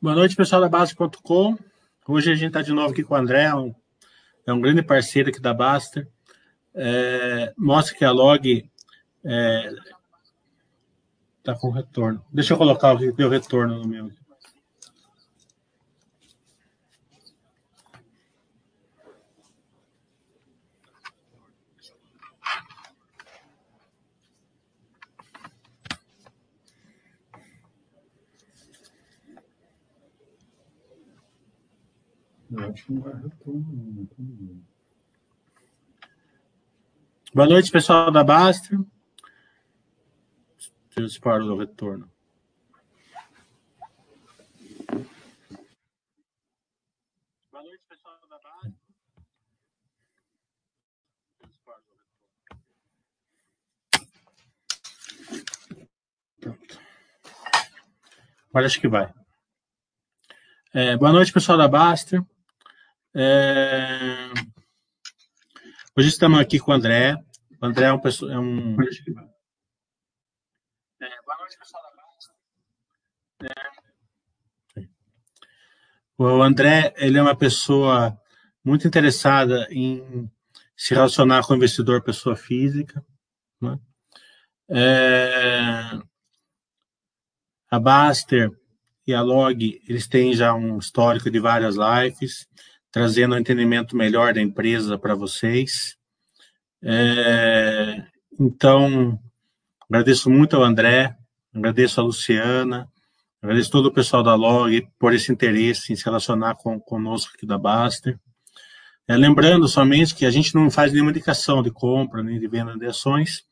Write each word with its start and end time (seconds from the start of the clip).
Boa 0.00 0.14
noite, 0.14 0.36
pessoal 0.36 0.60
da 0.60 0.68
Base.com. 0.68 1.58
Hoje 2.06 2.30
a 2.30 2.34
gente 2.36 2.46
está 2.46 2.62
de 2.62 2.72
novo 2.72 2.92
aqui 2.92 3.02
com 3.02 3.14
o 3.14 3.16
André, 3.16 3.52
um, 3.52 3.74
é 4.46 4.52
um 4.52 4.60
grande 4.60 4.80
parceiro 4.80 5.28
aqui 5.28 5.40
da 5.40 5.52
Baster. 5.52 6.08
É, 6.72 7.52
mostra 7.58 7.96
que 7.98 8.04
a 8.04 8.12
log 8.12 8.48
está 8.48 8.68
é, 9.24 9.74
tá 11.42 11.54
com 11.56 11.70
retorno. 11.70 12.24
Deixa 12.32 12.54
eu 12.54 12.56
colocar 12.56 12.94
o, 12.94 12.98
o 12.98 13.28
retorno 13.28 13.80
no 13.80 13.88
meu. 13.88 14.08
Eu 32.50 32.70
acho 32.70 32.86
que 32.86 32.92
não 32.92 33.02
vai 33.02 33.14
retorno. 33.14 34.08
Boa 37.34 37.46
noite, 37.46 37.70
pessoal 37.70 38.10
da 38.10 38.24
Basta. 38.24 38.70
Deixa 38.70 38.86
eu 40.96 41.06
disparar 41.06 41.42
o 41.42 41.58
retorno. 41.58 42.10
Boa 47.52 47.62
noite, 47.62 47.82
pessoal 47.86 48.18
da 48.30 48.38
Basta. 48.38 48.74
Pronto. 56.40 56.80
Agora 58.48 58.66
acho 58.66 58.80
que 58.80 58.88
vai. 58.88 59.12
É, 60.72 60.96
boa 60.96 61.12
noite, 61.12 61.32
pessoal 61.32 61.58
da 61.58 61.68
Baster. 61.68 62.24
É... 63.20 64.30
Hoje 65.96 66.06
estamos 66.08 66.38
aqui 66.38 66.60
com 66.60 66.70
o 66.70 66.74
André. 66.74 67.16
O 67.60 67.66
André 67.66 67.86
é, 67.86 67.92
um 67.92 67.96
é 67.96 68.38
um. 68.38 68.76
É, 71.00 71.22
boa 71.26 71.36
noite, 71.38 71.58
pessoal 71.58 71.82
da 71.82 73.48
é... 73.48 74.86
O 76.16 76.42
André 76.44 76.94
ele 76.96 77.18
é 77.18 77.22
uma 77.22 77.34
pessoa 77.36 78.16
muito 78.64 78.86
interessada 78.86 79.66
em 79.68 80.30
se 80.76 80.94
relacionar 80.94 81.44
com 81.44 81.54
o 81.54 81.56
investidor 81.56 82.04
pessoa 82.04 82.36
física. 82.36 83.04
Né? 83.60 83.80
É... 84.70 85.98
A 87.68 87.80
Baster 87.80 88.48
e 89.04 89.12
a 89.12 89.20
Log, 89.22 89.82
eles 89.88 90.06
têm 90.06 90.34
já 90.34 90.54
um 90.54 90.78
histórico 90.78 91.28
de 91.28 91.40
várias 91.40 91.74
lives 91.74 92.46
trazendo 92.90 93.34
um 93.34 93.38
entendimento 93.38 93.96
melhor 93.96 94.34
da 94.34 94.40
empresa 94.40 94.98
para 94.98 95.14
vocês. 95.14 95.96
É, 96.82 98.02
então, 98.38 99.18
agradeço 99.88 100.30
muito 100.30 100.56
ao 100.56 100.62
André, 100.62 101.16
agradeço 101.54 102.00
a 102.00 102.04
Luciana, 102.04 102.88
agradeço 103.42 103.70
todo 103.70 103.86
o 103.86 103.92
pessoal 103.92 104.22
da 104.22 104.34
Log 104.34 104.86
por 104.98 105.12
esse 105.14 105.32
interesse 105.32 105.92
em 105.92 105.96
se 105.96 106.04
relacionar 106.04 106.54
com, 106.54 106.78
conosco 106.80 107.32
aqui 107.34 107.46
da 107.46 107.58
Baster. 107.58 108.18
É, 109.06 109.16
lembrando 109.16 109.66
somente 109.66 110.14
que 110.14 110.26
a 110.26 110.30
gente 110.30 110.54
não 110.54 110.70
faz 110.70 110.92
nenhuma 110.92 111.10
indicação 111.10 111.62
de 111.62 111.70
compra 111.70 112.22
nem 112.22 112.38
de 112.38 112.46
venda 112.46 112.76
de 112.76 112.86
ações, 112.86 113.42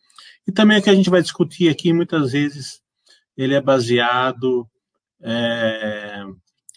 e 0.46 0.52
também 0.52 0.78
o 0.78 0.82
que 0.82 0.90
a 0.90 0.94
gente 0.94 1.10
vai 1.10 1.20
discutir 1.20 1.68
aqui, 1.68 1.92
muitas 1.92 2.32
vezes, 2.32 2.80
ele 3.36 3.54
é 3.54 3.60
baseado 3.60 4.68
é, 5.20 6.24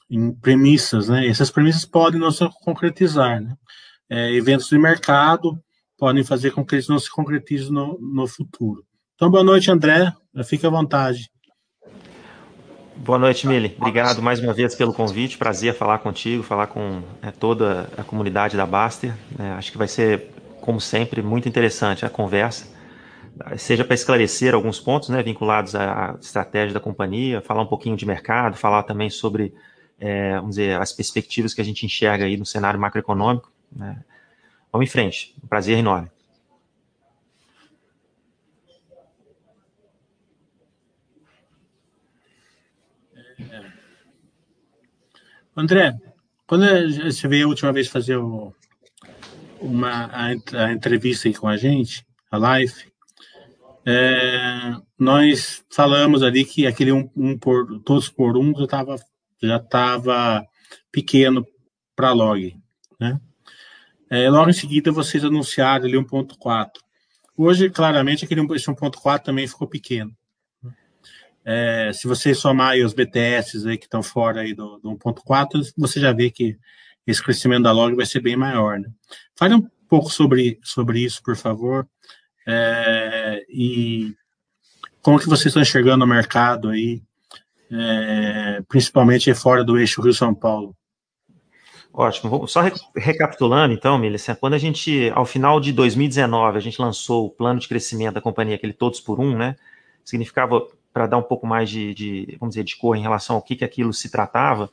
em 0.09 0.31
premissas, 0.31 1.07
né? 1.07 1.27
Essas 1.27 1.51
premissas 1.51 1.85
podem 1.85 2.19
não 2.19 2.31
se 2.31 2.47
concretizar, 2.63 3.41
né? 3.41 3.55
É, 4.09 4.33
eventos 4.33 4.67
de 4.67 4.77
mercado 4.77 5.57
podem 5.97 6.23
fazer 6.23 6.51
com 6.51 6.65
que 6.65 6.75
eles 6.75 6.87
não 6.87 6.97
se 6.97 7.11
concretizem 7.11 7.71
no, 7.71 7.99
no 7.99 8.27
futuro. 8.27 8.83
Então, 9.15 9.29
boa 9.29 9.43
noite, 9.43 9.69
André. 9.69 10.11
Fique 10.45 10.65
à 10.65 10.69
vontade. 10.69 11.29
Boa 12.95 13.19
noite, 13.19 13.47
Mili. 13.47 13.75
Obrigado 13.77 14.21
mais 14.21 14.39
uma 14.39 14.53
vez 14.53 14.75
pelo 14.75 14.93
convite. 14.93 15.37
Prazer 15.37 15.73
falar 15.73 15.99
contigo, 15.99 16.41
falar 16.41 16.67
com 16.67 17.01
é, 17.21 17.31
toda 17.31 17.89
a 17.97 18.03
comunidade 18.03 18.57
da 18.57 18.65
Baster. 18.65 19.13
É, 19.37 19.51
acho 19.51 19.71
que 19.71 19.77
vai 19.77 19.87
ser, 19.87 20.31
como 20.61 20.81
sempre, 20.81 21.21
muito 21.21 21.47
interessante 21.47 22.05
a 22.05 22.09
conversa, 22.09 22.67
seja 23.57 23.85
para 23.85 23.93
esclarecer 23.93 24.53
alguns 24.53 24.79
pontos 24.79 25.09
né, 25.09 25.23
vinculados 25.23 25.75
à 25.75 26.17
estratégia 26.19 26.73
da 26.73 26.79
companhia, 26.79 27.41
falar 27.41 27.61
um 27.61 27.67
pouquinho 27.67 27.95
de 27.95 28.05
mercado, 28.05 28.57
falar 28.57 28.83
também 28.83 29.09
sobre 29.09 29.53
é, 29.99 30.35
vamos 30.35 30.51
dizer, 30.51 30.79
as 30.79 30.93
perspectivas 30.93 31.53
que 31.53 31.61
a 31.61 31.63
gente 31.63 31.85
enxerga 31.85 32.25
aí 32.25 32.37
no 32.37 32.45
cenário 32.45 32.79
macroeconômico. 32.79 33.51
Né? 33.71 34.03
Vamos 34.71 34.87
em 34.87 34.91
frente, 34.91 35.35
um 35.43 35.47
prazer 35.47 35.77
enorme. 35.77 36.09
É. 43.51 43.71
André, 45.55 45.99
quando 46.47 46.65
você 47.03 47.27
veio 47.27 47.45
a 47.45 47.49
última 47.49 47.73
vez 47.73 47.87
fazer 47.87 48.17
o, 48.17 48.53
uma, 49.59 50.05
a, 50.05 50.27
a, 50.27 50.71
entrevista 50.71 51.27
aí 51.27 51.33
com 51.33 51.47
a 51.47 51.57
gente, 51.57 52.05
a 52.31 52.37
live, 52.37 52.89
é, 53.85 54.75
nós 54.97 55.63
falamos 55.69 56.23
ali 56.23 56.45
que 56.45 56.65
aquele 56.65 56.91
um, 56.91 57.09
um 57.15 57.37
por, 57.37 57.79
todos 57.81 58.07
por 58.07 58.37
um 58.37 58.51
estava 58.63 58.97
já 59.41 59.57
estava 59.57 60.45
pequeno 60.91 61.45
para 61.95 62.11
log, 62.11 62.55
né? 62.99 63.19
É, 64.09 64.29
logo 64.29 64.49
em 64.49 64.53
seguida, 64.53 64.91
vocês 64.91 65.23
anunciaram 65.23 65.85
ali 65.85 65.95
1.4. 65.95 66.69
Hoje, 67.37 67.69
claramente, 67.69 68.25
aquele 68.25 68.41
esse 68.55 68.65
1.4 68.65 69.21
também 69.21 69.47
ficou 69.47 69.67
pequeno. 69.67 70.11
É, 71.45 71.91
se 71.93 72.07
vocês 72.07 72.37
somarem 72.37 72.83
os 72.83 72.93
BTS 72.93 73.67
aí 73.67 73.77
que 73.77 73.85
estão 73.85 74.03
fora 74.03 74.41
aí 74.41 74.53
do, 74.53 74.77
do 74.79 74.89
1.4, 74.91 75.73
você 75.77 75.99
já 75.99 76.11
vê 76.11 76.29
que 76.29 76.57
esse 77.05 77.23
crescimento 77.23 77.63
da 77.63 77.71
log 77.71 77.95
vai 77.95 78.05
ser 78.05 78.19
bem 78.19 78.35
maior. 78.35 78.79
Né? 78.79 78.89
Fale 79.35 79.55
um 79.55 79.67
pouco 79.87 80.09
sobre, 80.09 80.59
sobre 80.63 81.01
isso, 81.01 81.21
por 81.23 81.35
favor. 81.35 81.87
É, 82.47 83.45
e 83.47 84.15
como 85.01 85.19
que 85.19 85.27
vocês 85.27 85.47
estão 85.47 85.61
enxergando 85.61 86.03
o 86.03 86.07
mercado 86.07 86.69
aí 86.69 87.01
é, 87.71 88.61
principalmente 88.67 89.33
fora 89.33 89.63
do 89.63 89.77
eixo 89.77 90.01
Rio-São 90.01 90.33
Paulo. 90.33 90.75
Ótimo. 91.91 92.47
Só 92.47 92.61
recapitulando, 92.95 93.73
então, 93.73 93.97
Milicia, 93.97 94.35
quando 94.35 94.53
a 94.53 94.57
gente, 94.57 95.11
ao 95.13 95.25
final 95.25 95.59
de 95.59 95.73
2019, 95.73 96.57
a 96.57 96.61
gente 96.61 96.79
lançou 96.79 97.25
o 97.25 97.29
plano 97.29 97.59
de 97.59 97.67
crescimento 97.67 98.13
da 98.13 98.21
companhia, 98.21 98.55
aquele 98.55 98.73
todos 98.73 98.99
por 98.99 99.19
um, 99.19 99.35
né? 99.35 99.55
Significava, 100.05 100.67
para 100.93 101.07
dar 101.07 101.17
um 101.17 101.23
pouco 101.23 101.47
mais 101.47 101.69
de, 101.69 101.93
de, 101.93 102.37
vamos 102.39 102.53
dizer, 102.53 102.63
de 102.63 102.77
cor 102.77 102.95
em 102.95 103.01
relação 103.01 103.35
ao 103.35 103.41
que, 103.41 103.55
que 103.55 103.65
aquilo 103.65 103.91
se 103.91 104.09
tratava, 104.09 104.69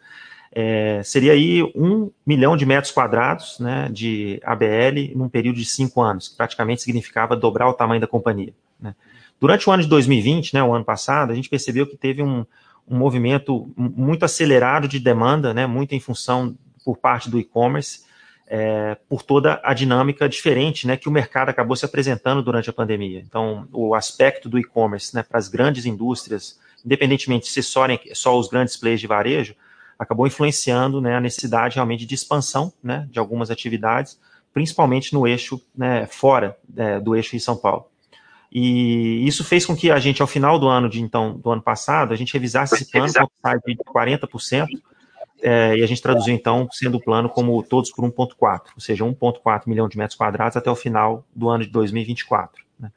é, 0.53 1.03
seria 1.03 1.33
aí 1.33 1.63
um 1.75 2.11
milhão 2.25 2.57
de 2.57 2.65
metros 2.65 2.93
quadrados 2.93 3.59
né, 3.59 3.89
de 3.93 4.41
ABL 4.45 5.15
num 5.15 5.29
período 5.29 5.57
de 5.57 5.65
cinco 5.65 6.01
anos, 6.01 6.29
que 6.29 6.37
praticamente 6.37 6.83
significava 6.83 7.37
dobrar 7.37 7.69
o 7.69 7.75
tamanho 7.75 8.01
da 8.01 8.07
companhia. 8.07 8.55
Né? 8.81 8.95
Durante 9.39 9.69
o 9.69 9.73
ano 9.73 9.83
de 9.83 9.89
2020, 9.89 10.55
né, 10.55 10.63
o 10.63 10.73
ano 10.73 10.85
passado, 10.85 11.31
a 11.31 11.35
gente 11.35 11.51
percebeu 11.51 11.87
que 11.87 11.97
teve 11.97 12.23
um, 12.23 12.47
um 12.89 12.97
movimento 12.97 13.73
muito 13.77 14.25
acelerado 14.25 14.87
de 14.87 14.99
demanda, 14.99 15.53
né, 15.53 15.67
muito 15.67 15.95
em 15.95 16.01
função 16.01 16.57
por 16.85 16.97
parte 16.97 17.29
do 17.29 17.39
e-commerce, 17.39 18.07
é, 18.47 18.97
por 19.09 19.23
toda 19.23 19.61
a 19.65 19.75
dinâmica 19.75 20.29
diferente 20.29 20.87
né, 20.87 20.97
que 20.97 21.09
o 21.09 21.13
mercado 21.13 21.49
acabou 21.49 21.75
se 21.75 21.85
apresentando 21.85 22.43
durante 22.43 22.71
a 22.71 22.73
pandemia. 22.73 23.21
Então, 23.27 23.69
o 23.73 23.95
aspecto 23.95 24.49
do 24.49 24.59
e-commerce 24.59 25.15
né, 25.15 25.23
para 25.23 25.39
as 25.39 25.49
grandes 25.49 25.85
indústrias, 25.85 26.59
independentemente 26.85 27.47
de 27.47 27.51
se 27.51 27.63
só, 27.63 27.87
só 28.15 28.39
os 28.39 28.49
grandes 28.49 28.77
players 28.77 29.01
de 29.01 29.07
varejo, 29.07 29.57
acabou 29.99 30.27
influenciando 30.27 31.01
né, 31.01 31.17
a 31.17 31.21
necessidade 31.21 31.75
realmente 31.75 32.07
de 32.07 32.15
expansão 32.15 32.73
né, 32.83 33.09
de 33.11 33.19
algumas 33.19 33.51
atividades, 33.51 34.19
principalmente 34.53 35.13
no 35.13 35.27
eixo 35.27 35.61
né, 35.77 36.07
fora 36.07 36.57
é, 36.77 37.01
do 37.01 37.17
eixo 37.17 37.35
em 37.35 37.41
São 37.41 37.57
Paulo. 37.57 37.87
E 38.51 39.27
isso 39.27 39.45
fez 39.45 39.67
com 39.67 39.77
que 39.77 39.91
a 39.91 39.99
gente, 39.99 40.23
ao 40.23 40.29
final 40.29 40.59
do 40.59 40.69
ano 40.69 40.89
de 40.89 41.01
então 41.01 41.37
do 41.39 41.51
ano 41.51 41.63
passado, 41.63 42.13
a 42.13 42.17
gente 42.17 42.33
revisasse 42.33 42.75
esse 42.75 42.91
plano 42.91 43.13
com 43.13 43.25
upside 43.25 43.77
de 43.77 43.85
40%, 43.85 44.67
é, 45.43 45.77
e 45.77 45.83
a 45.83 45.87
gente 45.87 46.01
traduziu 46.01 46.35
então 46.35 46.67
sendo 46.73 46.97
o 46.97 47.01
plano 47.01 47.29
como 47.29 47.63
todos 47.63 47.91
por 47.91 48.05
1,4, 48.05 48.61
ou 48.75 48.81
seja, 48.81 49.05
1,4 49.05 49.63
milhão 49.67 49.89
de 49.89 49.99
metros 49.99 50.17
quadrados 50.17 50.57
até 50.57 50.71
o 50.71 50.77
final 50.77 51.25
do 51.35 51.49
ano 51.49 51.65
de 51.65 51.71
2024. 51.71 52.65
Né? 52.79 52.91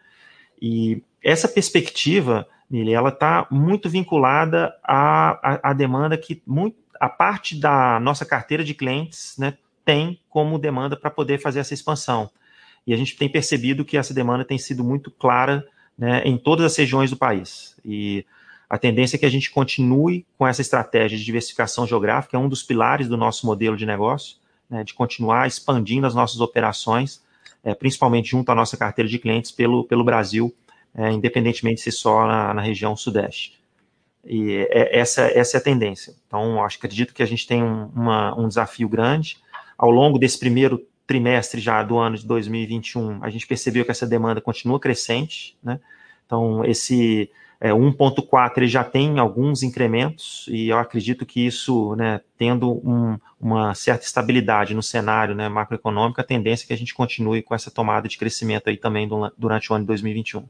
E 0.62 1.04
essa 1.22 1.48
perspectiva, 1.48 2.48
Nili, 2.70 2.94
ela 2.94 3.10
está 3.10 3.46
muito 3.52 3.90
vinculada 3.90 4.74
à, 4.84 5.32
à, 5.32 5.72
à, 5.72 5.74
demanda 5.74 6.18
que 6.18 6.42
muito, 6.48 6.78
a 7.00 7.10
parte 7.10 7.60
da 7.60 8.00
nossa 8.00 8.26
carteira 8.26 8.64
de 8.64 8.74
clientes 8.74 9.36
né, 9.38 9.58
tem 9.84 10.20
como 10.30 10.58
demanda 10.58 10.96
para 10.96 11.10
poder 11.10 11.40
fazer 11.40 11.60
essa 11.60 11.74
expansão 11.74 12.30
e 12.90 12.94
a 12.94 12.98
gente 12.98 13.16
tem 13.16 13.30
percebido 13.30 13.86
que 13.86 13.96
essa 13.96 14.16
demanda 14.16 14.44
tem 14.44 14.58
sido 14.58 14.84
muito 14.84 15.12
clara 15.12 15.64
né, 15.96 16.24
em 16.26 16.36
todas 16.36 16.66
as 16.66 16.76
regiões 16.76 17.12
do 17.12 17.18
país. 17.18 17.76
E 17.86 18.26
A 18.68 18.80
tendência 18.80 19.16
é 19.16 19.20
que 19.20 19.28
a 19.28 19.30
gente 19.30 19.52
continue 19.52 20.26
com 20.36 20.48
essa 20.48 20.62
estratégia 20.62 21.16
de 21.16 21.24
diversificação 21.24 21.86
geográfica, 21.86 22.36
é 22.36 22.40
um 22.40 22.50
dos 22.50 22.64
pilares 22.64 23.08
do 23.08 23.16
nosso 23.16 23.46
modelo 23.46 23.78
de 23.78 23.86
negócio, 23.86 24.38
né, 24.68 24.84
de 24.84 24.96
continuar 24.96 25.46
expandindo 25.46 26.08
as 26.08 26.16
nossas 26.16 26.42
operações, 26.42 27.24
é, 27.64 27.76
principalmente 27.76 28.32
junto 28.32 28.52
à 28.52 28.56
nossa 28.56 28.76
carteira 28.76 29.08
de 29.08 29.20
clientes 29.20 29.52
pelo, 29.52 29.84
pelo 29.84 30.04
Brasil, 30.04 30.52
é, 30.96 31.12
independentemente 31.12 31.82
se 31.82 31.92
só 31.92 32.26
na, 32.26 32.56
na, 32.56 32.62
região 32.64 32.96
sudeste. 32.96 33.60
E 34.26 34.66
é, 34.72 34.98
essa, 34.98 35.28
essa 35.28 35.58
é 35.58 35.60
a 35.60 35.64
tendência. 35.64 36.16
Então, 36.26 36.64
acho 36.64 36.80
que 36.80 36.88
acredito 36.88 37.14
que 37.14 37.22
a 37.22 37.28
gente 37.28 37.46
tem 37.46 37.62
um, 37.62 37.86
uma, 37.96 38.36
um 38.36 38.48
desafio 38.48 38.90
grande. 38.90 39.38
Ao 39.78 39.92
longo 39.92 40.18
desse 40.18 40.40
primeiro 40.40 40.88
trimestre 41.10 41.60
já 41.60 41.82
do 41.82 41.98
ano 41.98 42.16
de 42.16 42.24
2021, 42.28 43.24
a 43.24 43.32
gente 43.32 43.48
percebeu 43.48 43.84
que 43.84 43.90
essa 43.90 44.06
demanda 44.06 44.40
continua 44.40 44.80
crescente, 44.80 45.58
né? 45.64 45.80
Então, 46.24 46.64
esse 46.64 47.32
é, 47.60 47.72
1.4 47.72 48.52
ele 48.58 48.68
já 48.68 48.84
tem 48.84 49.18
alguns 49.18 49.64
incrementos 49.64 50.46
e 50.48 50.70
eu 50.70 50.78
acredito 50.78 51.26
que 51.26 51.44
isso, 51.44 51.96
né, 51.96 52.22
tendo 52.38 52.74
um, 52.88 53.18
uma 53.42 53.74
certa 53.74 54.06
estabilidade 54.06 54.76
no 54.76 54.84
cenário 54.84 55.34
né, 55.34 55.50
macroeconômico, 55.50 56.22
a 56.22 56.24
tendência 56.24 56.66
é 56.66 56.68
que 56.68 56.74
a 56.74 56.78
gente 56.78 56.94
continue 56.94 57.42
com 57.42 57.56
essa 57.56 57.72
tomada 57.72 58.08
de 58.08 58.16
crescimento 58.16 58.70
aí 58.70 58.78
também 58.78 59.08
do, 59.08 59.34
durante 59.36 59.74
o 59.74 59.76
ano 59.76 59.86
de 59.86 59.88
2021. 59.88 60.48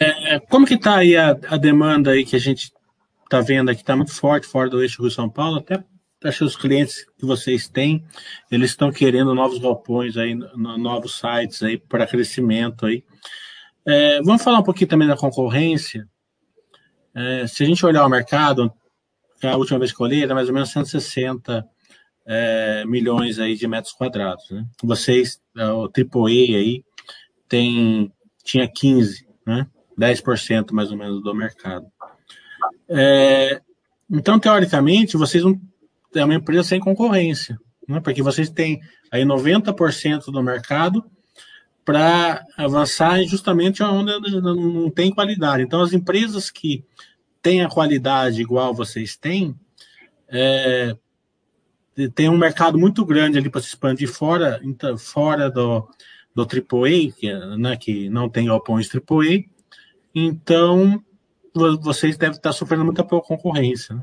É, 0.00 0.40
como 0.40 0.66
que 0.66 0.74
está 0.74 0.96
aí 0.96 1.16
a, 1.16 1.38
a, 1.48 1.56
demanda 1.56 2.10
aí 2.10 2.24
que 2.24 2.34
a 2.34 2.40
gente 2.40 2.72
está 3.22 3.40
vendo 3.40 3.70
aqui, 3.70 3.82
está 3.82 3.94
muito 3.94 4.12
forte 4.12 4.48
fora 4.48 4.68
do 4.68 4.82
eixo 4.82 5.00
Rio-São 5.00 5.30
Paulo, 5.30 5.58
até 5.58 5.84
acho 6.24 6.38
que 6.38 6.44
os 6.44 6.56
clientes 6.56 7.04
que 7.18 7.26
vocês 7.26 7.68
têm, 7.68 8.04
eles 8.50 8.70
estão 8.70 8.90
querendo 8.90 9.34
novos 9.34 9.58
galpões 9.58 10.16
aí, 10.16 10.34
novos 10.34 11.18
sites 11.18 11.62
aí 11.62 11.78
para 11.78 12.06
crescimento 12.06 12.86
aí. 12.86 13.04
É, 13.84 14.20
vamos 14.22 14.42
falar 14.42 14.58
um 14.58 14.64
pouquinho 14.64 14.88
também 14.88 15.06
da 15.06 15.16
concorrência. 15.16 16.08
É, 17.14 17.46
se 17.46 17.62
a 17.62 17.66
gente 17.66 17.84
olhar 17.84 18.04
o 18.04 18.10
mercado, 18.10 18.72
a 19.42 19.56
última 19.56 19.78
vez 19.78 19.92
que 19.92 20.00
eu 20.00 20.06
olhei 20.06 20.22
era 20.22 20.34
mais 20.34 20.48
ou 20.48 20.54
menos 20.54 20.70
160 20.70 21.66
é, 22.26 22.84
milhões 22.86 23.38
aí 23.38 23.54
de 23.54 23.68
metros 23.68 23.94
quadrados. 23.94 24.50
Né? 24.50 24.66
Vocês, 24.82 25.40
é, 25.56 25.66
o 25.68 25.84
AAA 25.84 26.58
aí, 26.58 26.84
tem, 27.48 28.12
tinha 28.44 28.68
15, 28.68 29.26
né? 29.46 29.66
10% 29.98 30.72
mais 30.72 30.90
ou 30.90 30.96
menos 30.98 31.22
do 31.22 31.34
mercado. 31.34 31.86
É, 32.88 33.60
então, 34.10 34.38
teoricamente, 34.38 35.16
vocês 35.16 35.42
não 35.42 35.58
é 36.16 36.24
uma 36.24 36.34
empresa 36.34 36.64
sem 36.64 36.80
concorrência, 36.80 37.58
né? 37.88 38.00
porque 38.00 38.22
vocês 38.22 38.50
têm 38.50 38.80
aí 39.10 39.24
90% 39.24 40.26
do 40.26 40.42
mercado 40.42 41.04
para 41.84 42.44
avançar 42.56 43.22
justamente 43.24 43.82
onde 43.82 44.40
não 44.40 44.90
tem 44.90 45.12
qualidade. 45.12 45.62
Então, 45.62 45.80
as 45.80 45.92
empresas 45.92 46.50
que 46.50 46.84
têm 47.40 47.62
a 47.62 47.68
qualidade 47.68 48.42
igual 48.42 48.74
vocês 48.74 49.16
têm, 49.16 49.54
é, 50.28 50.96
tem 52.12 52.28
um 52.28 52.36
mercado 52.36 52.76
muito 52.76 53.04
grande 53.04 53.38
ali 53.38 53.48
para 53.48 53.60
se 53.60 53.68
expandir 53.68 54.08
fora, 54.08 54.60
então, 54.64 54.98
fora 54.98 55.48
do, 55.48 55.88
do 56.34 56.42
AAA, 56.42 57.12
que, 57.16 57.32
né, 57.56 57.76
que 57.76 58.10
não 58.10 58.28
tem 58.28 58.46
galpões 58.46 58.90
AAA. 58.92 59.44
Então, 60.12 61.00
vocês 61.80 62.16
devem 62.18 62.36
estar 62.36 62.52
sofrendo 62.52 62.84
muita 62.84 63.04
concorrência. 63.04 63.94
Né? 63.94 64.02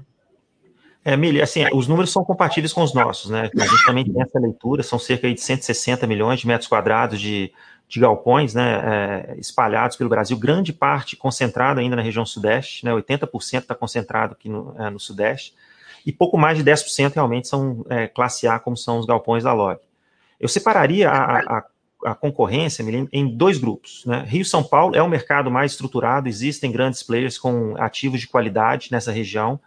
É, 1.06 1.18
Mili, 1.18 1.42
assim, 1.42 1.66
os 1.74 1.88
números 1.88 2.12
são 2.12 2.24
compatíveis 2.24 2.72
com 2.72 2.82
os 2.82 2.94
nossos, 2.94 3.30
né? 3.30 3.50
A 3.60 3.66
gente 3.66 3.86
também 3.86 4.06
tem 4.06 4.22
essa 4.22 4.40
leitura, 4.40 4.82
são 4.84 4.98
cerca 4.98 5.32
de 5.32 5.40
160 5.40 6.08
milhões 6.08 6.40
de 6.40 6.48
metros 6.48 6.68
quadrados 6.68 7.20
de, 7.20 7.52
de 7.90 8.00
galpões 8.00 8.54
né, 8.54 8.82
é, 8.84 9.36
espalhados 9.38 9.98
pelo 9.98 10.10
Brasil, 10.10 10.38
grande 10.38 10.72
parte 10.72 11.16
concentrada 11.16 11.82
ainda 11.82 11.96
na 11.96 12.02
região 12.02 12.26
sudeste, 12.26 12.86
né, 12.86 12.92
80% 12.92 13.60
está 13.60 13.76
concentrado 13.76 14.34
aqui 14.34 14.48
no, 14.48 14.74
é, 14.80 14.90
no, 14.90 15.00
sudeste, 15.00 15.54
e 16.06 16.12
pouco 16.12 16.38
mais 16.38 16.58
de 16.58 16.64
10% 16.64 17.14
realmente 17.14 17.48
são 17.48 17.86
é, 17.90 18.08
classe 18.08 18.48
A, 18.48 18.58
como 18.58 18.78
são 18.78 18.98
os 18.98 19.06
galpões 19.06 19.44
da 19.44 19.54
Log. 19.54 19.80
Eu 20.40 20.48
separaria 20.48 21.10
a, 21.10 21.58
a, 21.58 21.64
a 22.06 22.16
concorrência 22.16 22.84
em 23.12 23.28
dois 23.28 23.58
grupos. 23.58 24.04
Né? 24.06 24.26
Rio 24.28 24.44
São 24.44 24.64
Paulo 24.64 24.96
é 24.96 25.04
um 25.04 25.08
mercado 25.08 25.52
mais 25.52 25.74
estruturado, 25.74 26.28
existem 26.28 26.72
grandes 26.72 27.04
players 27.04 27.38
com 27.38 27.76
ativos 27.78 28.20
de 28.20 28.28
qualidade 28.28 28.90
nessa 28.92 29.12
região, 29.12 29.60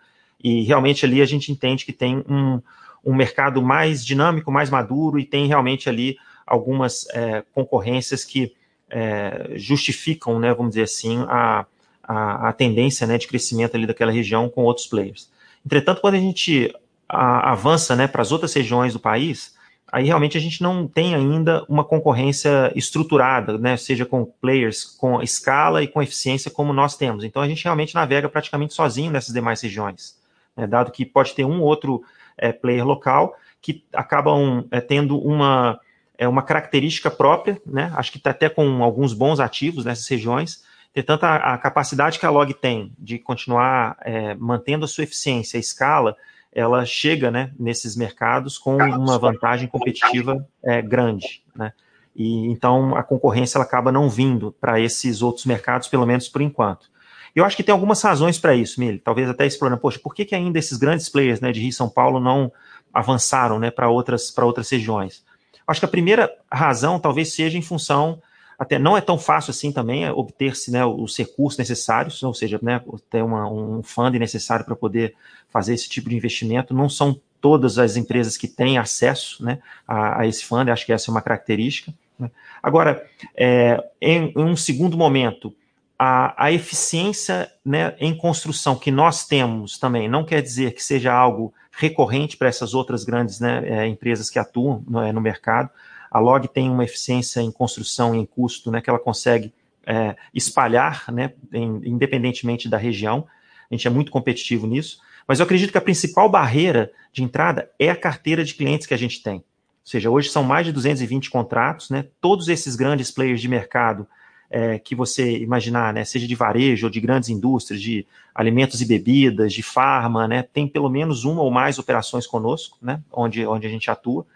e 0.42 0.62
realmente 0.62 1.04
ali 1.04 1.20
a 1.20 1.26
gente 1.26 1.50
entende 1.50 1.84
que 1.84 1.92
tem 1.92 2.24
um, 2.28 2.60
um 3.04 3.14
mercado 3.14 3.62
mais 3.62 4.04
dinâmico, 4.04 4.50
mais 4.50 4.70
maduro, 4.70 5.18
e 5.18 5.24
tem 5.24 5.46
realmente 5.46 5.88
ali 5.88 6.16
algumas 6.46 7.06
é, 7.10 7.42
concorrências 7.54 8.24
que 8.24 8.52
é, 8.88 9.52
justificam, 9.56 10.38
né, 10.38 10.54
vamos 10.54 10.70
dizer 10.70 10.84
assim, 10.84 11.24
a, 11.28 11.66
a, 12.02 12.48
a, 12.48 12.52
tendência 12.52 13.06
né, 13.06 13.18
de 13.18 13.26
crescimento 13.26 13.76
ali 13.76 13.86
daquela 13.86 14.12
região 14.12 14.48
com 14.48 14.62
outros 14.62 14.86
players. 14.86 15.30
Entretanto, 15.64 16.00
quando 16.00 16.14
a 16.14 16.20
gente 16.20 16.72
a, 17.08 17.50
avança 17.52 17.96
né, 17.96 18.06
para 18.06 18.22
as 18.22 18.30
outras 18.30 18.54
regiões 18.54 18.92
do 18.92 19.00
país, 19.00 19.56
aí 19.90 20.04
realmente 20.04 20.36
a 20.36 20.40
gente 20.40 20.62
não 20.62 20.86
tem 20.86 21.14
ainda 21.14 21.64
uma 21.68 21.84
concorrência 21.84 22.72
estruturada, 22.76 23.58
né, 23.58 23.76
seja 23.76 24.04
com 24.04 24.24
players 24.24 24.84
com 24.84 25.20
escala 25.22 25.82
e 25.82 25.88
com 25.88 26.02
eficiência 26.02 26.50
como 26.50 26.72
nós 26.72 26.96
temos. 26.96 27.24
Então 27.24 27.42
a 27.42 27.48
gente 27.48 27.64
realmente 27.64 27.94
navega 27.94 28.28
praticamente 28.28 28.74
sozinho 28.74 29.10
nessas 29.10 29.34
demais 29.34 29.60
regiões, 29.60 30.16
né, 30.56 30.66
dado 30.66 30.90
que 30.90 31.04
pode 31.04 31.34
ter 31.34 31.44
um 31.44 31.60
outro 31.60 32.02
é, 32.36 32.52
player 32.52 32.84
local 32.84 33.36
que 33.60 33.84
acabam 33.92 34.66
é, 34.70 34.80
tendo 34.80 35.18
uma 35.18 35.80
é 36.18 36.26
uma 36.26 36.42
característica 36.42 37.10
própria, 37.10 37.60
né? 37.66 37.92
Acho 37.94 38.10
que 38.10 38.16
está 38.16 38.30
até 38.30 38.48
com 38.48 38.82
alguns 38.82 39.12
bons 39.12 39.38
ativos 39.38 39.84
nessas 39.84 40.08
regiões. 40.08 40.64
Entretanto, 40.90 41.24
a, 41.24 41.36
a 41.54 41.58
capacidade 41.58 42.18
que 42.18 42.24
a 42.24 42.30
Log 42.30 42.54
tem 42.54 42.90
de 42.98 43.18
continuar 43.18 43.98
é, 44.00 44.34
mantendo 44.34 44.86
a 44.86 44.88
sua 44.88 45.04
eficiência, 45.04 45.58
a 45.58 45.60
escala, 45.60 46.16
ela 46.50 46.86
chega 46.86 47.30
né, 47.30 47.52
nesses 47.58 47.94
mercados 47.94 48.56
com 48.56 48.76
uma 48.76 49.18
vantagem 49.18 49.68
competitiva 49.68 50.48
é, 50.64 50.80
grande. 50.80 51.42
Né? 51.54 51.70
E 52.14 52.46
então 52.46 52.96
a 52.96 53.02
concorrência 53.02 53.58
ela 53.58 53.64
acaba 53.66 53.92
não 53.92 54.08
vindo 54.08 54.52
para 54.58 54.80
esses 54.80 55.20
outros 55.20 55.44
mercados, 55.44 55.86
pelo 55.86 56.06
menos 56.06 56.30
por 56.30 56.40
enquanto. 56.40 56.90
Eu 57.36 57.44
acho 57.44 57.54
que 57.54 57.62
tem 57.62 57.72
algumas 57.72 58.00
razões 58.00 58.38
para 58.38 58.54
isso, 58.54 58.80
Mili. 58.80 58.98
Talvez 58.98 59.28
até 59.28 59.46
explorando, 59.46 59.78
poxa, 59.78 59.98
por 59.98 60.14
que, 60.14 60.24
que 60.24 60.34
ainda 60.34 60.58
esses 60.58 60.78
grandes 60.78 61.06
players 61.06 61.38
né, 61.38 61.52
de 61.52 61.60
Rio 61.60 61.68
e 61.68 61.72
São 61.72 61.86
Paulo 61.86 62.18
não 62.18 62.50
avançaram 62.94 63.58
né, 63.58 63.70
para 63.70 63.90
outras, 63.90 64.36
outras 64.38 64.70
regiões? 64.70 65.22
Acho 65.68 65.80
que 65.80 65.84
a 65.84 65.88
primeira 65.88 66.34
razão 66.50 66.98
talvez 66.98 67.34
seja 67.34 67.58
em 67.58 67.62
função, 67.62 68.22
até 68.58 68.78
não 68.78 68.96
é 68.96 69.02
tão 69.02 69.18
fácil 69.18 69.50
assim 69.50 69.70
também 69.70 70.06
é 70.06 70.10
obter-se 70.10 70.70
né, 70.70 70.82
os 70.86 71.14
recursos 71.18 71.58
necessários, 71.58 72.22
ou 72.22 72.32
seja, 72.32 72.58
né, 72.62 72.80
ter 73.10 73.22
uma, 73.22 73.46
um 73.50 73.82
fundo 73.82 74.18
necessário 74.18 74.64
para 74.64 74.74
poder 74.74 75.14
fazer 75.50 75.74
esse 75.74 75.90
tipo 75.90 76.08
de 76.08 76.16
investimento. 76.16 76.72
Não 76.72 76.88
são 76.88 77.20
todas 77.38 77.78
as 77.78 77.98
empresas 77.98 78.38
que 78.38 78.48
têm 78.48 78.78
acesso 78.78 79.44
né, 79.44 79.58
a, 79.86 80.22
a 80.22 80.26
esse 80.26 80.42
fundo, 80.42 80.70
acho 80.70 80.86
que 80.86 80.92
essa 80.92 81.10
é 81.10 81.12
uma 81.12 81.20
característica. 81.20 81.92
Né. 82.18 82.30
Agora, 82.62 83.06
é, 83.36 83.84
em, 84.00 84.32
em 84.34 84.42
um 84.42 84.56
segundo 84.56 84.96
momento, 84.96 85.54
a, 85.98 86.46
a, 86.46 86.52
eficiência 86.52 87.50
né, 87.64 87.94
em 87.98 88.16
construção 88.16 88.76
que 88.76 88.90
nós 88.90 89.26
temos 89.26 89.78
também 89.78 90.08
não 90.08 90.24
quer 90.24 90.42
dizer 90.42 90.74
que 90.74 90.82
seja 90.82 91.12
algo 91.12 91.54
recorrente 91.70 92.36
para 92.36 92.48
essas 92.48 92.74
outras 92.74 93.04
grandes 93.04 93.40
né, 93.40 93.62
é, 93.66 93.86
empresas 93.86 94.28
que 94.28 94.38
atuam 94.38 94.84
no, 94.86 95.00
é, 95.00 95.12
no, 95.12 95.20
mercado. 95.20 95.70
A 96.10 96.18
Log 96.18 96.48
tem 96.48 96.70
uma 96.70 96.84
eficiência 96.84 97.40
em 97.40 97.50
construção 97.50 98.14
e 98.14 98.18
em 98.18 98.26
custo 98.26 98.70
né, 98.70 98.80
que 98.80 98.90
ela 98.90 98.98
consegue 98.98 99.52
é, 99.86 100.16
espalhar, 100.34 101.04
né, 101.12 101.32
em, 101.52 101.80
independentemente 101.84 102.68
da 102.68 102.76
região. 102.76 103.26
A 103.70 103.74
gente 103.74 103.86
é 103.86 103.90
muito 103.90 104.10
competitivo 104.10 104.66
nisso. 104.66 105.00
Mas 105.26 105.40
eu 105.40 105.44
acredito 105.44 105.72
que 105.72 105.78
a 105.78 105.82
principal 105.82 106.28
barreira 106.28 106.92
de 107.12 107.22
entrada 107.22 107.70
é 107.78 107.90
a 107.90 107.96
carteira 107.96 108.44
de 108.44 108.54
clientes 108.54 108.86
que 108.86 108.94
a 108.94 108.98
gente 108.98 109.22
tem. 109.22 109.36
Ou 109.36 109.42
seja, 109.90 110.10
hoje 110.10 110.30
são 110.30 110.42
mais 110.42 110.66
de 110.66 110.72
220 110.72 111.30
contratos, 111.30 111.90
né? 111.90 112.06
Todos 112.20 112.48
esses 112.48 112.76
grandes 112.76 113.10
players 113.10 113.40
de 113.40 113.48
mercado 113.48 114.06
é, 114.50 114.78
que 114.78 114.94
você 114.94 115.38
imaginar, 115.38 115.92
né, 115.92 116.04
seja 116.04 116.26
de 116.26 116.34
varejo 116.34 116.86
ou 116.86 116.90
de 116.90 117.00
grandes 117.00 117.28
indústrias, 117.28 117.80
de 117.80 118.06
alimentos 118.34 118.80
e 118.80 118.86
bebidas, 118.86 119.52
de 119.52 119.62
farma, 119.62 120.28
né, 120.28 120.42
tem 120.42 120.68
pelo 120.68 120.88
menos 120.88 121.24
uma 121.24 121.42
ou 121.42 121.50
mais 121.50 121.78
operações 121.78 122.26
conosco, 122.26 122.78
né, 122.80 123.00
onde, 123.12 123.46
onde 123.46 123.66
a 123.66 123.70
gente 123.70 123.90
atua, 123.90 124.26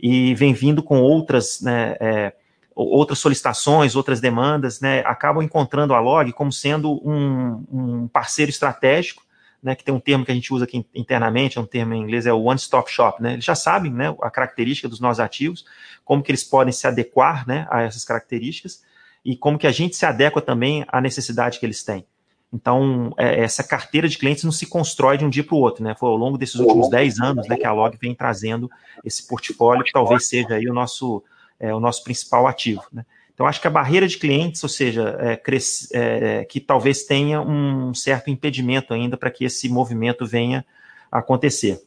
e 0.00 0.34
vem 0.34 0.52
vindo 0.52 0.82
com 0.82 1.00
outras, 1.00 1.60
né, 1.60 1.96
é, 2.00 2.32
outras 2.74 3.18
solicitações, 3.18 3.96
outras 3.96 4.20
demandas, 4.20 4.80
né, 4.80 5.00
acabam 5.00 5.42
encontrando 5.42 5.92
a 5.92 6.00
Log 6.00 6.32
como 6.32 6.52
sendo 6.52 6.92
um, 7.06 7.64
um 7.70 8.08
parceiro 8.08 8.50
estratégico, 8.50 9.22
né, 9.60 9.74
que 9.74 9.82
tem 9.82 9.92
um 9.92 9.98
termo 9.98 10.24
que 10.24 10.30
a 10.30 10.34
gente 10.34 10.54
usa 10.54 10.64
aqui 10.64 10.86
internamente, 10.94 11.58
é 11.58 11.60
um 11.60 11.66
termo 11.66 11.92
em 11.92 12.00
inglês, 12.00 12.26
é 12.26 12.32
o 12.32 12.44
One 12.44 12.58
Stop 12.58 12.90
Shop, 12.90 13.20
né, 13.20 13.34
eles 13.34 13.44
já 13.44 13.56
sabem, 13.56 13.92
né, 13.92 14.14
a 14.22 14.30
característica 14.30 14.88
dos 14.88 15.00
nossos 15.00 15.18
ativos, 15.18 15.64
como 16.04 16.22
que 16.22 16.30
eles 16.30 16.44
podem 16.44 16.72
se 16.72 16.86
adequar, 16.86 17.46
né, 17.46 17.66
a 17.68 17.82
essas 17.82 18.04
características, 18.04 18.86
e 19.28 19.36
como 19.36 19.58
que 19.58 19.66
a 19.66 19.70
gente 19.70 19.94
se 19.94 20.06
adequa 20.06 20.40
também 20.40 20.86
à 20.88 21.02
necessidade 21.02 21.60
que 21.60 21.66
eles 21.66 21.84
têm. 21.84 22.02
Então, 22.50 23.12
é, 23.18 23.40
essa 23.44 23.62
carteira 23.62 24.08
de 24.08 24.16
clientes 24.16 24.42
não 24.42 24.50
se 24.50 24.64
constrói 24.64 25.18
de 25.18 25.24
um 25.26 25.28
dia 25.28 25.44
para 25.44 25.54
o 25.54 25.58
outro, 25.58 25.84
né? 25.84 25.94
Foi 26.00 26.08
ao 26.08 26.16
longo 26.16 26.38
desses 26.38 26.54
últimos 26.54 26.88
10 26.88 27.20
anos 27.20 27.46
né, 27.46 27.54
que 27.58 27.66
a 27.66 27.72
Log 27.72 27.94
vem 28.00 28.14
trazendo 28.14 28.70
esse 29.04 29.28
portfólio, 29.28 29.84
que 29.84 29.92
talvez 29.92 30.26
seja 30.26 30.54
aí 30.54 30.66
o 30.66 30.72
nosso, 30.72 31.22
é, 31.60 31.74
o 31.74 31.78
nosso 31.78 32.02
principal 32.04 32.46
ativo. 32.46 32.82
Né? 32.90 33.04
Então, 33.34 33.46
acho 33.46 33.60
que 33.60 33.66
a 33.66 33.70
barreira 33.70 34.08
de 34.08 34.16
clientes, 34.16 34.62
ou 34.62 34.68
seja, 34.70 35.14
é, 35.20 35.36
cresce, 35.36 35.88
é, 35.92 36.46
que 36.46 36.58
talvez 36.58 37.02
tenha 37.02 37.42
um 37.42 37.92
certo 37.92 38.30
impedimento 38.30 38.94
ainda 38.94 39.18
para 39.18 39.30
que 39.30 39.44
esse 39.44 39.68
movimento 39.68 40.26
venha 40.26 40.64
a 41.12 41.18
acontecer. 41.18 41.82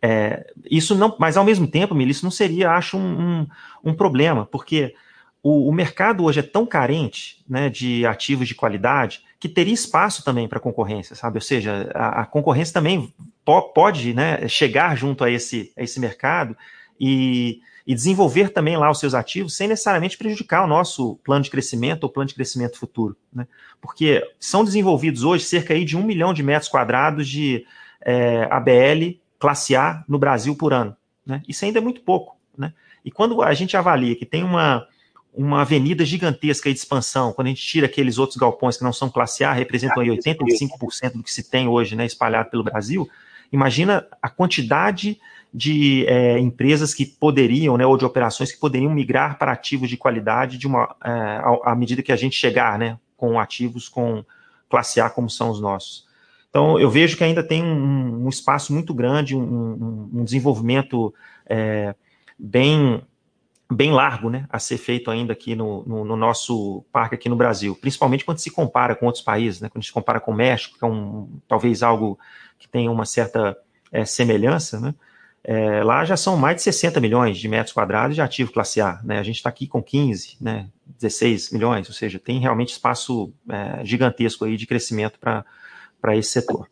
É, 0.00 0.46
isso 0.70 0.94
não, 0.94 1.16
mas 1.18 1.36
ao 1.36 1.44
mesmo 1.44 1.66
tempo, 1.66 1.96
Mili, 1.96 2.12
isso 2.12 2.24
não 2.24 2.30
seria, 2.30 2.70
acho, 2.70 2.96
um, 2.96 3.40
um, 3.40 3.46
um 3.90 3.92
problema, 3.92 4.46
porque 4.46 4.94
o, 5.42 5.68
o, 5.68 5.72
mercado 5.72 6.24
hoje 6.24 6.40
é 6.40 6.42
tão 6.42 6.66
carente 6.66 7.42
né, 7.48 7.70
de 7.70 8.04
ativos 8.06 8.46
de 8.46 8.54
qualidade 8.54 9.22
que 9.38 9.48
teria 9.48 9.72
espaço 9.72 10.22
também 10.22 10.46
para 10.46 10.60
concorrência, 10.60 11.16
sabe? 11.16 11.38
Ou 11.38 11.42
seja, 11.42 11.90
a, 11.94 12.22
a 12.22 12.26
concorrência 12.26 12.74
também 12.74 13.12
po, 13.44 13.62
pode 13.72 14.12
né, 14.12 14.46
chegar 14.48 14.96
junto 14.96 15.24
a 15.24 15.30
esse, 15.30 15.72
a 15.76 15.82
esse 15.82 15.98
mercado 15.98 16.54
e, 17.00 17.60
e, 17.86 17.94
desenvolver 17.94 18.50
também 18.50 18.76
lá 18.76 18.90
os 18.90 19.00
seus 19.00 19.14
ativos 19.14 19.56
sem 19.56 19.66
necessariamente 19.66 20.18
prejudicar 20.18 20.62
o 20.62 20.66
nosso 20.66 21.18
plano 21.24 21.42
de 21.42 21.50
crescimento 21.50 22.04
ou 22.04 22.10
plano 22.10 22.28
de 22.28 22.34
crescimento 22.34 22.78
futuro. 22.78 23.16
Né? 23.32 23.46
Porque 23.80 24.22
são 24.38 24.62
desenvolvidos 24.62 25.24
hoje 25.24 25.44
cerca 25.44 25.72
aí 25.72 25.86
de 25.86 25.96
um 25.96 26.02
milhão 26.02 26.34
de 26.34 26.42
metros 26.42 26.70
quadrados 26.70 27.26
de 27.26 27.64
é, 28.02 28.46
ABL 28.50 29.18
classe 29.38 29.74
A 29.74 30.04
no 30.06 30.18
Brasil 30.18 30.54
por 30.54 30.74
ano. 30.74 30.94
Né? 31.24 31.42
Isso 31.48 31.64
ainda 31.64 31.78
é 31.78 31.82
muito 31.82 32.02
pouco. 32.02 32.36
Né? 32.56 32.74
E 33.02 33.10
quando 33.10 33.40
a 33.42 33.54
gente 33.54 33.74
avalia 33.74 34.14
que 34.14 34.26
tem 34.26 34.44
uma, 34.44 34.86
uma 35.32 35.62
avenida 35.62 36.04
gigantesca 36.04 36.70
de 36.70 36.78
expansão, 36.78 37.32
quando 37.32 37.46
a 37.46 37.50
gente 37.50 37.64
tira 37.64 37.86
aqueles 37.86 38.18
outros 38.18 38.36
galpões 38.36 38.76
que 38.76 38.84
não 38.84 38.92
são 38.92 39.08
classe 39.08 39.44
A, 39.44 39.52
representam 39.52 40.02
aí 40.02 40.08
85% 40.08 41.12
do 41.14 41.22
que 41.22 41.32
se 41.32 41.48
tem 41.48 41.68
hoje 41.68 41.94
né, 41.94 42.04
espalhado 42.04 42.50
pelo 42.50 42.64
Brasil, 42.64 43.08
imagina 43.52 44.06
a 44.20 44.28
quantidade 44.28 45.20
de 45.52 46.04
é, 46.06 46.38
empresas 46.38 46.94
que 46.94 47.04
poderiam, 47.04 47.76
né, 47.76 47.86
ou 47.86 47.96
de 47.96 48.04
operações 48.04 48.52
que 48.52 48.58
poderiam 48.58 48.92
migrar 48.92 49.38
para 49.38 49.52
ativos 49.52 49.88
de 49.88 49.96
qualidade 49.96 50.58
de 50.58 50.66
uma, 50.66 50.94
é, 51.04 51.40
à 51.64 51.74
medida 51.74 52.02
que 52.02 52.12
a 52.12 52.16
gente 52.16 52.36
chegar 52.36 52.78
né, 52.78 52.98
com 53.16 53.38
ativos 53.38 53.88
com 53.88 54.24
classe 54.68 55.00
A 55.00 55.10
como 55.10 55.28
são 55.28 55.50
os 55.50 55.60
nossos. 55.60 56.08
Então, 56.48 56.78
eu 56.78 56.90
vejo 56.90 57.16
que 57.16 57.22
ainda 57.22 57.42
tem 57.44 57.62
um, 57.62 58.26
um 58.26 58.28
espaço 58.28 58.72
muito 58.72 58.92
grande, 58.92 59.36
um, 59.36 60.08
um 60.12 60.24
desenvolvimento 60.24 61.14
é, 61.46 61.94
bem, 62.36 63.02
bem 63.70 63.92
largo 63.92 64.28
né, 64.28 64.46
a 64.50 64.58
ser 64.58 64.78
feito 64.78 65.10
ainda 65.10 65.32
aqui 65.32 65.54
no, 65.54 65.84
no, 65.84 66.04
no, 66.04 66.16
nosso 66.16 66.84
parque 66.92 67.14
aqui 67.14 67.28
no 67.28 67.36
Brasil, 67.36 67.76
principalmente 67.76 68.24
quando 68.24 68.38
se 68.38 68.50
compara 68.50 68.94
com 68.94 69.06
outros 69.06 69.22
países, 69.22 69.60
né, 69.60 69.68
quando 69.68 69.84
se 69.84 69.92
compara 69.92 70.18
com 70.18 70.32
o 70.32 70.34
México, 70.34 70.76
que 70.78 70.84
é 70.84 70.88
um, 70.88 71.28
talvez 71.46 71.82
algo 71.82 72.18
que 72.58 72.68
tenha 72.68 72.90
uma 72.90 73.04
certa 73.04 73.56
é, 73.92 74.04
semelhança, 74.04 74.80
né, 74.80 74.94
é, 75.44 75.82
lá 75.82 76.04
já 76.04 76.16
são 76.16 76.36
mais 76.36 76.56
de 76.56 76.62
60 76.62 77.00
milhões 77.00 77.38
de 77.38 77.48
metros 77.48 77.72
quadrados 77.72 78.14
de 78.14 78.20
ativo 78.20 78.52
classe 78.52 78.80
A. 78.80 79.00
Né? 79.02 79.18
A 79.18 79.22
gente 79.22 79.36
está 79.36 79.48
aqui 79.48 79.66
com 79.66 79.82
15, 79.82 80.36
né, 80.40 80.68
16 80.98 81.50
milhões, 81.52 81.88
ou 81.88 81.94
seja, 81.94 82.18
tem 82.18 82.40
realmente 82.40 82.72
espaço 82.72 83.32
é, 83.48 83.84
gigantesco 83.84 84.44
aí 84.44 84.56
de 84.56 84.66
crescimento 84.66 85.18
para 85.18 85.44
para 86.00 86.16
esse 86.16 86.30
setor. 86.30 86.66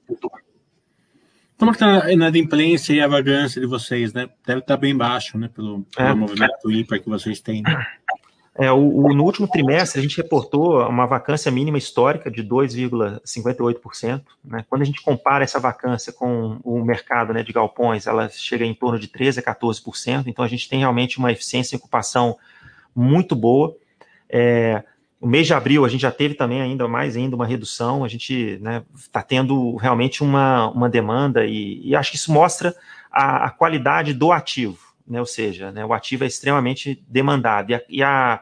Como 1.59 1.73
está 1.73 2.05
a 2.05 2.13
inadimplência 2.13 2.93
e 2.93 3.01
a 3.01 3.09
vagância 3.09 3.61
de 3.61 3.67
vocês, 3.67 4.13
né? 4.13 4.29
Deve 4.47 4.61
estar 4.61 4.75
tá 4.75 4.81
bem 4.81 4.97
baixo, 4.97 5.37
né? 5.37 5.51
Pelo, 5.53 5.83
pelo 5.95 6.09
é. 6.09 6.15
movimento 6.15 6.71
ímpar 6.71 7.01
que 7.01 7.09
vocês 7.09 7.41
têm. 7.41 7.63
Né? 7.63 7.87
É, 8.55 8.71
o, 8.71 8.77
o, 8.79 9.15
no 9.15 9.25
último 9.25 9.49
trimestre, 9.49 9.99
a 9.99 10.03
gente 10.03 10.17
reportou 10.17 10.81
uma 10.89 11.07
vacância 11.07 11.51
mínima 11.51 11.77
histórica 11.77 12.31
de 12.31 12.45
2,58%. 12.45 14.23
Né? 14.45 14.65
Quando 14.69 14.83
a 14.83 14.85
gente 14.85 15.03
compara 15.03 15.43
essa 15.43 15.59
vacância 15.59 16.13
com 16.13 16.61
o 16.63 16.85
mercado 16.85 17.33
né, 17.33 17.43
de 17.43 17.53
galpões, 17.53 18.07
ela 18.07 18.29
chega 18.29 18.65
em 18.65 18.75
torno 18.75 18.99
de 18.99 19.09
13% 19.09 19.39
a 19.39 19.55
14%. 19.55 20.25
Então, 20.27 20.45
a 20.45 20.49
gente 20.49 20.69
tem 20.69 20.79
realmente 20.79 21.19
uma 21.19 21.33
eficiência 21.33 21.75
em 21.75 21.79
ocupação 21.79 22.37
muito 22.95 23.37
boa. 23.37 23.77
É, 24.29 24.85
o 25.21 25.27
mês 25.27 25.47
de 25.47 25.55
abril 25.55 25.85
a 25.85 25.89
gente 25.89 26.03
já 26.03 26.13
teve 26.13 26.35
também 26.35 26.61
ainda 26.61 26.87
mais 26.87 27.17
ainda 27.17 27.35
uma 27.35 27.47
redução, 27.47 28.05
a 28.05 28.09
gente 28.09 28.33
está 28.35 28.71
né, 28.71 28.83
tá 29.11 29.23
tendo 29.23 29.77
realmente 29.77 30.23
uma, 30.23 30.71
uma 30.71 30.89
demanda 30.89 31.45
e, 31.45 31.81
e 31.85 31.97
acho 31.97 32.11
que 32.11 32.17
isso 32.17 32.33
mostra 32.33 32.75
a, 33.11 33.47
a 33.47 33.51
qualidade 33.51 34.15
do 34.15 34.31
ativo, 34.31 34.79
né, 35.07 35.19
ou 35.19 35.27
seja, 35.27 35.73
né, 35.73 35.85
o 35.85 35.93
ativo 35.93 36.25
é 36.25 36.27
extremamente 36.27 37.03
demandado 37.09 37.71
e 37.71 37.75
a, 37.75 37.83
e 37.89 38.03
a, 38.03 38.41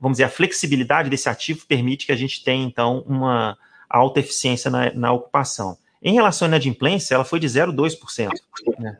vamos 0.00 0.16
dizer, 0.16 0.24
a 0.24 0.30
flexibilidade 0.30 1.08
desse 1.08 1.28
ativo 1.28 1.64
permite 1.66 2.06
que 2.06 2.12
a 2.12 2.16
gente 2.16 2.42
tenha 2.42 2.64
então 2.64 3.04
uma 3.06 3.56
alta 3.88 4.20
eficiência 4.20 4.70
na, 4.70 4.92
na 4.92 5.12
ocupação. 5.12 5.78
Em 6.00 6.14
relação 6.14 6.46
à 6.46 6.48
inadimplência, 6.48 7.14
ela 7.14 7.24
foi 7.24 7.40
de 7.40 7.46
0,2%, 7.48 8.30
né, 8.78 8.98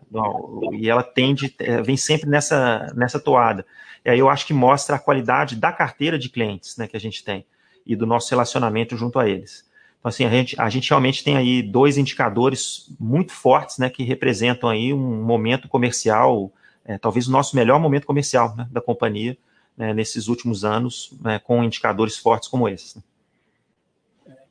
e 0.72 0.88
ela 0.88 1.02
tende, 1.02 1.54
é, 1.58 1.80
vem 1.82 1.96
sempre 1.96 2.28
nessa, 2.28 2.92
nessa 2.96 3.20
toada. 3.20 3.64
E 4.04 4.10
aí 4.10 4.18
eu 4.18 4.28
acho 4.28 4.46
que 4.46 4.54
mostra 4.54 4.96
a 4.96 4.98
qualidade 4.98 5.56
da 5.56 5.72
carteira 5.72 6.18
de 6.18 6.28
clientes 6.28 6.76
né, 6.76 6.86
que 6.86 6.96
a 6.96 7.00
gente 7.00 7.24
tem 7.24 7.44
e 7.86 7.96
do 7.96 8.06
nosso 8.06 8.30
relacionamento 8.30 8.96
junto 8.96 9.18
a 9.18 9.28
eles. 9.28 9.66
Então, 9.98 10.10
assim, 10.10 10.24
a 10.24 10.30
gente, 10.30 10.60
a 10.60 10.68
gente 10.68 10.88
realmente 10.88 11.24
tem 11.24 11.36
aí 11.36 11.62
dois 11.62 11.98
indicadores 11.98 12.94
muito 13.00 13.32
fortes, 13.32 13.78
né, 13.78 13.90
que 13.90 14.04
representam 14.04 14.68
aí 14.68 14.92
um 14.92 15.24
momento 15.24 15.68
comercial, 15.68 16.52
é, 16.84 16.98
talvez 16.98 17.26
o 17.26 17.32
nosso 17.32 17.56
melhor 17.56 17.80
momento 17.80 18.06
comercial 18.06 18.54
né, 18.54 18.68
da 18.70 18.80
companhia 18.80 19.36
né, 19.76 19.92
nesses 19.94 20.28
últimos 20.28 20.64
anos, 20.64 21.12
né, 21.20 21.38
com 21.38 21.64
indicadores 21.64 22.16
fortes 22.16 22.48
como 22.48 22.68
esses. 22.68 22.94
Né. 22.94 23.02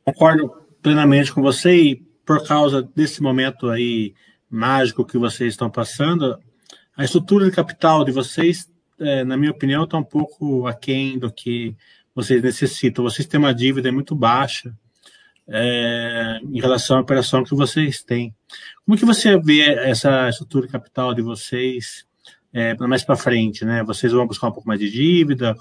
Concordo 0.04 0.51
plenamente 0.82 1.34
com 1.34 1.42
você 1.42 1.75
e 1.75 1.96
por 2.25 2.46
causa 2.46 2.82
desse 2.82 3.22
momento 3.22 3.70
aí 3.70 4.13
mágico 4.50 5.06
que 5.06 5.18
vocês 5.18 5.54
estão 5.54 5.70
passando, 5.70 6.39
a 6.96 7.04
estrutura 7.04 7.46
de 7.46 7.51
capital 7.51 8.04
de 8.04 8.12
vocês 8.12 8.70
é, 9.00 9.24
na 9.24 9.38
minha 9.38 9.51
opinião, 9.51 9.84
está 9.84 9.98
um 9.98 10.04
pouco 10.04 10.68
aquém 10.68 11.18
do 11.18 11.32
que 11.32 11.75
vocês 12.13 12.42
necessitam. 12.42 13.04
Vocês 13.04 13.27
têm 13.27 13.39
uma 13.39 13.54
dívida 13.54 13.92
muito 13.92 14.16
baixa 14.16 14.74
é, 15.48 16.39
em 16.44 16.60
relação 16.60 16.98
à 16.98 17.01
operação 17.01 17.44
que 17.44 17.56
vocês 17.56 18.04
têm. 18.04 18.34
Como 18.86 18.98
que 18.98 19.06
você 19.06 19.39
vê 19.39 19.62
essa 19.62 20.30
estrutura 20.30 20.66
de 20.66 20.72
capital 20.72 21.13
de 21.13 21.22
vocês 21.22 22.06
é, 22.54 22.75
mais 22.75 23.04
para 23.04 23.16
frente? 23.16 23.63
Né? 23.63 23.84
Vocês 23.84 24.12
vão 24.12 24.27
buscar 24.27 24.48
um 24.48 24.51
pouco 24.51 24.68
mais 24.68 24.80
de 24.80 24.89
dívida, 24.89 25.56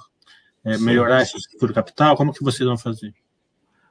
é, 0.64 0.78
melhorar 0.78 1.22
essa 1.22 1.36
estrutura 1.36 1.72
de 1.72 1.74
capital? 1.74 2.16
Como 2.16 2.32
que 2.32 2.42
vocês 2.42 2.66
vão 2.66 2.78
fazer? 2.78 3.12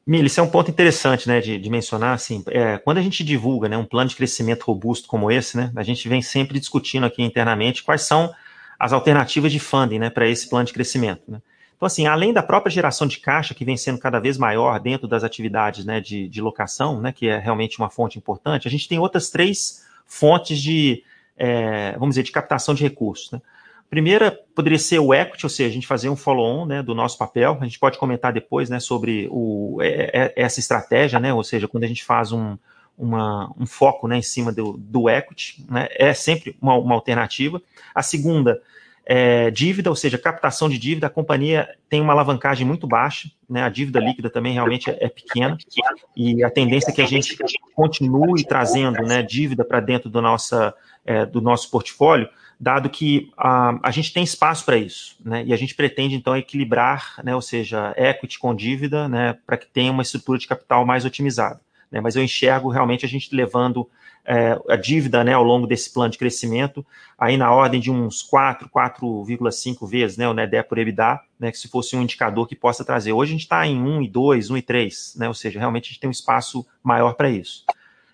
Mili, 0.08 0.28
isso 0.28 0.40
é 0.40 0.44
um 0.44 0.50
ponto 0.50 0.70
interessante, 0.70 1.28
né, 1.28 1.42
de, 1.42 1.58
de 1.58 1.68
mencionar, 1.68 2.14
assim, 2.14 2.44
é, 2.50 2.78
quando 2.78 3.00
a 3.00 3.02
gente 3.02 3.24
divulga, 3.24 3.68
né, 3.68 3.76
um 3.76 3.84
plano 3.84 4.08
de 4.08 4.16
crescimento 4.16 4.62
robusto 4.62 5.08
como 5.08 5.32
esse, 5.32 5.58
né, 5.58 5.72
a 5.76 5.82
gente 5.82 6.08
vem 6.08 6.22
sempre 6.22 6.60
discutindo 6.60 7.08
aqui 7.08 7.24
internamente 7.24 7.84
quais 7.84 8.04
são 8.04 8.32
as 8.80 8.94
alternativas 8.94 9.52
de 9.52 9.60
funding 9.60 10.00
né, 10.00 10.10
para 10.10 10.28
esse 10.28 10.50
plano 10.50 10.66
de 10.66 10.74
crescimento. 10.74 11.24
Né? 11.28 11.42
Então, 11.76 11.88
assim, 11.88 12.08
além 12.08 12.32
da 12.32 12.42
própria 12.42 12.72
geração 12.72 13.06
de 13.06 13.20
caixa, 13.20 13.54
que 13.54 13.66
vem 13.66 13.76
sendo 13.76 14.00
cada 14.00 14.20
vez 14.20 14.38
maior 14.38 14.80
dentro 14.80 15.08
das 15.08 15.24
atividades 15.24 15.86
né, 15.86 16.00
de, 16.00 16.28
de 16.30 16.42
locação, 16.42 17.02
né, 17.02 17.12
que 17.12 17.28
é 17.28 17.38
realmente 17.38 17.78
uma 17.78 17.90
fonte 17.90 18.18
importante, 18.18 18.68
a 18.68 18.72
gente 18.72 18.88
tem 18.88 19.00
outras 19.00 19.30
três 19.30 19.86
fontes 20.06 20.60
de, 20.60 21.04
é, 21.38 21.94
vamos 21.94 22.16
dizer, 22.16 22.24
de 22.24 22.32
captação 22.32 22.74
de 22.74 22.84
recursos. 22.84 23.32
Né? 23.32 23.42
Primeira 23.90 24.32
poderia 24.56 24.80
ser 24.80 25.00
o 25.00 25.14
equity, 25.14 25.46
ou 25.46 25.50
seja, 25.50 25.70
a 25.70 25.74
gente 25.74 25.88
fazer 25.88 26.10
um 26.10 26.16
follow-on 26.16 26.66
né, 26.66 26.82
do 26.82 26.96
nosso 26.96 27.18
papel. 27.18 27.58
A 27.60 27.64
gente 27.66 27.80
pode 27.80 27.98
comentar 27.98 28.32
depois 28.32 28.70
né, 28.70 28.80
sobre 28.80 29.28
o, 29.30 29.78
é, 29.82 30.12
é, 30.14 30.34
essa 30.36 30.60
estratégia, 30.60 31.20
né, 31.20 31.34
ou 31.34 31.44
seja, 31.44 31.68
quando 31.68 31.84
a 31.84 31.88
gente 31.88 32.04
faz 32.04 32.32
um, 32.32 32.58
uma, 32.98 33.52
um 33.58 33.66
foco 33.66 34.08
né, 34.08 34.18
em 34.18 34.22
cima 34.22 34.52
do, 34.52 34.74
do 34.78 35.10
equity, 35.10 35.66
né, 35.70 35.88
é 35.92 36.14
sempre 36.14 36.56
uma, 36.62 36.76
uma 36.76 36.96
alternativa. 36.96 37.62
A 37.94 38.02
segunda 38.02 38.62
é 39.06 39.52
dívida, 39.52 39.90
ou 39.90 39.96
seja, 39.96 40.18
captação 40.18 40.68
de 40.68 40.80
dívida. 40.80 41.08
A 41.08 41.12
companhia 41.12 41.70
tem 41.88 42.02
uma 42.02 42.14
alavancagem 42.14 42.66
muito 42.66 42.88
baixa, 42.88 43.30
né, 43.48 43.62
a 43.62 43.70
dívida 43.70 44.00
líquida 44.00 44.30
também 44.30 44.54
realmente 44.54 44.90
é, 44.90 45.08
pequena, 45.08 45.58
e 46.16 46.44
a 46.44 46.50
tendência 46.50 46.90
é 46.90 46.94
que 46.94 47.02
a 47.02 47.06
gente 47.06 47.38
continue 47.76 48.44
trazendo 48.44 49.04
né, 49.04 49.22
dívida 49.22 49.64
para 49.64 49.80
dentro 49.80 50.10
do, 50.10 50.22
nossa, 50.22 50.74
é, 51.06 51.26
do 51.26 51.40
nosso 51.40 51.70
portfólio, 51.70 52.28
dado 52.60 52.90
que 52.90 53.32
a, 53.38 53.78
a 53.84 53.92
gente 53.92 54.12
tem 54.12 54.24
espaço 54.24 54.66
para 54.66 54.78
isso, 54.78 55.18
né, 55.24 55.44
e 55.46 55.54
a 55.54 55.58
gente 55.58 55.76
pretende 55.76 56.16
então 56.16 56.36
equilibrar, 56.36 57.22
né, 57.24 57.36
ou 57.36 57.42
seja, 57.42 57.94
equity 57.96 58.40
com 58.40 58.56
dívida, 58.56 59.08
né, 59.08 59.38
para 59.46 59.58
que 59.58 59.68
tenha 59.68 59.92
uma 59.92 60.02
estrutura 60.02 60.40
de 60.40 60.48
capital 60.48 60.84
mais 60.84 61.06
otimizada 61.06 61.60
né, 61.92 62.02
mas 62.02 62.16
eu 62.16 62.24
enxergo 62.24 62.70
realmente 62.70 63.06
a 63.06 63.10
gente 63.10 63.34
levando 63.36 63.90
é, 64.26 64.60
a 64.70 64.76
dívida 64.76 65.24
né, 65.24 65.34
ao 65.34 65.44
longo 65.44 65.68
desse 65.68 65.94
plano 65.94 66.12
de 66.12 66.18
crescimento, 66.18 66.86
aí 67.18 67.38
na 67.38 67.52
ordem 67.52 67.80
de 67.80 67.92
uns 67.92 68.22
4, 68.24 68.70
4,5 68.70 69.88
vezes 69.88 70.18
né, 70.18 70.28
o 70.28 70.34
NEDE 70.34 70.64
por 70.64 70.78
EBITDA, 70.78 71.20
né, 71.40 71.52
que 71.52 71.58
se 71.58 71.68
fosse 71.68 71.96
um 71.96 72.02
indicador 72.02 72.48
que 72.48 72.56
possa 72.56 72.84
trazer. 72.84 73.14
Hoje 73.14 73.32
a 73.32 73.34
gente 73.34 73.42
está 73.42 73.66
em 73.68 73.80
1 73.80 74.02
e 74.02 74.08
2, 74.08 74.50
1 74.50 74.58
e 74.58 74.62
3, 74.62 75.16
né, 75.18 75.28
ou 75.28 75.34
seja, 75.34 75.60
realmente 75.60 75.86
a 75.86 75.88
gente 75.90 76.00
tem 76.00 76.08
um 76.08 76.12
espaço 76.12 76.66
maior 76.84 77.14
para 77.14 77.30
isso. 77.30 77.64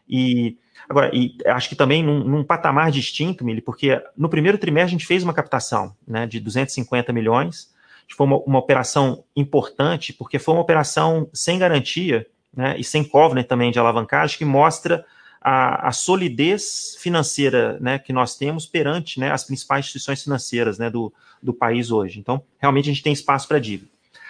E 0.07 0.57
agora, 0.89 1.09
e 1.13 1.37
acho 1.45 1.69
que 1.69 1.75
também 1.75 2.03
num, 2.03 2.23
num 2.23 2.43
patamar 2.43 2.91
distinto, 2.91 3.45
Mili, 3.45 3.61
porque 3.61 4.01
no 4.17 4.27
primeiro 4.27 4.57
trimestre 4.57 4.89
a 4.89 4.97
gente 4.97 5.07
fez 5.07 5.23
uma 5.23 5.33
captação 5.33 5.95
né, 6.05 6.27
de 6.27 6.39
250 6.39 7.13
milhões, 7.13 7.71
foi 8.15 8.25
uma, 8.25 8.37
uma 8.39 8.59
operação 8.59 9.23
importante, 9.35 10.13
porque 10.13 10.39
foi 10.39 10.53
uma 10.53 10.61
operação 10.61 11.29
sem 11.33 11.57
garantia, 11.57 12.27
né, 12.55 12.75
e 12.77 12.83
sem 12.83 13.03
covenant 13.03 13.45
também 13.45 13.71
de 13.71 13.79
alavancagem, 13.79 14.37
que 14.37 14.45
mostra 14.45 15.05
a, 15.41 15.87
a 15.87 15.91
solidez 15.91 16.95
financeira 16.99 17.77
né, 17.79 17.97
que 17.97 18.13
nós 18.13 18.37
temos 18.37 18.65
perante 18.65 19.19
né, 19.19 19.31
as 19.31 19.43
principais 19.43 19.85
instituições 19.85 20.23
financeiras 20.23 20.77
né, 20.77 20.89
do, 20.89 21.11
do 21.41 21.53
país 21.53 21.91
hoje. 21.91 22.19
Então, 22.19 22.43
realmente 22.59 22.89
a 22.89 22.93
gente 22.93 23.03
tem 23.03 23.13
espaço 23.13 23.47
para 23.47 23.59
dívida. 23.59 23.89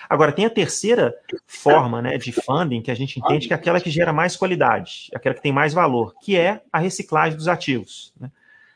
Agora, 0.09 0.31
tem 0.31 0.45
a 0.45 0.49
terceira 0.49 1.15
forma 1.47 2.01
né, 2.01 2.17
de 2.17 2.33
funding 2.33 2.81
que 2.81 2.91
a 2.91 2.95
gente 2.95 3.17
entende 3.17 3.47
que 3.47 3.53
é 3.53 3.55
aquela 3.55 3.79
que 3.79 3.89
gera 3.89 4.11
mais 4.11 4.35
qualidade, 4.35 5.09
aquela 5.13 5.33
que 5.33 5.41
tem 5.41 5.53
mais 5.53 5.73
valor, 5.73 6.13
que 6.21 6.35
é 6.35 6.61
a 6.71 6.79
reciclagem 6.79 7.37
dos 7.37 7.47
ativos. 7.47 8.13
Né? 8.19 8.29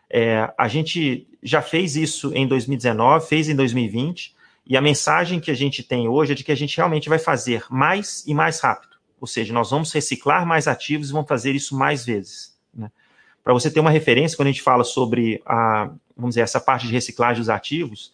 É, 0.10 0.50
a 0.58 0.68
gente 0.70 1.28
já 1.44 1.62
fez 1.62 1.98
isso 1.98 2.32
em 2.34 2.48
2019, 2.48 3.28
fez 3.28 3.50
em 3.50 3.56
2020, 3.56 4.34
e 4.66 4.78
a 4.78 4.82
mensagem 4.82 5.40
que 5.40 5.52
a 5.52 5.54
gente 5.54 5.84
tem 5.84 6.08
hoje 6.08 6.32
é 6.32 6.36
de 6.36 6.44
que 6.44 6.54
a 6.54 6.56
gente 6.56 6.78
realmente 6.78 7.10
vai 7.10 7.20
fazer 7.20 7.66
mais 7.70 8.24
e 8.26 8.34
mais 8.34 8.60
rápido. 8.60 8.95
Ou 9.20 9.28
seja, 9.28 9.54
nós 9.54 9.72
vamos 9.72 9.92
reciclar 9.92 10.46
mais 10.46 10.68
ativos 10.68 11.10
e 11.10 11.14
vamos 11.14 11.28
fazer 11.28 11.56
isso 11.56 11.76
mais 11.78 12.06
vezes. 12.06 12.58
Né? 12.74 12.92
Para 13.44 13.54
você 13.54 13.72
ter 13.72 13.80
uma 13.80 13.90
referência, 13.90 14.36
quando 14.38 14.48
a 14.48 14.52
gente 14.52 14.62
fala 14.62 14.84
sobre 14.84 15.42
a, 15.46 15.90
vamos 16.16 16.32
dizer, 16.32 16.42
essa 16.42 16.60
parte 16.60 16.88
de 16.88 16.94
reciclagem 16.94 17.40
dos 17.40 17.50
ativos, 17.50 18.14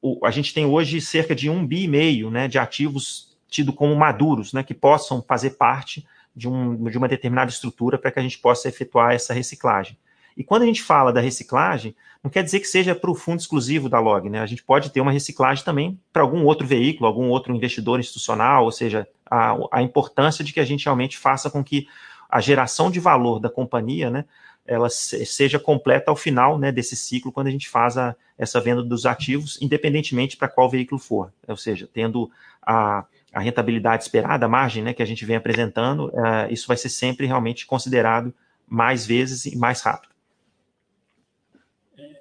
o, 0.00 0.24
a 0.24 0.30
gente 0.30 0.52
tem 0.52 0.64
hoje 0.64 1.00
cerca 1.00 1.34
de 1.34 1.50
um 1.50 1.66
bi 1.66 1.84
e 1.84 1.88
meio 1.88 2.30
né, 2.30 2.48
de 2.48 2.58
ativos 2.58 3.36
tido 3.48 3.72
como 3.72 3.94
maduros, 3.96 4.52
né, 4.52 4.62
que 4.62 4.74
possam 4.74 5.22
fazer 5.22 5.50
parte 5.50 6.06
de, 6.34 6.48
um, 6.48 6.84
de 6.84 6.98
uma 6.98 7.08
determinada 7.08 7.50
estrutura 7.50 7.98
para 7.98 8.10
que 8.10 8.18
a 8.18 8.22
gente 8.22 8.38
possa 8.38 8.68
efetuar 8.68 9.14
essa 9.14 9.32
reciclagem. 9.32 9.96
E 10.36 10.44
quando 10.44 10.62
a 10.62 10.66
gente 10.66 10.82
fala 10.82 11.12
da 11.12 11.20
reciclagem, 11.20 11.96
não 12.26 12.30
quer 12.30 12.42
dizer 12.42 12.58
que 12.58 12.66
seja 12.66 12.92
para 12.92 13.08
o 13.08 13.14
fundo 13.14 13.38
exclusivo 13.38 13.88
da 13.88 14.00
Log, 14.00 14.28
né? 14.28 14.40
A 14.40 14.46
gente 14.46 14.60
pode 14.60 14.90
ter 14.90 15.00
uma 15.00 15.12
reciclagem 15.12 15.64
também 15.64 15.96
para 16.12 16.22
algum 16.22 16.44
outro 16.44 16.66
veículo, 16.66 17.06
algum 17.06 17.28
outro 17.28 17.54
investidor 17.54 18.00
institucional, 18.00 18.64
ou 18.64 18.72
seja, 18.72 19.06
a, 19.30 19.56
a 19.70 19.80
importância 19.80 20.44
de 20.44 20.52
que 20.52 20.58
a 20.58 20.64
gente 20.64 20.86
realmente 20.86 21.16
faça 21.16 21.48
com 21.48 21.62
que 21.62 21.86
a 22.28 22.40
geração 22.40 22.90
de 22.90 22.98
valor 22.98 23.38
da 23.38 23.48
companhia, 23.48 24.10
né, 24.10 24.24
ela 24.66 24.90
seja 24.90 25.56
completa 25.60 26.10
ao 26.10 26.16
final 26.16 26.58
né, 26.58 26.72
desse 26.72 26.96
ciclo, 26.96 27.30
quando 27.30 27.46
a 27.46 27.50
gente 27.52 27.68
faz 27.68 27.96
a, 27.96 28.16
essa 28.36 28.60
venda 28.60 28.82
dos 28.82 29.06
ativos, 29.06 29.56
independentemente 29.62 30.36
para 30.36 30.48
qual 30.48 30.68
veículo 30.68 31.00
for. 31.00 31.32
Ou 31.46 31.56
seja, 31.56 31.88
tendo 31.94 32.28
a, 32.60 33.04
a 33.32 33.38
rentabilidade 33.38 34.02
esperada, 34.02 34.46
a 34.46 34.48
margem 34.48 34.82
né, 34.82 34.92
que 34.92 35.02
a 35.02 35.06
gente 35.06 35.24
vem 35.24 35.36
apresentando, 35.36 36.08
uh, 36.08 36.50
isso 36.50 36.66
vai 36.66 36.76
ser 36.76 36.88
sempre 36.88 37.24
realmente 37.24 37.64
considerado 37.66 38.34
mais 38.66 39.06
vezes 39.06 39.46
e 39.46 39.56
mais 39.56 39.80
rápido. 39.80 40.15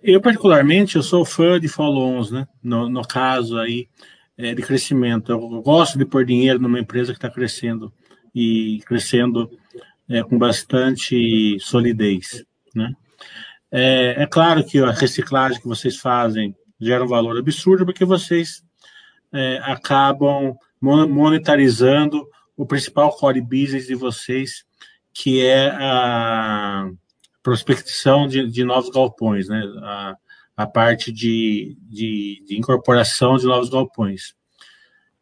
Eu, 0.07 0.21
particularmente, 0.21 0.97
eu 0.97 1.01
sou 1.01 1.25
fã 1.25 1.59
de 1.59 1.67
follow-ons, 1.67 2.29
né? 2.29 2.47
No, 2.62 2.88
no, 2.88 3.01
caso 3.01 3.57
aí 3.57 3.89
é, 4.38 4.53
de 4.53 4.62
crescimento. 4.62 5.31
Eu 5.31 5.39
gosto 5.63 5.97
de 5.97 6.05
pôr 6.05 6.24
dinheiro 6.24 6.59
numa 6.59 6.79
empresa 6.79 7.12
que 7.12 7.17
está 7.17 7.27
crescendo 7.27 7.91
e 8.33 8.83
crescendo 8.85 9.50
é, 10.07 10.21
com 10.21 10.38
bastante 10.38 11.57
solidez, 11.59 12.45
né? 12.75 12.93
É, 13.71 14.21
é, 14.21 14.27
claro 14.27 14.63
que 14.63 14.77
a 14.77 14.91
reciclagem 14.91 15.59
que 15.59 15.67
vocês 15.67 15.97
fazem 15.97 16.55
gera 16.79 17.03
um 17.03 17.07
valor 17.07 17.35
absurdo, 17.39 17.83
porque 17.83 18.05
vocês 18.05 18.63
é, 19.33 19.57
acabam 19.63 20.55
monetarizando 20.79 22.27
o 22.55 22.63
principal 22.63 23.12
core 23.17 23.41
business 23.41 23.88
de 23.88 23.95
vocês, 23.95 24.63
que 25.12 25.43
é 25.43 25.71
a 25.71 26.91
prospecção 27.46 28.28
de, 28.28 28.48
de 28.48 28.64
novos 28.64 28.90
galpões, 28.90 29.48
né? 29.48 29.62
A, 29.84 30.18
a 30.58 30.66
parte 30.66 31.12
de, 31.12 31.78
de, 31.82 32.44
de, 32.48 32.58
incorporação 32.58 33.38
de 33.38 33.46
novos 33.46 33.70
galpões. 33.70 34.34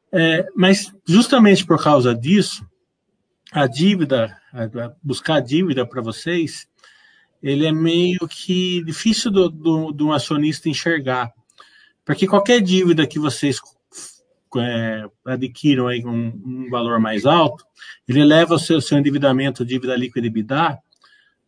É, 0.10 0.48
mas 0.56 0.94
justamente 1.06 1.66
por 1.66 1.84
causa 1.84 2.16
disso, 2.16 2.66
a 3.52 3.68
dívida, 3.68 4.38
a, 4.54 4.94
buscar 5.04 5.42
dívida 5.42 5.86
para 5.86 6.02
vocês, 6.02 6.66
ele 7.42 7.66
é 7.66 7.74
meio 7.74 8.26
que 8.30 8.82
difícil 8.86 9.30
do, 9.30 9.50
do, 9.50 9.92
do 9.92 10.08
um 10.08 10.14
acionista 10.14 10.70
enxergar. 10.70 11.30
Porque 12.06 12.26
qualquer 12.26 12.62
dívida 12.62 13.06
que 13.06 13.20
vocês 13.20 13.60
é, 14.56 15.04
adquiram 15.26 15.88
aí 15.88 16.06
um, 16.06 16.28
um, 16.46 16.70
valor 16.70 17.02
mais 17.02 17.26
alto, 17.26 17.66
ele 18.08 18.24
leva 18.24 18.56
o 18.56 18.60
seu, 18.60 18.80
seu 18.80 18.98
endividamento, 18.98 19.66
dívida 19.66 19.96
líquida 19.98 20.26
e 20.26 20.30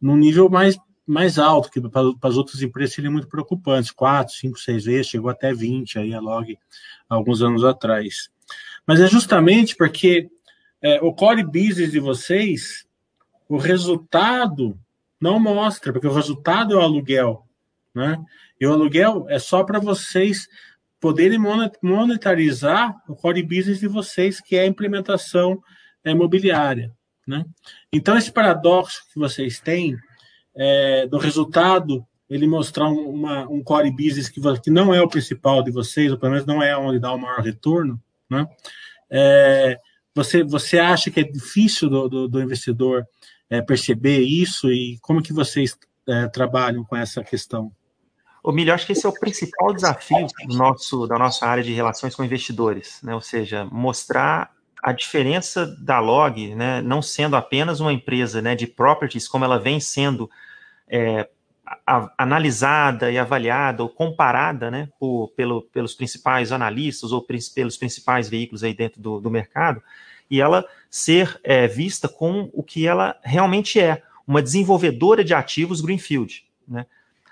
num 0.06 0.16
nível 0.16 0.48
mais, 0.48 0.78
mais 1.06 1.40
alto, 1.40 1.72
que 1.72 1.82
para, 1.82 2.12
as 2.22 2.38
outras 2.38 2.62
empresas 2.62 2.94
seria 2.94 3.10
muito 3.10 3.28
preocupante, 3.28 3.92
4, 3.92 4.36
5, 4.36 4.60
6 4.60 4.86
vezes, 4.86 5.08
chegou 5.08 5.32
até 5.32 5.52
20 5.52 5.98
aí 5.98 6.14
a 6.14 6.20
log 6.20 6.56
alguns 7.10 7.42
anos 7.42 7.64
atrás. 7.64 8.30
Mas 8.86 9.02
é 9.02 9.08
justamente 9.08 9.76
porque 9.76 10.30
é, 10.80 11.02
o 11.02 11.12
core 11.12 11.44
business 11.44 11.92
de 11.92 12.00
vocês, 12.00 12.86
o 13.50 13.58
resultado 13.58 14.80
não 15.20 15.40
mostra, 15.40 15.92
porque 15.92 16.08
o 16.08 16.14
resultado 16.14 16.76
é 16.76 16.78
o 16.78 16.82
aluguel, 16.82 17.44
né? 17.92 18.24
E 18.62 18.68
o 18.68 18.74
aluguel 18.74 19.26
é 19.28 19.40
só 19.40 19.64
para 19.64 19.80
vocês 19.80 20.48
poderem 21.00 21.40
monetarizar 21.82 22.96
o 23.10 23.16
core 23.16 23.42
business 23.42 23.80
de 23.80 23.88
vocês, 23.88 24.40
que 24.40 24.56
é 24.56 24.62
a 24.62 24.68
implementação 24.68 25.60
é, 26.04 26.12
imobiliária. 26.12 26.94
Né? 27.28 27.44
Então, 27.92 28.18
esse 28.18 28.32
paradoxo 28.32 29.04
que 29.12 29.20
vocês 29.20 29.60
têm 29.60 29.98
é, 30.56 31.08
do 31.08 31.18
resultado, 31.18 32.06
ele 32.30 32.48
mostrar 32.48 32.88
uma, 32.88 33.48
um 33.50 33.64
core 33.64 33.92
business 33.92 34.30
que, 34.30 34.42
que 34.62 34.70
não 34.70 34.94
é 34.94 35.02
o 35.02 35.10
principal 35.10 35.64
de 35.64 35.72
vocês, 35.72 36.12
ou 36.12 36.18
pelo 36.18 36.32
menos 36.34 36.46
não 36.46 36.62
é 36.62 36.78
onde 36.78 37.00
dá 37.00 37.12
o 37.12 37.20
maior 37.20 37.42
retorno, 37.42 38.02
né? 38.30 38.48
É, 39.10 39.80
você, 40.14 40.44
você 40.44 40.80
acha 40.80 41.12
que 41.12 41.20
é 41.20 41.24
difícil 41.24 41.90
do, 41.90 42.08
do, 42.08 42.28
do 42.28 42.42
investidor 42.42 43.06
é, 43.50 43.62
perceber 43.62 44.20
isso 44.20 44.72
e 44.72 44.98
como 45.02 45.22
que 45.22 45.34
vocês 45.34 45.78
é, 46.08 46.28
trabalham 46.28 46.84
com 46.84 46.96
essa 46.96 47.24
questão? 47.24 47.72
O 48.44 48.52
Milho, 48.52 48.74
acho 48.74 48.86
que 48.86 48.94
esse 48.94 49.06
é 49.06 49.10
o 49.10 49.20
principal 49.20 49.74
desafio 49.74 50.28
do 50.48 50.56
nosso, 50.56 51.08
da 51.08 51.18
nossa 51.18 51.46
área 51.46 51.64
de 51.64 51.74
relações 51.74 52.16
com 52.16 52.24
investidores, 52.24 53.02
né? 53.04 53.14
ou 53.14 53.22
seja, 53.22 53.66
mostrar 53.66 54.52
a 54.86 54.92
diferença 54.92 55.66
da 55.66 56.00
Log, 56.00 56.54
né, 56.54 56.80
não 56.80 57.02
sendo 57.02 57.36
apenas 57.36 57.80
uma 57.80 57.92
empresa 57.92 58.40
né, 58.40 58.54
de 58.54 58.68
properties, 58.68 59.28
como 59.28 59.44
ela 59.44 59.58
vem 59.58 59.80
sendo 59.80 60.30
é, 60.88 61.28
a, 61.88 62.14
analisada 62.16 63.12
e 63.12 63.18
avaliada 63.18 63.82
ou 63.82 63.90
comparada 63.90 64.70
né, 64.70 64.88
por, 65.00 65.30
pelo, 65.30 65.64
pelos 65.64 65.96
principais 65.96 66.52
analistas 66.52 67.12
ou 67.12 67.26
pelos 67.56 67.78
principais 67.78 68.30
veículos 68.30 68.64
aí 68.64 68.76
dentro 68.76 69.02
do, 69.02 69.20
do 69.20 69.32
mercado, 69.32 69.82
e 70.30 70.40
ela 70.40 70.64
ser 70.88 71.40
é, 71.44 71.68
vista 71.68 72.08
com 72.08 72.52
o 72.54 72.62
que 72.62 72.86
ela 72.86 73.20
realmente 73.24 73.80
é, 73.80 74.04
uma 74.28 74.40
desenvolvedora 74.40 75.24
de 75.24 75.34
ativos 75.34 75.82
Greenfield. 75.82 76.46
Né? 76.68 76.86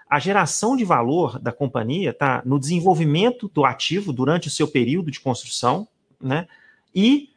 A 0.10 0.18
geração 0.18 0.76
de 0.76 0.84
valor 0.84 1.38
da 1.38 1.52
companhia 1.52 2.10
está 2.10 2.42
no 2.44 2.60
desenvolvimento 2.60 3.48
do 3.48 3.64
ativo 3.64 4.12
durante 4.12 4.48
o 4.48 4.52
seu 4.52 4.68
período 4.68 5.12
de 5.12 5.20
construção, 5.20 5.88
né? 6.20 6.48
E 6.96 7.33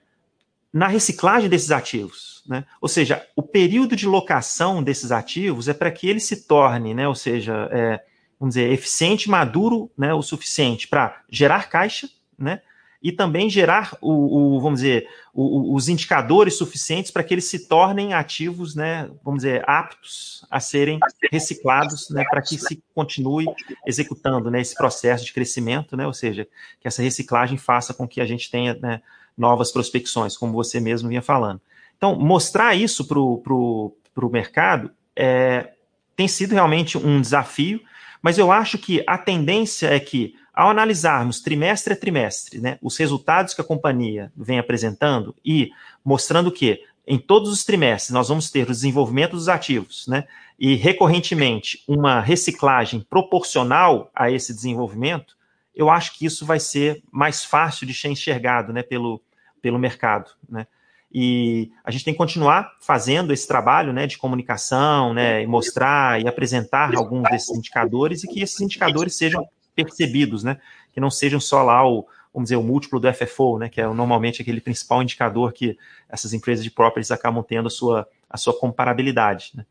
na 0.76 0.88
reciclagem 0.88 1.48
desses 1.48 1.70
ativos. 1.70 2.42
Né? 2.46 2.62
Ou 2.82 2.88
seja, 2.88 3.26
o 3.34 3.42
período 3.42 3.96
de 3.96 4.06
locação 4.06 4.82
desses 4.82 5.10
ativos 5.10 5.68
é 5.68 5.72
para 5.72 5.90
que 5.90 6.06
ele 6.06 6.20
se 6.20 6.46
torne, 6.46 6.92
né, 6.92 7.08
ou 7.08 7.14
seja, 7.14 7.66
é, 7.72 8.04
vamos 8.38 8.54
dizer, 8.54 8.70
eficiente, 8.70 9.30
maduro 9.30 9.90
né, 9.96 10.12
o 10.12 10.20
suficiente 10.20 10.86
para 10.86 11.22
gerar 11.30 11.70
caixa, 11.70 12.10
né, 12.38 12.60
e 13.02 13.10
também 13.10 13.48
gerar 13.48 13.96
o, 14.02 14.56
o 14.56 14.60
vamos 14.60 14.80
dizer, 14.80 15.08
o, 15.32 15.74
os 15.74 15.88
indicadores 15.88 16.58
suficientes 16.58 17.10
para 17.10 17.24
que 17.24 17.32
eles 17.32 17.46
se 17.46 17.66
tornem 17.66 18.12
ativos, 18.12 18.74
né, 18.74 19.08
vamos 19.24 19.44
dizer, 19.44 19.64
aptos 19.66 20.44
a 20.50 20.60
serem 20.60 21.00
reciclados, 21.32 22.10
né, 22.10 22.22
para 22.28 22.42
que 22.42 22.58
se 22.58 22.82
continue 22.94 23.46
executando, 23.86 24.50
né, 24.50 24.60
esse 24.60 24.74
processo 24.74 25.24
de 25.24 25.32
crescimento, 25.32 25.96
né, 25.96 26.06
ou 26.06 26.12
seja, 26.12 26.46
que 26.80 26.86
essa 26.86 27.00
reciclagem 27.00 27.56
faça 27.56 27.94
com 27.94 28.06
que 28.06 28.20
a 28.20 28.26
gente 28.26 28.50
tenha, 28.50 28.74
né, 28.74 29.00
novas 29.36 29.70
prospecções, 29.70 30.36
como 30.36 30.52
você 30.52 30.80
mesmo 30.80 31.08
vinha 31.08 31.22
falando. 31.22 31.60
Então, 31.96 32.16
mostrar 32.16 32.74
isso 32.74 33.06
para 33.06 33.18
o 33.18 34.30
mercado 34.30 34.90
é, 35.14 35.72
tem 36.14 36.28
sido 36.28 36.52
realmente 36.52 36.96
um 36.96 37.20
desafio, 37.20 37.80
mas 38.22 38.38
eu 38.38 38.50
acho 38.50 38.78
que 38.78 39.04
a 39.06 39.18
tendência 39.18 39.88
é 39.88 40.00
que, 40.00 40.34
ao 40.52 40.70
analisarmos 40.70 41.40
trimestre 41.40 41.92
a 41.92 41.96
trimestre 41.96 42.60
né, 42.60 42.78
os 42.82 42.96
resultados 42.96 43.54
que 43.54 43.60
a 43.60 43.64
companhia 43.64 44.32
vem 44.36 44.58
apresentando 44.58 45.34
e 45.44 45.70
mostrando 46.04 46.50
que 46.50 46.82
em 47.06 47.18
todos 47.18 47.50
os 47.50 47.64
trimestres 47.64 48.12
nós 48.12 48.28
vamos 48.28 48.50
ter 48.50 48.68
o 48.68 48.72
desenvolvimento 48.72 49.32
dos 49.32 49.48
ativos, 49.48 50.06
né, 50.08 50.26
e 50.58 50.74
recorrentemente 50.74 51.82
uma 51.86 52.20
reciclagem 52.20 53.00
proporcional 53.00 54.10
a 54.14 54.30
esse 54.30 54.52
desenvolvimento, 54.52 55.36
eu 55.74 55.90
acho 55.90 56.18
que 56.18 56.24
isso 56.24 56.46
vai 56.46 56.58
ser 56.58 57.02
mais 57.12 57.44
fácil 57.44 57.86
de 57.86 57.92
ser 57.92 58.08
enxergado 58.08 58.72
né, 58.72 58.82
pelo, 58.82 59.20
pelo 59.60 59.78
mercado. 59.78 60.30
Né? 60.48 60.66
E 61.12 61.70
a 61.84 61.90
gente 61.90 62.04
tem 62.04 62.14
que 62.14 62.18
continuar 62.18 62.76
fazendo 62.80 63.32
esse 63.32 63.46
trabalho 63.46 63.92
né, 63.92 64.06
de 64.06 64.18
comunicação, 64.18 65.14
né, 65.14 65.42
e 65.42 65.46
mostrar 65.46 66.20
e 66.20 66.28
apresentar 66.28 66.94
alguns 66.94 67.22
desses 67.30 67.56
indicadores 67.56 68.24
e 68.24 68.28
que 68.28 68.42
esses 68.42 68.60
indicadores 68.60 69.14
sejam 69.14 69.48
percebidos, 69.74 70.42
né, 70.42 70.58
que 70.92 71.00
não 71.00 71.10
sejam 71.10 71.40
só 71.40 71.62
lá 71.62 71.88
o, 71.88 72.06
vamos 72.34 72.48
dizer, 72.48 72.56
o 72.56 72.62
múltiplo 72.62 73.00
do 73.00 73.12
FFO, 73.12 73.58
né, 73.58 73.68
que 73.68 73.80
é 73.80 73.86
normalmente 73.86 74.42
aquele 74.42 74.60
principal 74.60 75.02
indicador 75.02 75.52
que 75.52 75.78
essas 76.08 76.32
empresas 76.34 76.64
de 76.64 76.70
properties 76.70 77.10
acabam 77.10 77.42
tendo 77.42 77.68
a 77.68 77.70
sua, 77.70 78.08
a 78.28 78.36
sua 78.36 78.58
comparabilidade. 78.58 79.52
Né. 79.54 79.64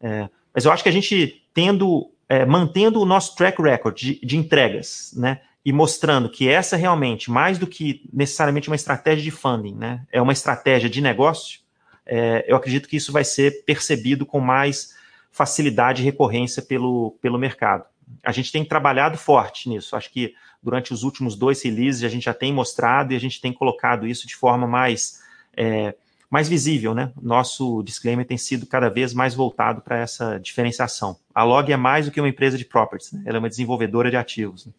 É, 0.00 0.28
mas 0.54 0.64
eu 0.64 0.72
acho 0.72 0.82
que 0.82 0.88
a 0.88 0.92
gente 0.92 1.42
tendo, 1.54 2.10
é, 2.28 2.44
mantendo 2.44 3.00
o 3.00 3.04
nosso 3.04 3.34
track 3.34 3.60
record 3.62 3.96
de, 3.96 4.20
de 4.24 4.36
entregas, 4.36 5.12
né? 5.16 5.40
E 5.64 5.72
mostrando 5.72 6.28
que 6.28 6.48
essa 6.48 6.76
realmente, 6.76 7.30
mais 7.30 7.58
do 7.58 7.66
que 7.66 8.02
necessariamente 8.12 8.68
uma 8.68 8.76
estratégia 8.76 9.22
de 9.22 9.30
funding, 9.30 9.76
né? 9.76 10.04
É 10.10 10.20
uma 10.20 10.32
estratégia 10.32 10.90
de 10.90 11.00
negócio, 11.00 11.60
é, 12.04 12.44
eu 12.48 12.56
acredito 12.56 12.88
que 12.88 12.96
isso 12.96 13.12
vai 13.12 13.24
ser 13.24 13.64
percebido 13.64 14.26
com 14.26 14.40
mais 14.40 14.94
facilidade 15.30 16.02
e 16.02 16.04
recorrência 16.04 16.62
pelo, 16.62 17.16
pelo 17.22 17.38
mercado. 17.38 17.84
A 18.22 18.32
gente 18.32 18.52
tem 18.52 18.64
trabalhado 18.64 19.16
forte 19.16 19.68
nisso. 19.68 19.96
Acho 19.96 20.10
que 20.10 20.34
durante 20.62 20.92
os 20.92 21.02
últimos 21.02 21.34
dois 21.34 21.62
releases 21.62 22.04
a 22.04 22.08
gente 22.08 22.24
já 22.24 22.34
tem 22.34 22.52
mostrado 22.52 23.12
e 23.12 23.16
a 23.16 23.20
gente 23.20 23.40
tem 23.40 23.52
colocado 23.52 24.06
isso 24.06 24.26
de 24.26 24.36
forma 24.36 24.66
mais, 24.66 25.22
é, 25.56 25.94
mais 26.30 26.48
visível. 26.48 26.94
Né? 26.94 27.10
Nosso 27.20 27.82
disclaimer 27.82 28.26
tem 28.26 28.36
sido 28.36 28.66
cada 28.66 28.90
vez 28.90 29.14
mais 29.14 29.34
voltado 29.34 29.80
para 29.80 29.98
essa 29.98 30.38
diferenciação. 30.38 31.16
A 31.34 31.42
Log 31.42 31.72
é 31.72 31.76
mais 31.76 32.06
do 32.06 32.12
que 32.12 32.20
uma 32.20 32.28
empresa 32.28 32.58
de 32.58 32.64
properties, 32.64 33.12
né? 33.12 33.22
ela 33.24 33.38
é 33.38 33.40
uma 33.40 33.48
desenvolvedora 33.48 34.10
de 34.10 34.16
ativos. 34.16 34.66
Né? 34.66 34.72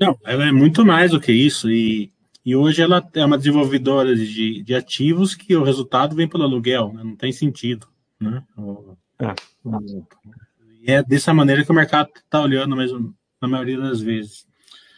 Não, 0.00 0.18
ela 0.24 0.46
é 0.46 0.52
muito 0.52 0.84
mais 0.84 1.10
do 1.10 1.20
que 1.20 1.32
isso. 1.32 1.70
E, 1.70 2.12
e 2.44 2.54
hoje 2.54 2.82
ela 2.82 3.06
é 3.14 3.24
uma 3.24 3.38
desenvolvedora 3.38 4.14
de, 4.14 4.62
de 4.62 4.74
ativos 4.74 5.34
que 5.34 5.54
o 5.56 5.64
resultado 5.64 6.14
vem 6.14 6.28
pelo 6.28 6.44
aluguel, 6.44 6.92
né? 6.92 7.02
não 7.04 7.16
tem 7.16 7.32
sentido. 7.32 7.86
Né? 8.20 8.42
O, 8.56 8.96
é. 9.20 9.34
E 10.82 10.90
é 10.92 11.02
dessa 11.02 11.34
maneira 11.34 11.64
que 11.64 11.70
o 11.70 11.74
mercado 11.74 12.08
está 12.14 12.40
olhando 12.40 12.76
mesmo, 12.76 13.14
na 13.40 13.48
maioria 13.48 13.78
das 13.78 14.00
vezes. 14.00 14.46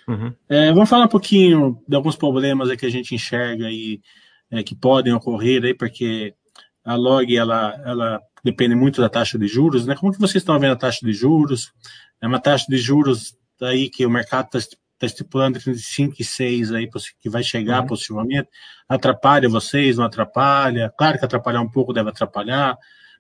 Uhum. 0.07 0.33
É, 0.49 0.73
vamos 0.73 0.89
falar 0.89 1.05
um 1.07 1.09
pouquinho 1.09 1.83
de 1.89 1.97
alguns 1.97 2.17
problemas 2.17 2.75
que 2.77 2.87
a 2.87 2.91
gente 2.91 3.15
enxerga 3.15 3.67
aí, 3.67 4.01
é, 4.51 4.63
que 4.63 4.75
podem 4.75 5.13
ocorrer 5.13 5.63
aí, 5.65 5.75
porque 5.75 6.35
a 6.85 6.95
log 6.95 7.35
ela, 7.37 7.81
ela 7.85 8.21
depende 8.43 8.75
muito 8.75 9.01
da 9.01 9.09
taxa 9.09 9.39
de 9.39 9.47
juros, 9.47 9.87
né? 9.87 9.95
Como 9.95 10.13
que 10.13 10.19
vocês 10.19 10.43
estão 10.43 10.59
vendo 10.59 10.73
a 10.73 10.77
taxa 10.77 11.05
de 11.05 11.13
juros? 11.13 11.73
É 12.21 12.27
uma 12.27 12.41
taxa 12.41 12.67
de 12.69 12.77
juros 12.77 13.35
aí 13.61 13.89
que 13.89 14.05
o 14.05 14.11
mercado 14.11 14.47
está 14.47 14.77
tá 15.01 15.07
estipulando 15.07 15.59
entre 15.59 15.75
5 15.75 16.17
e 16.19 16.25
6 16.25 16.73
aí, 16.73 16.89
que 17.21 17.31
vai 17.31 17.43
chegar 17.43 17.81
uhum. 17.81 17.87
possivelmente. 17.87 18.49
Atrapalha 18.89 19.49
vocês, 19.49 19.97
não 19.97 20.05
atrapalha? 20.05 20.93
Claro 20.97 21.19
que 21.19 21.25
atrapalhar 21.25 21.63
um 21.63 21.69
pouco 21.69 21.93
deve 21.93 22.11
atrapalhar, 22.11 22.77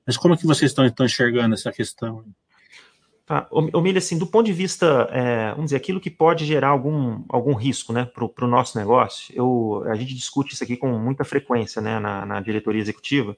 mas 0.07 0.17
como 0.17 0.35
é 0.35 0.37
que 0.37 0.47
vocês 0.47 0.71
estão, 0.71 0.85
estão 0.85 1.07
enxergando 1.07 1.55
essa 1.55 1.73
questão? 1.73 2.25
Tá. 3.25 3.47
O 3.51 3.81
Milha, 3.81 3.99
assim, 3.99 4.19
do 4.19 4.27
ponto 4.27 4.47
de 4.47 4.53
vista, 4.53 5.09
é, 5.13 5.51
vamos 5.51 5.67
dizer, 5.67 5.77
aquilo 5.77 6.01
que 6.01 6.11
pode 6.11 6.45
gerar 6.45 6.69
algum, 6.69 7.25
algum 7.29 7.55
risco 7.55 7.93
né, 7.93 8.05
para 8.05 8.45
o 8.45 8.49
nosso 8.49 8.77
negócio, 8.77 9.33
eu, 9.35 9.85
a 9.87 9.95
gente 9.95 10.15
discute 10.15 10.53
isso 10.53 10.65
aqui 10.65 10.77
com 10.77 10.99
muita 10.99 11.25
frequência 11.25 11.81
né, 11.81 12.01
na, 12.01 12.27
na 12.27 12.41
diretoria 12.41 12.81
executiva, 12.81 13.37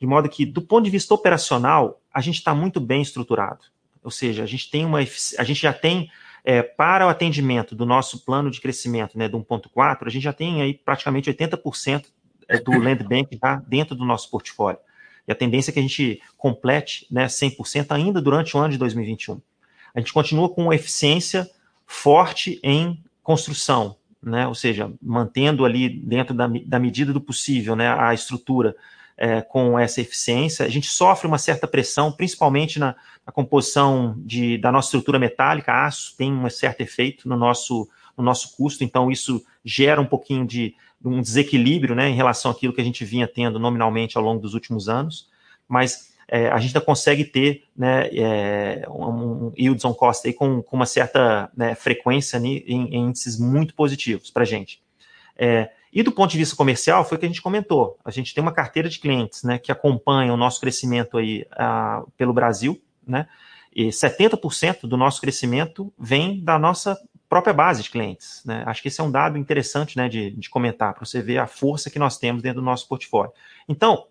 de 0.00 0.06
modo 0.06 0.28
que, 0.28 0.46
do 0.46 0.62
ponto 0.62 0.84
de 0.84 0.90
vista 0.90 1.12
operacional, 1.12 2.00
a 2.14 2.20
gente 2.20 2.36
está 2.36 2.54
muito 2.54 2.80
bem 2.80 3.02
estruturado. 3.02 3.64
Ou 4.02 4.10
seja, 4.10 4.44
a 4.44 4.46
gente 4.46 4.70
tem 4.70 4.84
uma 4.84 4.98
a 5.00 5.44
gente 5.44 5.60
já 5.60 5.72
tem 5.72 6.08
é, 6.44 6.62
para 6.62 7.06
o 7.06 7.08
atendimento 7.08 7.74
do 7.74 7.86
nosso 7.86 8.24
plano 8.24 8.50
de 8.50 8.60
crescimento 8.60 9.16
né, 9.16 9.28
do 9.28 9.38
1.4, 9.38 10.06
a 10.06 10.10
gente 10.10 10.22
já 10.22 10.32
tem 10.32 10.60
aí 10.60 10.74
praticamente 10.74 11.30
80% 11.30 12.06
é, 12.48 12.58
do 12.58 12.72
land 12.72 13.04
bank 13.04 13.38
dentro 13.66 13.94
do 13.94 14.04
nosso 14.04 14.30
portfólio. 14.30 14.78
E 15.26 15.30
a 15.30 15.34
tendência 15.34 15.70
é 15.70 15.72
que 15.72 15.78
a 15.78 15.82
gente 15.82 16.20
complete 16.36 17.06
né, 17.10 17.26
100% 17.26 17.86
ainda 17.90 18.20
durante 18.20 18.56
o 18.56 18.60
ano 18.60 18.70
de 18.70 18.78
2021. 18.78 19.40
A 19.94 20.00
gente 20.00 20.12
continua 20.12 20.48
com 20.48 20.72
eficiência 20.72 21.48
forte 21.86 22.58
em 22.62 23.02
construção, 23.22 23.96
né? 24.20 24.48
ou 24.48 24.54
seja, 24.54 24.92
mantendo 25.00 25.64
ali 25.64 25.88
dentro 25.88 26.34
da, 26.34 26.50
da 26.66 26.78
medida 26.78 27.12
do 27.12 27.20
possível 27.20 27.76
né, 27.76 27.88
a 27.88 28.12
estrutura 28.12 28.74
é, 29.16 29.40
com 29.40 29.78
essa 29.78 30.00
eficiência. 30.00 30.66
A 30.66 30.68
gente 30.68 30.88
sofre 30.88 31.26
uma 31.26 31.38
certa 31.38 31.66
pressão, 31.66 32.12
principalmente 32.12 32.78
na, 32.78 32.94
na, 33.26 33.32
composição 33.32 34.14
de, 34.18 34.58
da 34.58 34.72
nossa 34.72 34.88
estrutura 34.88 35.18
metálica. 35.18 35.86
Aço 35.86 36.16
tem 36.16 36.32
um 36.32 36.48
certo 36.50 36.80
efeito 36.80 37.28
no 37.28 37.36
nosso, 37.36 37.88
no 38.16 38.24
nosso 38.24 38.56
custo, 38.56 38.84
então 38.84 39.10
isso 39.10 39.44
gera 39.64 40.00
um 40.00 40.06
pouquinho 40.06 40.46
de 40.46 40.74
um 41.04 41.20
desequilíbrio 41.20 41.94
né, 41.94 42.08
em 42.08 42.14
relação 42.14 42.50
àquilo 42.50 42.72
que 42.72 42.80
a 42.80 42.84
gente 42.84 43.04
vinha 43.04 43.26
tendo 43.26 43.58
nominalmente 43.58 44.16
ao 44.16 44.22
longo 44.22 44.40
dos 44.40 44.54
últimos 44.54 44.88
anos, 44.88 45.28
mas 45.68 46.12
é, 46.28 46.48
a 46.48 46.58
gente 46.58 46.70
ainda 46.70 46.80
consegue 46.80 47.24
ter 47.24 47.64
né, 47.76 48.08
é, 48.12 48.86
um, 48.88 49.48
um 49.48 49.52
yields 49.58 49.84
on 49.84 49.92
cost 49.92 50.26
aí 50.26 50.32
com, 50.32 50.62
com 50.62 50.76
uma 50.76 50.86
certa 50.86 51.50
né, 51.56 51.74
frequência 51.74 52.38
em, 52.38 52.58
em, 52.66 52.96
índices 53.08 53.38
muito 53.38 53.74
positivos 53.74 54.30
para 54.30 54.42
a 54.42 54.46
gente. 54.46 54.80
É, 55.36 55.70
e 55.92 56.02
do 56.02 56.10
ponto 56.10 56.30
de 56.30 56.38
vista 56.38 56.56
comercial, 56.56 57.04
foi 57.04 57.16
o 57.16 57.20
que 57.20 57.26
a 57.26 57.28
gente 57.28 57.42
comentou. 57.42 57.98
A 58.04 58.10
gente 58.10 58.34
tem 58.34 58.40
uma 58.40 58.52
carteira 58.52 58.88
de 58.88 58.98
clientes 58.98 59.42
né, 59.42 59.58
que 59.58 59.70
acompanha 59.70 60.32
o 60.32 60.36
nosso 60.36 60.60
crescimento 60.60 61.18
aí, 61.18 61.46
uh, 61.52 62.10
pelo 62.16 62.32
Brasil, 62.32 62.80
né? 63.06 63.28
E 63.74 63.88
70% 63.88 64.82
do 64.82 64.96
nosso 64.96 65.20
crescimento 65.20 65.92
vem 65.98 66.42
da 66.44 66.58
nossa 66.58 66.98
própria 67.28 67.54
base 67.54 67.82
de 67.82 67.90
clientes. 67.90 68.42
Né? 68.44 68.62
Acho 68.66 68.82
que 68.82 68.88
esse 68.88 69.00
é 69.00 69.04
um 69.04 69.10
dado 69.10 69.38
interessante 69.38 69.96
né, 69.96 70.08
de, 70.10 70.30
de 70.32 70.50
comentar, 70.50 70.92
para 70.92 71.06
você 71.06 71.22
ver 71.22 71.38
a 71.38 71.46
força 71.46 71.88
que 71.88 71.98
nós 71.98 72.18
temos 72.18 72.42
dentro 72.42 72.60
do 72.60 72.64
nosso 72.64 72.86
portfólio. 72.86 73.32
Então, 73.66 74.06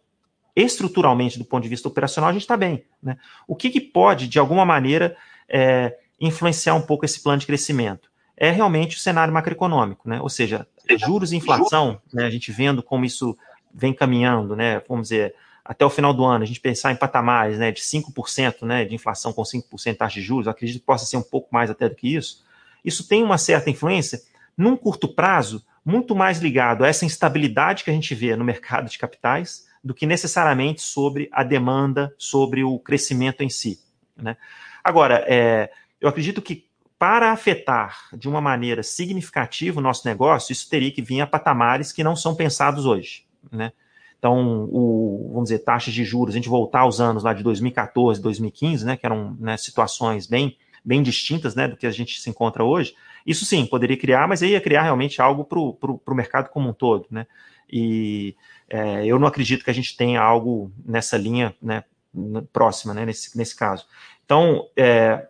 estruturalmente, 0.56 1.38
do 1.38 1.46
ponto 1.46 1.62
de 1.62 1.70
vista 1.70 1.88
operacional, 1.88 2.32
a 2.32 2.34
gente 2.34 2.42
está 2.42 2.58
bem. 2.58 2.84
Né? 3.02 3.18
O 3.48 3.56
que, 3.56 3.70
que, 3.70 3.80
pode, 3.80 4.28
de 4.28 4.40
alguma 4.40 4.66
maneira, 4.66 5.16
é, 5.48 5.96
influenciar 6.20 6.74
um 6.74 6.82
pouco 6.82 7.06
esse 7.06 7.22
plano 7.22 7.38
de 7.38 7.46
crescimento? 7.46 8.10
É 8.36 8.50
realmente 8.50 8.98
o 8.98 9.00
cenário 9.00 9.32
macroeconômico, 9.32 10.10
né? 10.10 10.20
ou 10.20 10.30
seja, 10.30 10.68
juros 10.98 11.32
e 11.32 11.38
inflação, 11.38 12.02
né, 12.14 12.26
a 12.26 12.30
gente 12.30 12.52
vendo 12.52 12.84
como 12.84 13.06
isso 13.06 13.38
vem 13.74 13.94
caminhando, 13.94 14.56
né, 14.56 14.82
vamos 14.88 15.10
dizer, 15.10 15.36
até 15.64 15.86
o 15.86 15.90
final 15.90 16.14
do 16.14 16.26
ano, 16.26 16.44
a 16.44 16.48
gente 16.48 16.60
pensar 16.60 16.92
em 16.92 16.96
patamares 16.96 17.58
né, 17.58 17.72
de 17.72 17.82
5% 17.82 18.64
né, 18.64 18.84
de 18.86 18.96
inflação 18.96 19.32
com 19.32 19.42
5% 19.44 19.64
de 19.86 19.94
taxa 19.94 20.16
de 20.16 20.22
juros, 20.22 20.48
acredito 20.48 20.80
que 20.80 20.86
possa 20.86 21.06
ser 21.06 21.18
um 21.18 21.24
pouco 21.24 21.50
mais 21.52 21.70
até 21.70 21.88
do 21.88 21.96
que 21.96 22.16
isso, 22.16 22.44
isso 22.84 23.08
tem 23.08 23.24
uma 23.24 23.38
certa 23.38 23.70
influência, 23.70 24.22
num 24.58 24.76
curto 24.76 25.08
prazo, 25.08 25.66
muito 25.84 26.16
mais 26.16 26.40
ligado 26.40 26.84
a 26.84 26.88
essa 26.88 27.06
instabilidade 27.06 27.84
que 27.84 27.90
a 27.90 27.94
gente 27.94 28.14
vê 28.14 28.36
no 28.36 28.44
mercado 28.44 28.90
de 28.90 28.98
capitais 28.98 29.66
do 29.84 29.94
que 29.94 30.06
necessariamente 30.06 30.82
sobre 30.82 31.28
a 31.32 31.44
demanda, 31.44 32.14
sobre 32.18 32.64
o 32.64 32.78
crescimento 32.78 33.42
em 33.42 33.50
si. 33.50 33.80
Né? 34.16 34.38
Agora, 34.84 35.26
é, 35.28 35.72
eu 36.00 36.08
acredito 36.08 36.42
que 36.42 36.68
para 37.02 37.32
afetar 37.32 38.10
de 38.14 38.30
uma 38.30 38.40
maneira 38.40 38.84
significativa 38.84 39.80
o 39.80 39.82
nosso 39.82 40.08
negócio, 40.08 40.54
isso 40.54 40.70
teria 40.70 40.92
que 40.92 41.02
vir 41.02 41.20
a 41.20 41.26
patamares 41.26 41.92
que 41.92 42.04
não 42.04 42.16
são 42.16 42.36
pensados 42.36 42.86
hoje. 42.86 43.26
Né? 43.52 43.72
Então, 44.20 44.66
o, 44.72 45.32
vamos 45.34 45.50
dizer, 45.50 45.64
taxas 45.64 45.96
de 45.96 46.06
juros, 46.06 46.36
a 46.36 46.38
gente 46.38 46.48
voltar 46.48 46.82
aos 46.82 47.02
anos 47.02 47.24
lá 47.24 47.34
de 47.34 47.42
2014, 47.42 48.22
2015, 48.22 48.86
né, 48.86 48.98
que 48.98 49.04
eram 49.04 49.36
né, 49.40 49.58
situações 49.58 50.28
bem 50.28 50.56
bem 50.86 51.02
distintas 51.02 51.56
né, 51.56 51.68
do 51.68 51.76
que 51.76 51.88
a 51.88 51.92
gente 51.92 52.22
se 52.22 52.30
encontra 52.30 52.64
hoje, 52.64 52.96
isso 53.26 53.46
sim, 53.46 53.66
poderia 53.66 53.98
criar, 53.98 54.28
mas 54.28 54.44
aí 54.44 54.52
ia 54.52 54.62
criar 54.62 54.84
realmente 54.84 55.22
algo 55.22 55.44
para 55.44 55.60
o 55.60 56.16
mercado 56.16 56.50
como 56.50 56.70
um 56.70 56.74
todo. 56.74 57.08
Né? 57.10 57.26
E 57.72 58.36
é, 58.70 59.06
eu 59.06 59.18
não 59.18 59.28
acredito 59.28 59.64
que 59.64 59.70
a 59.72 59.74
gente 59.74 59.98
tenha 59.98 60.22
algo 60.22 60.72
nessa 60.86 61.18
linha 61.18 61.56
né, 61.60 61.84
próxima, 62.54 62.94
né, 62.94 63.06
nesse, 63.06 63.36
nesse 63.36 63.56
caso. 63.56 63.86
Então, 64.24 64.68
é, 64.76 65.28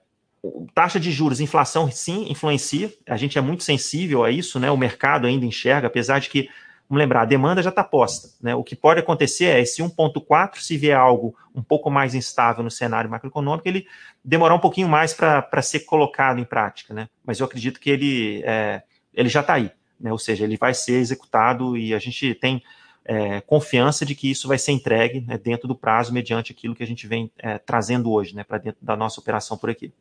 taxa 0.74 1.00
de 1.00 1.12
juros, 1.12 1.40
inflação 1.40 1.90
sim 1.92 2.32
influencia, 2.32 2.92
a 3.08 3.18
gente 3.18 3.38
é 3.38 3.42
muito 3.42 3.64
sensível 3.64 4.24
a 4.24 4.32
isso, 4.32 4.60
né? 4.60 4.72
O 4.72 4.78
mercado 4.78 5.28
ainda 5.28 5.46
enxerga, 5.46 5.88
apesar 5.88 6.20
de 6.20 6.30
que 6.30 6.50
Vamos 6.92 7.04
lembrar, 7.04 7.22
a 7.22 7.26
demanda 7.26 7.64
já 7.64 7.70
está 7.70 7.86
posta. 7.86 8.28
Né? 8.42 8.54
O 8.54 8.66
que 8.66 8.76
pode 8.76 9.00
acontecer 9.00 9.46
é 9.46 9.62
esse 9.62 9.82
1,4, 9.82 10.58
se 10.58 10.76
vier 10.76 10.98
algo 10.98 11.34
um 11.56 11.64
pouco 11.64 11.90
mais 11.90 12.14
instável 12.14 12.62
no 12.62 12.70
cenário 12.70 13.10
macroeconômico, 13.10 13.66
ele 13.66 13.88
demorar 14.22 14.56
um 14.56 14.60
pouquinho 14.60 14.90
mais 14.90 15.14
para 15.14 15.62
ser 15.62 15.86
colocado 15.86 16.42
em 16.42 16.44
prática. 16.44 16.94
Né? 16.94 17.08
Mas 17.24 17.40
eu 17.40 17.46
acredito 17.46 17.80
que 17.80 17.90
ele, 17.90 18.44
é, 18.44 18.84
ele 19.14 19.30
já 19.30 19.40
está 19.40 19.54
aí. 19.54 19.72
Né? 19.98 20.12
Ou 20.12 20.18
seja, 20.18 20.44
ele 20.44 20.58
vai 20.58 20.74
ser 20.74 20.96
executado 20.96 21.78
e 21.78 21.94
a 21.94 22.00
gente 22.00 22.36
tem 22.36 22.62
é, 23.06 23.40
confiança 23.40 24.06
de 24.06 24.14
que 24.14 24.30
isso 24.30 24.50
vai 24.50 24.58
ser 24.58 24.74
entregue 24.74 25.22
né, 25.22 25.38
dentro 25.38 25.70
do 25.70 25.76
prazo, 25.78 26.12
mediante 26.12 26.52
aquilo 26.52 26.76
que 26.76 26.84
a 26.84 26.88
gente 26.88 27.08
vem 27.08 27.32
é, 27.38 27.58
trazendo 27.58 28.12
hoje 28.12 28.36
né, 28.36 28.44
para 28.44 28.58
dentro 28.58 28.86
da 28.86 28.98
nossa 28.98 29.22
operação 29.22 29.58
por 29.58 29.70
aqui. 29.70 29.94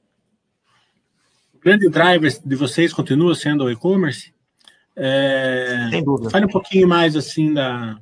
Grande 1.63 1.89
driver 1.91 2.33
de 2.45 2.57
vocês 2.57 2.93
continua 2.93 3.35
sendo 3.35 3.65
o 3.65 3.71
e-commerce? 3.71 4.33
É, 4.97 5.89
Sem 5.91 6.03
dúvida. 6.03 6.31
Fale 6.31 6.47
um 6.47 6.49
pouquinho 6.49 6.89
mais 6.89 7.15
assim 7.15 7.53
da, 7.53 7.99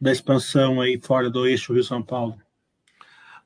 da 0.00 0.10
expansão 0.10 0.80
aí 0.80 1.00
fora 1.00 1.30
do 1.30 1.46
eixo 1.46 1.72
Rio-São 1.72 2.02
Paulo. 2.02 2.36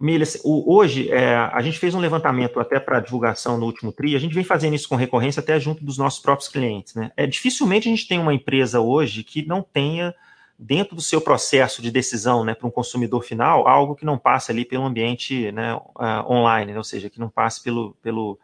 Milha, 0.01 0.27
hoje 0.45 1.13
é, 1.13 1.37
a 1.37 1.63
gente 1.63 1.79
fez 1.79 1.95
um 1.95 2.01
levantamento 2.01 2.59
até 2.59 2.81
para 2.81 2.99
divulgação 2.99 3.57
no 3.57 3.67
último 3.67 3.93
TRI, 3.93 4.17
a 4.17 4.19
gente 4.19 4.35
vem 4.35 4.43
fazendo 4.43 4.75
isso 4.75 4.89
com 4.89 4.97
recorrência 4.97 5.39
até 5.39 5.61
junto 5.61 5.85
dos 5.85 5.97
nossos 5.97 6.21
próprios 6.21 6.51
clientes. 6.51 6.95
Né? 6.95 7.13
É, 7.17 7.25
dificilmente 7.25 7.87
a 7.87 7.91
gente 7.91 8.09
tem 8.09 8.19
uma 8.19 8.35
empresa 8.35 8.81
hoje 8.81 9.23
que 9.23 9.47
não 9.47 9.63
tenha, 9.63 10.13
dentro 10.59 10.97
do 10.97 11.03
seu 11.03 11.21
processo 11.21 11.81
de 11.81 11.91
decisão 11.91 12.45
né, 12.45 12.53
para 12.53 12.67
um 12.67 12.71
consumidor 12.71 13.23
final, 13.23 13.69
algo 13.69 13.95
que 13.95 14.05
não 14.05 14.19
passe 14.19 14.51
ali 14.51 14.65
pelo 14.65 14.85
ambiente 14.85 15.53
né, 15.53 15.73
uh, 15.75 16.29
online, 16.29 16.73
né? 16.73 16.79
ou 16.79 16.85
seja, 16.85 17.09
que 17.09 17.21
não 17.21 17.29
passe 17.29 17.63
pelo, 17.63 17.97
pelo, 18.03 18.41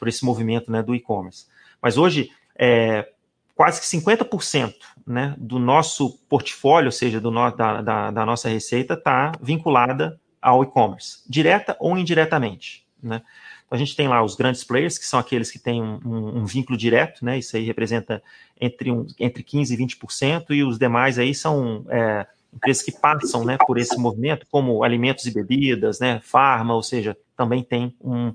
por 0.00 0.08
esse 0.08 0.24
movimento 0.24 0.72
né, 0.72 0.82
do 0.82 0.94
e-commerce. 0.94 1.46
Mas 1.80 1.98
hoje, 1.98 2.30
é, 2.58 3.06
quase 3.54 3.80
que 3.80 3.86
50% 3.86 4.74
né, 5.06 5.34
do 5.38 5.58
nosso 5.58 6.18
portfólio, 6.28 6.88
ou 6.88 6.92
seja, 6.92 7.20
do 7.20 7.30
no, 7.30 7.50
da, 7.50 7.82
da, 7.82 8.10
da, 8.10 8.26
nossa 8.26 8.48
receita, 8.48 8.94
está 8.94 9.32
vinculada 9.40 10.18
ao 10.40 10.62
e-commerce, 10.62 11.22
direta 11.28 11.76
ou 11.78 11.96
indiretamente. 11.96 12.86
Né? 13.02 13.22
Então, 13.66 13.76
a 13.76 13.78
gente 13.78 13.94
tem 13.94 14.08
lá 14.08 14.24
os 14.24 14.34
grandes 14.34 14.64
players, 14.64 14.96
que 14.96 15.06
são 15.06 15.20
aqueles 15.20 15.50
que 15.50 15.58
têm 15.58 15.82
um, 15.82 16.00
um, 16.04 16.38
um 16.38 16.44
vínculo 16.46 16.78
direto, 16.78 17.24
né? 17.24 17.38
isso 17.38 17.56
aí 17.56 17.64
representa 17.64 18.22
entre, 18.58 18.90
um, 18.90 19.06
entre 19.18 19.44
15% 19.44 19.70
e 19.70 19.76
20%, 19.76 20.44
e 20.50 20.64
os 20.64 20.78
demais 20.78 21.18
aí 21.18 21.34
são 21.34 21.84
é, 21.90 22.26
empresas 22.52 22.82
que 22.82 22.92
passam 22.92 23.44
né, 23.44 23.56
por 23.66 23.78
esse 23.78 23.96
movimento, 23.98 24.46
como 24.50 24.82
alimentos 24.82 25.26
e 25.26 25.30
bebidas, 25.30 26.00
né, 26.00 26.20
farma, 26.22 26.74
ou 26.74 26.82
seja, 26.82 27.16
também 27.36 27.62
tem 27.62 27.94
um, 28.00 28.34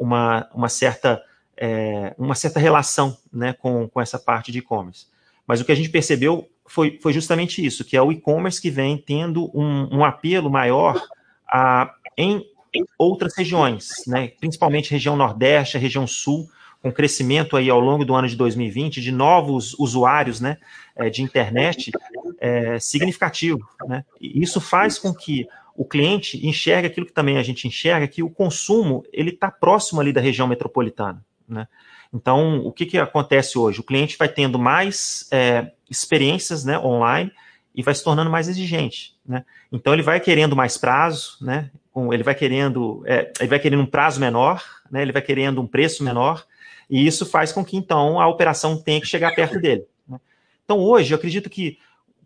uma, 0.00 0.48
uma, 0.54 0.68
certa, 0.70 1.22
é, 1.56 2.14
uma 2.16 2.34
certa 2.34 2.58
relação 2.58 3.16
né, 3.30 3.52
com, 3.52 3.86
com 3.86 4.00
essa 4.00 4.18
parte 4.18 4.50
de 4.50 4.58
e-commerce. 4.58 5.06
Mas 5.46 5.60
o 5.60 5.64
que 5.64 5.72
a 5.72 5.74
gente 5.74 5.90
percebeu 5.90 6.48
foi, 6.66 6.98
foi 7.02 7.12
justamente 7.12 7.64
isso, 7.64 7.84
que 7.84 7.96
é 7.96 8.02
o 8.02 8.10
e-commerce 8.10 8.60
que 8.60 8.70
vem 8.70 8.96
tendo 8.96 9.50
um, 9.52 9.98
um 9.98 10.04
apelo 10.04 10.50
maior 10.50 11.00
a, 11.46 11.92
em, 12.16 12.42
outras 12.96 13.36
regiões, 13.36 13.90
né, 14.06 14.28
principalmente 14.40 14.90
região 14.90 15.16
Nordeste, 15.16 15.76
região 15.76 16.06
Sul, 16.06 16.48
com 16.80 16.90
crescimento 16.90 17.56
aí 17.56 17.68
ao 17.68 17.80
longo 17.80 18.04
do 18.06 18.14
ano 18.14 18.28
de 18.28 18.36
2020 18.36 19.02
de 19.02 19.12
novos 19.12 19.74
usuários 19.78 20.40
né, 20.40 20.56
é, 20.96 21.10
de 21.10 21.22
internet 21.22 21.90
é, 22.38 22.78
significativo. 22.78 23.68
Né? 23.86 24.04
Isso 24.18 24.60
faz 24.60 24.98
com 24.98 25.12
que 25.12 25.46
o 25.80 25.84
cliente 25.86 26.46
enxergue 26.46 26.88
aquilo 26.88 27.06
que 27.06 27.12
também 27.12 27.38
a 27.38 27.42
gente 27.42 27.66
enxerga, 27.66 28.06
que 28.06 28.22
o 28.22 28.28
consumo 28.28 29.02
ele 29.10 29.30
está 29.30 29.50
próximo 29.50 29.98
ali 29.98 30.12
da 30.12 30.20
região 30.20 30.46
metropolitana. 30.46 31.24
Né? 31.48 31.66
Então, 32.12 32.58
o 32.66 32.70
que, 32.70 32.84
que 32.84 32.98
acontece 32.98 33.58
hoje? 33.58 33.80
O 33.80 33.82
cliente 33.82 34.18
vai 34.18 34.28
tendo 34.28 34.58
mais 34.58 35.26
é, 35.30 35.72
experiências 35.88 36.66
né, 36.66 36.78
online 36.78 37.32
e 37.74 37.82
vai 37.82 37.94
se 37.94 38.04
tornando 38.04 38.28
mais 38.28 38.46
exigente. 38.46 39.16
Né? 39.26 39.42
Então, 39.72 39.94
ele 39.94 40.02
vai 40.02 40.20
querendo 40.20 40.54
mais 40.54 40.76
prazo, 40.76 41.38
né? 41.40 41.70
ele 42.12 42.22
vai 42.22 42.34
querendo, 42.34 43.02
é, 43.06 43.32
ele 43.40 43.48
vai 43.48 43.58
querendo 43.58 43.80
um 43.80 43.86
prazo 43.86 44.20
menor, 44.20 44.62
né? 44.90 45.00
ele 45.00 45.12
vai 45.12 45.22
querendo 45.22 45.62
um 45.62 45.66
preço 45.66 46.04
menor, 46.04 46.44
e 46.90 47.06
isso 47.06 47.24
faz 47.24 47.52
com 47.52 47.64
que, 47.64 47.78
então, 47.78 48.20
a 48.20 48.28
operação 48.28 48.76
tenha 48.76 49.00
que 49.00 49.06
chegar 49.06 49.34
perto 49.34 49.58
dele. 49.58 49.86
Né? 50.06 50.20
Então, 50.62 50.78
hoje, 50.78 51.14
eu 51.14 51.16
acredito 51.16 51.48
que 51.48 51.78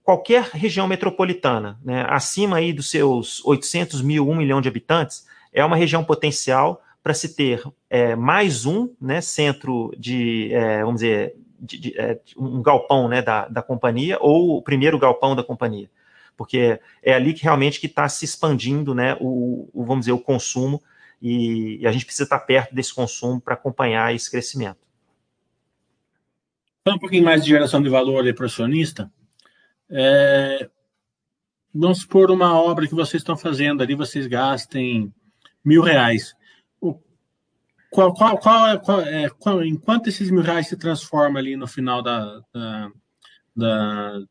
qualquer 0.04 0.42
região 0.52 0.86
metropolitana, 0.86 1.80
né, 1.82 2.06
acima 2.08 2.58
aí 2.58 2.72
dos 2.74 2.90
seus 2.90 3.42
800 3.44 4.02
mil, 4.02 4.28
1 4.28 4.36
milhão 4.36 4.60
de 4.60 4.68
habitantes, 4.68 5.26
é 5.50 5.64
uma 5.64 5.76
região 5.76 6.04
potencial 6.04 6.82
para 7.02 7.14
se 7.14 7.34
ter 7.34 7.62
é, 7.88 8.14
mais 8.14 8.66
um 8.66 8.90
né, 9.00 9.20
centro 9.22 9.94
de, 9.98 10.52
é, 10.52 10.84
vamos 10.84 11.00
dizer, 11.00 11.34
de, 11.58 11.78
de, 11.78 11.98
é, 11.98 12.20
um 12.36 12.62
galpão 12.62 13.08
né, 13.08 13.22
da, 13.22 13.48
da 13.48 13.62
companhia, 13.62 14.18
ou 14.20 14.58
o 14.58 14.62
primeiro 14.62 14.98
galpão 14.98 15.34
da 15.34 15.42
companhia. 15.42 15.90
Porque 16.36 16.78
é 17.02 17.14
ali 17.14 17.32
que 17.32 17.42
realmente 17.42 17.80
que 17.80 17.86
está 17.86 18.08
se 18.08 18.24
expandindo 18.24 18.94
né, 18.94 19.16
o, 19.20 19.68
o, 19.72 19.84
vamos 19.84 20.00
dizer, 20.00 20.12
o 20.12 20.18
consumo 20.18 20.82
e, 21.22 21.78
e 21.80 21.86
a 21.86 21.92
gente 21.92 22.04
precisa 22.04 22.24
estar 22.24 22.40
perto 22.40 22.74
desse 22.74 22.92
consumo 22.92 23.40
para 23.40 23.54
acompanhar 23.54 24.14
esse 24.14 24.30
crescimento. 24.30 24.84
Fala 26.84 26.96
um 26.96 27.00
pouquinho 27.00 27.24
mais 27.24 27.42
de 27.42 27.50
geração 27.50 27.82
de 27.82 27.88
valor 27.88 28.34
para 28.34 28.42
o 28.42 28.46
acionista. 28.46 29.10
É, 29.90 30.68
vamos 31.74 32.00
supor 32.00 32.30
uma 32.30 32.58
obra 32.58 32.86
que 32.86 32.94
vocês 32.94 33.20
estão 33.20 33.36
fazendo 33.36 33.82
ali, 33.82 33.94
vocês 33.94 34.26
gastem 34.26 35.12
mil 35.64 35.82
reais. 35.82 36.34
O, 36.80 36.98
qual, 37.90 38.14
qual, 38.14 38.38
qual, 38.38 38.80
qual, 38.80 39.00
é, 39.00 39.28
qual, 39.30 39.64
enquanto 39.64 40.08
esses 40.08 40.30
mil 40.30 40.42
reais 40.42 40.68
se 40.68 40.76
transforma 40.76 41.38
ali 41.38 41.56
no 41.56 41.66
final 41.66 42.02
da, 42.02 42.40
da, 42.52 42.90
da 43.56 44.22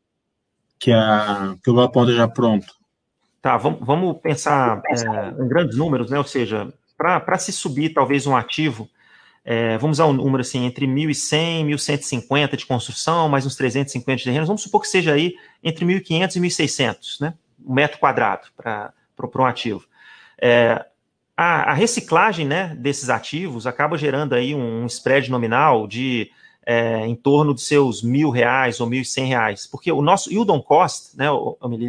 que, 0.78 0.92
a, 0.92 1.56
que 1.62 1.70
o 1.70 1.74
galpão 1.74 2.06
já 2.10 2.28
pronto? 2.28 2.66
Tá, 3.40 3.56
vamos, 3.58 3.80
vamos 3.80 4.18
pensar 4.22 4.80
é, 4.88 5.42
em 5.42 5.48
grandes 5.48 5.76
números, 5.76 6.10
né? 6.10 6.18
Ou 6.18 6.24
seja, 6.24 6.72
para 6.96 7.38
se 7.38 7.52
subir 7.52 7.92
talvez 7.92 8.26
um 8.26 8.36
ativo, 8.36 8.88
é, 9.44 9.76
vamos 9.76 9.98
usar 9.98 10.06
um 10.06 10.14
número 10.14 10.40
assim, 10.40 10.64
entre 10.64 10.86
1.100 10.86 11.68
e 11.68 11.74
1.150 11.74 12.56
de 12.56 12.64
construção, 12.64 13.28
mais 13.28 13.44
uns 13.44 13.54
350 13.56 14.16
de 14.16 14.24
terrenos, 14.24 14.48
vamos 14.48 14.62
supor 14.62 14.80
que 14.80 14.88
seja 14.88 15.12
aí 15.12 15.34
entre 15.62 15.84
1.500 15.84 16.36
e 16.36 16.40
1.600, 16.40 17.20
né? 17.20 17.34
Um 17.64 17.74
metro 17.74 17.98
quadrado 17.98 18.48
para 18.56 18.92
um 19.36 19.44
ativo. 19.44 19.84
É, 20.40 20.84
a, 21.36 21.72
a, 21.72 21.74
reciclagem 21.74 22.46
né, 22.46 22.74
desses 22.78 23.10
ativos 23.10 23.66
acaba 23.66 23.98
gerando 23.98 24.34
aí 24.34 24.54
um, 24.54 24.82
um 24.82 24.86
spread 24.86 25.30
nominal 25.30 25.86
de 25.86 26.30
é, 26.66 27.06
em 27.06 27.14
torno 27.14 27.52
dos 27.52 27.66
seus 27.66 28.02
mil 28.02 28.30
reais 28.30 28.80
ou 28.80 28.86
mil 28.86 29.02
e 29.02 29.04
cem 29.04 29.26
reais, 29.26 29.66
porque 29.66 29.92
o 29.92 30.00
nosso 30.00 30.32
yield 30.32 30.50
on 30.50 30.62
cost, 30.62 31.16
né, 31.16 31.26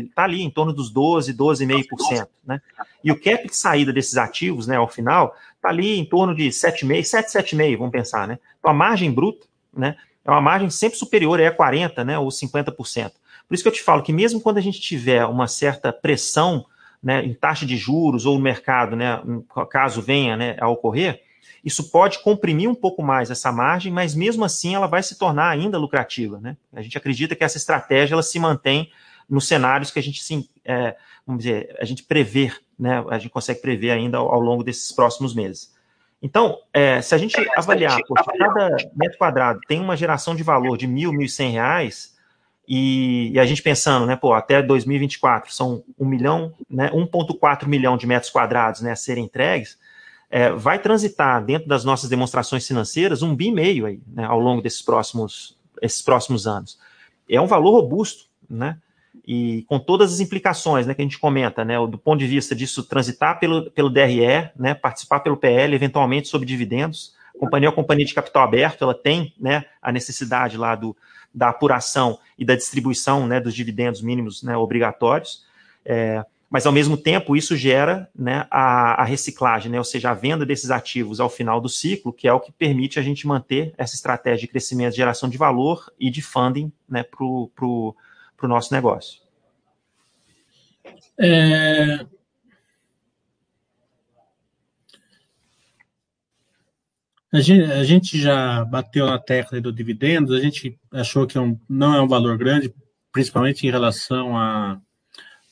está 0.04 0.24
ali 0.24 0.42
em 0.42 0.50
torno 0.50 0.74
dos 0.74 0.90
12, 0.90 1.34
12,5%, 1.34 2.28
né, 2.46 2.62
e 3.04 3.12
o 3.12 3.20
cap 3.20 3.48
de 3.48 3.56
saída 3.56 3.94
desses 3.94 4.18
ativos, 4.18 4.68
né, 4.68 4.76
ao 4.76 4.90
final, 4.90 5.34
está 5.66 5.70
ali 5.70 5.98
em 5.98 6.06
torno 6.06 6.36
de 6.36 6.48
7,5%, 6.50 7.04
7, 7.04 7.56
7,5%, 7.56 7.78
vamos 7.78 7.92
pensar, 7.92 8.28
né, 8.28 8.40
então 8.60 8.70
a 8.70 8.74
margem 8.74 9.12
bruta, 9.12 9.48
né, 9.76 9.96
é 10.24 10.32
uma 10.32 10.42
margem 10.42 10.70
sempre 10.70 10.98
superior 10.98 11.42
a 11.42 11.52
40%, 11.52 12.04
né, 12.04 12.18
ou 12.18 12.30
50%. 12.30 13.12
Por 13.48 13.54
isso 13.54 13.64
que 13.64 13.68
eu 13.68 13.74
te 13.74 13.84
falo 13.84 14.02
que 14.02 14.14
mesmo 14.14 14.42
quando 14.42 14.58
a 14.58 14.62
gente 14.62 14.80
tiver 14.80 15.26
uma 15.26 15.48
certa 15.48 15.94
pressão, 15.94 16.66
né, 17.02 17.24
em 17.24 17.34
taxa 17.34 17.66
de 17.66 17.78
juros 17.78 18.26
ou 18.26 18.36
no 18.36 18.42
mercado, 18.42 18.96
né, 18.96 19.22
caso 19.70 20.02
venha, 20.02 20.36
né, 20.36 20.56
a 20.60 20.68
ocorrer, 20.68 21.22
isso 21.64 21.90
pode 21.90 22.20
comprimir 22.20 22.70
um 22.70 22.76
pouco 22.76 23.02
mais 23.02 23.32
essa 23.32 23.52
margem, 23.52 23.92
mas 23.92 24.14
mesmo 24.14 24.46
assim 24.46 24.76
ela 24.76 24.88
vai 24.88 25.02
se 25.02 25.18
tornar 25.18 25.50
ainda 25.50 25.80
lucrativa. 25.80 26.40
Né? 26.40 26.56
A 26.72 26.82
gente 26.82 26.96
acredita 26.96 27.36
que 27.36 27.44
essa 27.44 27.58
estratégia 27.58 28.14
ela 28.14 28.22
se 28.22 28.38
mantém 28.40 28.92
nos 29.30 29.48
cenários 29.48 29.92
que 29.92 30.00
a 30.00 30.04
gente 30.04 30.24
sim, 30.24 30.48
é, 30.64 30.96
vamos 31.26 31.44
dizer, 31.44 31.76
a 31.80 31.86
gente 31.86 32.04
prevê, 32.04 32.52
né? 32.78 33.04
A 33.10 33.18
gente 33.18 33.32
consegue 33.32 33.62
prever 33.62 33.92
ainda 33.92 34.18
ao, 34.18 34.30
ao 34.30 34.40
longo 34.40 34.64
desses 34.64 34.92
próximos 34.92 35.34
meses. 35.34 35.74
Então, 36.22 36.58
é, 36.74 37.02
se 37.02 37.14
a 37.14 37.18
gente 37.18 37.36
avaliar, 37.56 38.00
poxa, 38.08 38.32
cada 38.38 38.78
metro 38.96 39.18
quadrado 39.18 39.60
tem 39.68 39.80
uma 39.80 39.96
geração 39.96 40.36
de 40.36 40.44
valor 40.44 40.78
de 40.78 40.88
mil, 40.88 41.12
mil 41.12 41.26
e 41.26 41.30
cem 41.30 41.52
reais, 41.52 42.16
e, 42.68 43.32
e, 43.32 43.40
a 43.40 43.46
gente 43.46 43.62
pensando, 43.62 44.08
né, 44.08 44.16
pô, 44.16 44.34
até 44.34 44.62
2024 44.62 45.54
são 45.54 45.84
um 46.00 46.06
milhão, 46.06 46.52
né, 46.68 46.90
1,4 46.92 47.68
milhão 47.68 47.96
de 47.96 48.08
metros 48.08 48.32
quadrados 48.32 48.82
né, 48.82 48.92
a 48.92 48.96
serem 48.96 49.26
entregues, 49.26 49.78
é, 50.32 50.50
vai 50.50 50.80
transitar 50.80 51.44
dentro 51.46 51.68
das 51.68 51.86
nossas 51.86 52.10
demonstrações 52.10 52.66
financeiras 52.66 53.22
um 53.22 53.36
bi 53.36 53.52
meio 53.52 53.86
aí, 53.86 54.02
né, 54.08 54.26
ao 54.26 54.40
longo 54.40 54.64
desses 54.64 54.82
próximos, 54.82 55.56
esses 55.80 56.02
próximos 56.02 56.48
anos. 56.48 56.80
É 57.30 57.40
um 57.40 57.46
valor 57.46 57.82
robusto, 57.82 58.26
né? 58.50 58.78
E 59.28 59.64
com 59.64 59.80
todas 59.80 60.14
as 60.14 60.20
implicações 60.20 60.86
né, 60.86 60.94
que 60.94 61.02
a 61.02 61.06
gente 61.06 61.18
comenta, 61.18 61.66
né, 61.66 61.76
do 61.88 61.98
ponto 61.98 62.20
de 62.20 62.28
vista 62.28 62.56
disso 62.56 62.84
transitar 62.84 63.40
pelo, 63.40 63.72
pelo 63.72 63.90
DRE, 63.90 64.52
né, 64.56 64.76
participar 64.76 65.22
pelo 65.22 65.38
PL, 65.38 65.74
eventualmente 65.74 66.28
sob 66.28 66.46
dividendos. 66.46 67.16
A 67.36 67.40
companhia 67.40 67.68
é 67.68 67.70
uma 67.70 67.76
companhia 67.76 68.06
de 68.06 68.14
capital 68.14 68.44
aberto, 68.44 68.84
ela 68.84 68.94
tem 68.94 69.34
né, 69.40 69.66
a 69.82 69.92
necessidade 69.92 70.58
lá 70.58 70.76
do, 70.76 70.96
da 71.34 71.50
apuração 71.50 72.20
e 72.38 72.46
da 72.46 72.56
distribuição 72.56 73.26
né, 73.26 73.40
dos 73.40 73.56
dividendos 73.56 74.02
mínimos 74.02 74.44
né, 74.44 74.56
obrigatórios. 74.56 75.44
É, 75.84 76.24
mas 76.50 76.66
ao 76.66 76.72
mesmo 76.72 76.96
tempo 76.96 77.36
isso 77.36 77.56
gera 77.56 78.08
né, 78.16 78.46
a, 78.52 79.02
a, 79.02 79.04
reciclagem, 79.04 79.72
né, 79.72 79.80
ou 79.80 79.84
seja, 79.84 80.12
a 80.12 80.14
venda 80.14 80.46
desses 80.46 80.70
ativos 80.70 81.20
ao 81.20 81.30
final 81.30 81.60
do 81.60 81.68
ciclo, 81.68 82.14
que 82.14 82.28
é 82.28 82.34
o 82.34 82.40
que 82.40 82.52
permite 82.52 83.00
a 83.00 83.02
gente 83.02 83.28
manter 83.28 83.74
essa 83.78 83.96
estratégia 83.96 84.42
de 84.42 84.48
crescimento, 84.48 84.96
geração 84.96 85.28
de 85.28 85.38
valor 85.38 85.92
e 86.00 86.12
de 86.12 86.22
funding 86.22 86.72
né, 86.88 87.04
para 87.04 87.26
o 87.26 87.96
nosso 88.44 88.74
negócio. 88.74 89.22
É... 91.20 92.06
A 97.32 97.42
gente, 97.42 97.72
a 97.72 97.84
gente, 97.84 98.18
já 98.18 98.64
bateu 98.64 99.06
na 99.06 99.20
tecla 99.20 99.60
do 99.60 99.72
dividendos, 99.72 100.34
a 100.34 100.40
gente 100.40 100.80
achou 100.92 101.28
que 101.28 101.38
é 101.38 101.42
um, 101.42 101.60
não 101.68 101.94
é 101.94 102.02
um 102.02 102.08
valor 102.08 102.38
grande, 102.38 102.74
principalmente 103.12 103.68
em 103.68 103.72
relação 103.72 104.38
a 104.38 104.80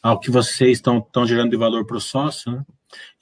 ao 0.04 0.19
que 0.19 0.30
vocês 0.30 0.80
estão, 0.80 0.98
estão 0.98 1.26
gerando 1.26 1.52
de 1.52 1.58
valor 1.58 1.86
para 1.86 1.96
o 1.96 2.02
sócio. 2.02 2.52
Né? 2.52 2.65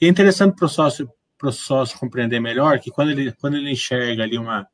E 0.01 0.07
é 0.07 0.09
interessante 0.09 0.55
para 0.55 0.65
o 0.65 0.69
sócio, 0.69 1.07
o 1.43 1.51
sócio 1.51 1.99
compreender 1.99 2.39
melhor 2.39 2.79
que 2.79 2.89
quando 2.89 3.11
ele, 3.11 3.31
quando 3.33 3.55
ele 3.55 3.69
enxerga 3.69 4.23
ali 4.23 4.35
uma, 4.35 4.67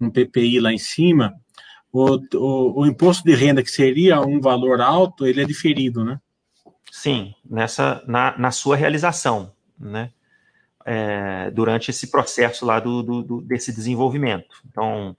um 0.00 0.10
PPI 0.10 0.58
lá 0.58 0.72
em 0.72 0.78
cima, 0.78 1.34
o, 1.92 2.16
o, 2.36 2.80
o 2.80 2.86
imposto 2.86 3.24
de 3.24 3.34
renda 3.34 3.62
que 3.62 3.70
seria 3.70 4.20
um 4.20 4.40
valor 4.40 4.80
alto, 4.80 5.26
ele 5.26 5.42
é 5.42 5.44
diferido, 5.44 6.04
né? 6.04 6.20
Sim, 6.90 7.34
nessa, 7.48 8.02
na, 8.06 8.36
na 8.38 8.50
sua 8.50 8.76
realização, 8.76 9.52
né? 9.78 10.10
É, 10.84 11.50
durante 11.50 11.90
esse 11.90 12.10
processo 12.10 12.64
lá 12.64 12.80
do, 12.80 13.02
do, 13.02 13.22
do 13.22 13.40
desse 13.42 13.72
desenvolvimento. 13.72 14.62
Então, 14.66 15.14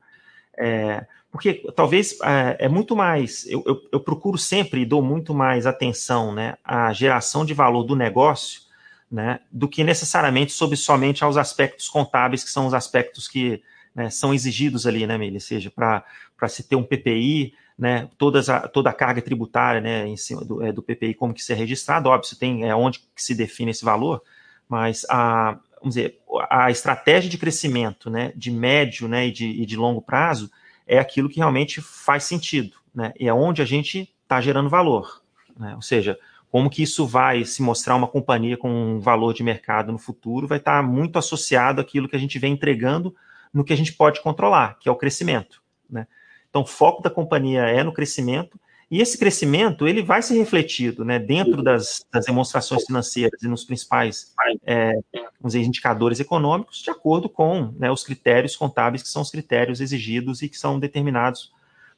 é, 0.58 1.06
porque 1.32 1.64
talvez 1.76 2.20
é, 2.24 2.66
é 2.66 2.68
muito 2.68 2.96
mais, 2.96 3.46
eu, 3.48 3.64
eu, 3.66 3.82
eu, 3.94 4.00
procuro 4.00 4.38
sempre 4.38 4.82
e 4.82 4.86
dou 4.86 5.02
muito 5.02 5.34
mais 5.34 5.66
atenção 5.66 6.34
né, 6.34 6.58
à 6.64 6.92
geração 6.92 7.46
de 7.46 7.54
valor 7.54 7.84
do 7.84 7.96
negócio, 7.96 8.62
né, 9.10 9.40
do 9.52 9.68
que 9.68 9.84
necessariamente 9.84 10.52
sobre 10.52 10.76
somente 10.76 11.24
aos 11.24 11.38
aspectos 11.38 11.88
contábeis, 11.88 12.44
que 12.44 12.50
são 12.50 12.66
os 12.66 12.74
aspectos 12.74 13.28
que 13.28 13.64
né, 13.96 14.10
são 14.10 14.34
exigidos 14.34 14.86
ali, 14.86 15.06
né, 15.08 15.18
Mili? 15.18 15.40
Seja 15.40 15.70
para 15.70 16.04
para 16.42 16.50
se 16.50 16.64
ter 16.64 16.76
um 16.76 16.84
PPI, 16.84 17.54
né, 17.78 18.10
todas 18.18 18.50
a, 18.50 18.68
toda 18.68 18.90
a 18.90 18.94
carga 18.94 19.22
tributária 19.22 19.80
né, 19.80 20.08
em 20.08 20.18
cima 20.18 20.44
do, 20.44 20.66
é, 20.66 20.72
do 20.72 20.82
PPI, 20.82 21.14
como 21.14 21.36
que 21.36 21.44
ser 21.44 21.54
registrado, 21.54 22.10
óbvio, 22.10 22.36
tem 22.36 22.68
é, 22.68 22.74
onde 22.74 22.98
que 23.16 23.24
se 23.24 23.36
define 23.36 23.70
esse 23.70 23.86
valor, 23.86 24.24
mas 24.68 25.06
a, 25.08 25.60
vamos 25.78 25.94
dizer, 25.94 26.20
a 26.50 26.72
estratégia 26.72 27.30
de 27.30 27.38
crescimento 27.38 28.10
né, 28.10 28.34
de 28.36 28.50
médio 28.50 29.08
né, 29.08 29.28
e, 29.28 29.32
de, 29.32 29.46
e 29.46 29.64
de 29.68 29.78
longo 29.78 30.02
prazo 30.02 30.50
é 30.88 30.98
aquilo 30.98 31.30
que 31.30 31.38
realmente 31.38 31.80
faz 31.80 32.24
sentido, 32.24 32.76
né, 32.94 33.14
e 33.20 33.28
é 33.28 33.34
onde 33.34 33.62
a 33.62 33.66
gente 33.66 34.12
está 34.24 34.42
gerando 34.42 34.68
valor. 34.68 35.22
Né, 35.56 35.76
ou 35.76 35.82
seja, 35.84 36.18
como 36.50 36.72
que 36.72 36.82
isso 36.82 37.06
vai 37.06 37.46
se 37.46 37.62
mostrar 37.62 37.96
uma 37.96 38.08
companhia 38.08 38.58
com 38.58 38.68
um 38.68 39.00
valor 39.00 39.32
de 39.36 39.44
mercado 39.44 39.92
no 39.92 40.00
futuro, 40.00 40.48
vai 40.48 40.58
estar 40.58 40.82
tá 40.82 40.88
muito 40.88 41.20
associado 41.20 41.80
àquilo 41.80 42.10
que 42.10 42.16
a 42.16 42.20
gente 42.20 42.40
vem 42.40 42.54
entregando 42.54 43.16
no 43.54 43.64
que 43.64 43.74
a 43.74 43.78
gente 43.78 43.94
pode 43.94 44.22
controlar, 44.22 44.80
que 44.80 44.90
é 44.90 44.92
o 44.92 44.96
crescimento. 44.96 45.62
Né? 45.88 46.08
Então, 46.52 46.62
o 46.64 46.68
foco 46.68 47.02
da 47.02 47.10
companhia 47.10 47.62
é 47.62 47.84
no 47.84 47.94
crescimento, 47.94 48.60
e 48.92 49.00
esse 49.00 49.18
crescimento 49.18 49.88
ele 49.88 50.04
vai 50.04 50.22
ser 50.22 50.38
refletido 50.38 51.06
né, 51.06 51.18
dentro 51.18 51.64
das, 51.64 52.06
das 52.12 52.26
demonstrações 52.26 52.84
financeiras 52.86 53.42
e 53.42 53.48
nos 53.48 53.64
principais 53.64 54.34
é, 54.66 55.00
dizer, 55.42 55.62
indicadores 55.62 56.20
econômicos, 56.20 56.80
de 56.80 56.90
acordo 56.90 57.30
com 57.30 57.74
né, 57.80 57.90
os 57.90 58.04
critérios 58.04 58.54
contábeis, 58.58 59.02
que 59.02 59.08
são 59.08 59.22
os 59.22 59.32
critérios 59.32 59.80
exigidos 59.80 60.42
e 60.42 60.50
que 60.50 60.58
são 60.58 60.78
determinados 60.78 61.54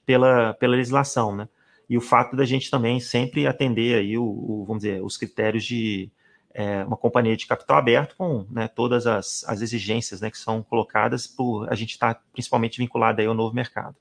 pela, 0.05 0.53
pela 0.53 0.75
legislação. 0.75 1.35
Né? 1.35 1.49
E 1.89 1.97
o 1.97 2.01
fato 2.01 2.35
da 2.35 2.45
gente 2.45 2.69
também 2.69 2.99
sempre 2.99 3.47
atender 3.47 3.95
aí 3.95 4.15
o, 4.15 4.23
o 4.23 4.63
vamos 4.67 4.83
dizer, 4.83 5.03
os 5.03 5.17
critérios 5.17 5.63
de 5.63 6.11
é, 6.53 6.83
uma 6.83 6.95
companhia 6.95 7.35
de 7.35 7.47
capital 7.47 7.77
aberto 7.77 8.15
com 8.15 8.45
né, 8.51 8.67
todas 8.67 9.07
as, 9.07 9.43
as 9.47 9.61
exigências 9.61 10.21
né, 10.21 10.29
que 10.29 10.37
são 10.37 10.61
colocadas 10.61 11.25
por 11.25 11.67
a 11.71 11.75
gente 11.75 11.93
estar 11.93 12.13
tá 12.13 12.21
principalmente 12.31 12.77
vinculado 12.77 13.19
aí 13.19 13.25
ao 13.25 13.33
novo 13.33 13.55
mercado. 13.55 13.95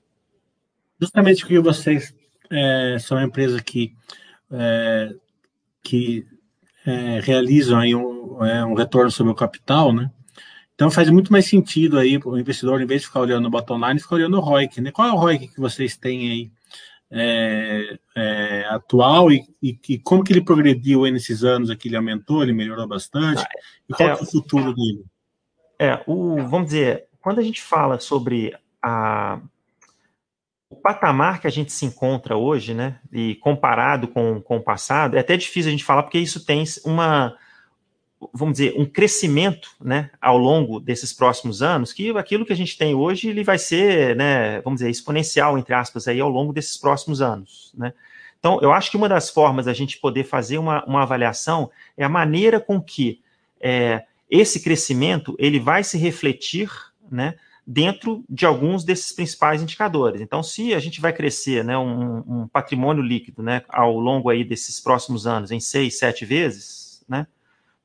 Justamente 1.03 1.41
porque 1.41 1.59
vocês 1.59 2.15
é, 2.49 2.97
são 2.97 3.17
uma 3.17 3.25
empresa 3.25 3.61
que, 3.61 3.93
é, 4.49 5.13
que 5.83 6.25
é, 6.85 7.19
realizam 7.19 7.77
aí 7.77 7.93
um, 7.93 8.41
é, 8.45 8.63
um 8.63 8.73
retorno 8.73 9.11
sobre 9.11 9.33
o 9.33 9.35
capital, 9.35 9.91
né? 9.91 10.09
Então 10.73 10.89
faz 10.89 11.09
muito 11.09 11.29
mais 11.29 11.45
sentido 11.45 11.99
aí 11.99 12.17
o 12.23 12.37
investidor, 12.37 12.81
em 12.81 12.85
vez 12.85 13.01
de 13.01 13.07
ficar 13.07 13.19
olhando 13.19 13.45
o 13.45 13.49
bottom 13.49 13.85
line, 13.85 13.99
ficar 13.99 14.15
olhando 14.15 14.37
o 14.37 14.39
ROIC, 14.39 14.79
né? 14.79 14.91
Qual 14.91 15.05
é 15.05 15.11
o 15.11 15.17
ROIC 15.17 15.49
que 15.49 15.59
vocês 15.59 15.97
têm 15.97 16.31
aí 16.31 16.51
é, 17.11 17.99
é, 18.15 18.65
atual 18.69 19.29
e, 19.29 19.45
e, 19.61 19.77
e, 19.89 19.99
como 19.99 20.23
que 20.23 20.31
ele 20.31 20.41
progrediu 20.41 21.03
nesses 21.11 21.43
anos 21.43 21.69
aqui? 21.69 21.89
Ele 21.89 21.97
aumentou, 21.97 22.41
ele 22.41 22.53
melhorou 22.53 22.87
bastante? 22.87 23.43
E 23.89 23.93
qual 23.93 24.07
é, 24.07 24.11
é 24.13 24.15
o 24.15 24.25
futuro 24.25 24.73
dele? 24.73 25.03
É, 25.77 26.01
o, 26.07 26.37
vamos 26.47 26.67
dizer, 26.67 27.07
quando 27.19 27.39
a 27.39 27.43
gente 27.43 27.61
fala 27.61 27.99
sobre 27.99 28.55
a, 28.81 29.41
o 30.73 30.75
patamar 30.75 31.39
que 31.39 31.45
a 31.45 31.51
gente 31.51 31.71
se 31.71 31.85
encontra 31.85 32.35
hoje, 32.35 32.73
né, 32.73 32.95
e 33.11 33.35
comparado 33.35 34.07
com, 34.07 34.41
com 34.41 34.57
o 34.57 34.63
passado, 34.63 35.15
é 35.15 35.19
até 35.19 35.37
difícil 35.37 35.69
a 35.69 35.71
gente 35.71 35.83
falar 35.83 36.01
porque 36.01 36.17
isso 36.17 36.43
tem 36.43 36.63
uma, 36.83 37.37
vamos 38.33 38.53
dizer, 38.53 38.73
um 38.75 38.85
crescimento, 38.85 39.69
né, 39.79 40.09
ao 40.19 40.35
longo 40.35 40.79
desses 40.79 41.13
próximos 41.13 41.61
anos, 41.61 41.93
que 41.93 42.09
aquilo 42.17 42.43
que 42.43 42.53
a 42.53 42.55
gente 42.55 42.75
tem 42.75 42.95
hoje, 42.95 43.29
ele 43.29 43.43
vai 43.43 43.59
ser, 43.59 44.15
né, 44.15 44.61
vamos 44.61 44.79
dizer, 44.79 44.89
exponencial, 44.89 45.59
entre 45.59 45.75
aspas, 45.75 46.07
aí 46.07 46.19
ao 46.19 46.29
longo 46.29 46.51
desses 46.51 46.75
próximos 46.75 47.21
anos, 47.21 47.71
né. 47.77 47.93
Então, 48.39 48.59
eu 48.61 48.73
acho 48.73 48.91
que 48.91 48.97
uma 48.97 49.07
das 49.07 49.29
formas 49.29 49.67
da 49.67 49.73
gente 49.73 49.99
poder 49.99 50.25
fazer 50.25 50.57
uma, 50.57 50.83
uma 50.85 51.03
avaliação 51.03 51.71
é 51.95 52.03
a 52.03 52.09
maneira 52.09 52.59
com 52.59 52.81
que 52.81 53.21
é, 53.61 54.03
esse 54.29 54.61
crescimento, 54.61 55.33
ele 55.39 55.61
vai 55.61 55.81
se 55.81 55.97
refletir, 55.97 56.69
né, 57.09 57.35
dentro 57.65 58.23
de 58.29 58.45
alguns 58.45 58.83
desses 58.83 59.11
principais 59.11 59.61
indicadores. 59.61 60.21
Então, 60.21 60.43
se 60.43 60.73
a 60.73 60.79
gente 60.79 60.99
vai 60.99 61.13
crescer 61.13 61.63
né, 61.63 61.77
um, 61.77 62.17
um 62.27 62.47
patrimônio 62.47 63.01
líquido 63.01 63.41
né, 63.41 63.63
ao 63.69 63.97
longo 63.97 64.29
aí 64.29 64.43
desses 64.43 64.79
próximos 64.79 65.25
anos 65.25 65.51
em 65.51 65.59
seis, 65.59 65.97
sete 65.97 66.25
vezes, 66.25 67.03
né, 67.07 67.27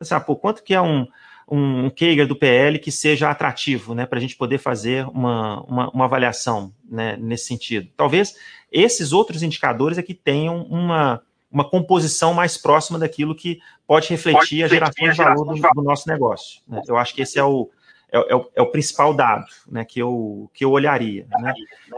Assim, 0.00 0.14
ah, 0.14 0.20
pô, 0.20 0.36
quanto 0.36 0.62
que 0.62 0.72
é 0.72 0.80
um, 0.80 1.06
um 1.48 1.90
Keiger 1.90 2.26
do 2.26 2.36
PL 2.36 2.78
que 2.78 2.92
seja 2.92 3.30
atrativo, 3.30 3.94
né, 3.94 4.06
para 4.06 4.18
a 4.18 4.20
gente 4.20 4.36
poder 4.36 4.58
fazer 4.58 5.06
uma, 5.08 5.60
uma, 5.62 5.90
uma, 5.90 6.04
avaliação 6.04 6.72
né, 6.88 7.16
nesse 7.16 7.46
sentido. 7.46 7.88
Talvez 7.96 8.36
esses 8.70 9.12
outros 9.12 9.42
indicadores 9.42 9.98
aqui 9.98 10.14
tenham 10.14 10.62
uma, 10.62 11.20
uma 11.50 11.68
composição 11.68 12.32
mais 12.32 12.56
próxima 12.56 12.98
daquilo 12.98 13.34
que 13.34 13.60
pode 13.86 14.08
refletir 14.08 14.62
pode 14.62 14.64
a 14.64 14.68
geração 14.68 15.10
de 15.10 15.16
valor 15.16 15.54
do, 15.54 15.60
do 15.74 15.82
nosso 15.82 16.08
negócio. 16.08 16.60
Né? 16.68 16.80
Eu 16.86 16.96
acho 16.96 17.12
que 17.12 17.22
esse 17.22 17.38
é 17.38 17.44
o, 17.44 17.68
é, 18.10 18.32
é, 18.32 18.34
o, 18.34 18.50
é, 18.56 18.62
o, 18.62 18.70
principal 18.70 19.12
dado 19.12 19.46
né, 19.70 19.84
que, 19.84 20.00
eu, 20.00 20.50
que 20.54 20.64
eu 20.64 20.70
olharia. 20.70 21.26
Né? 21.40 21.52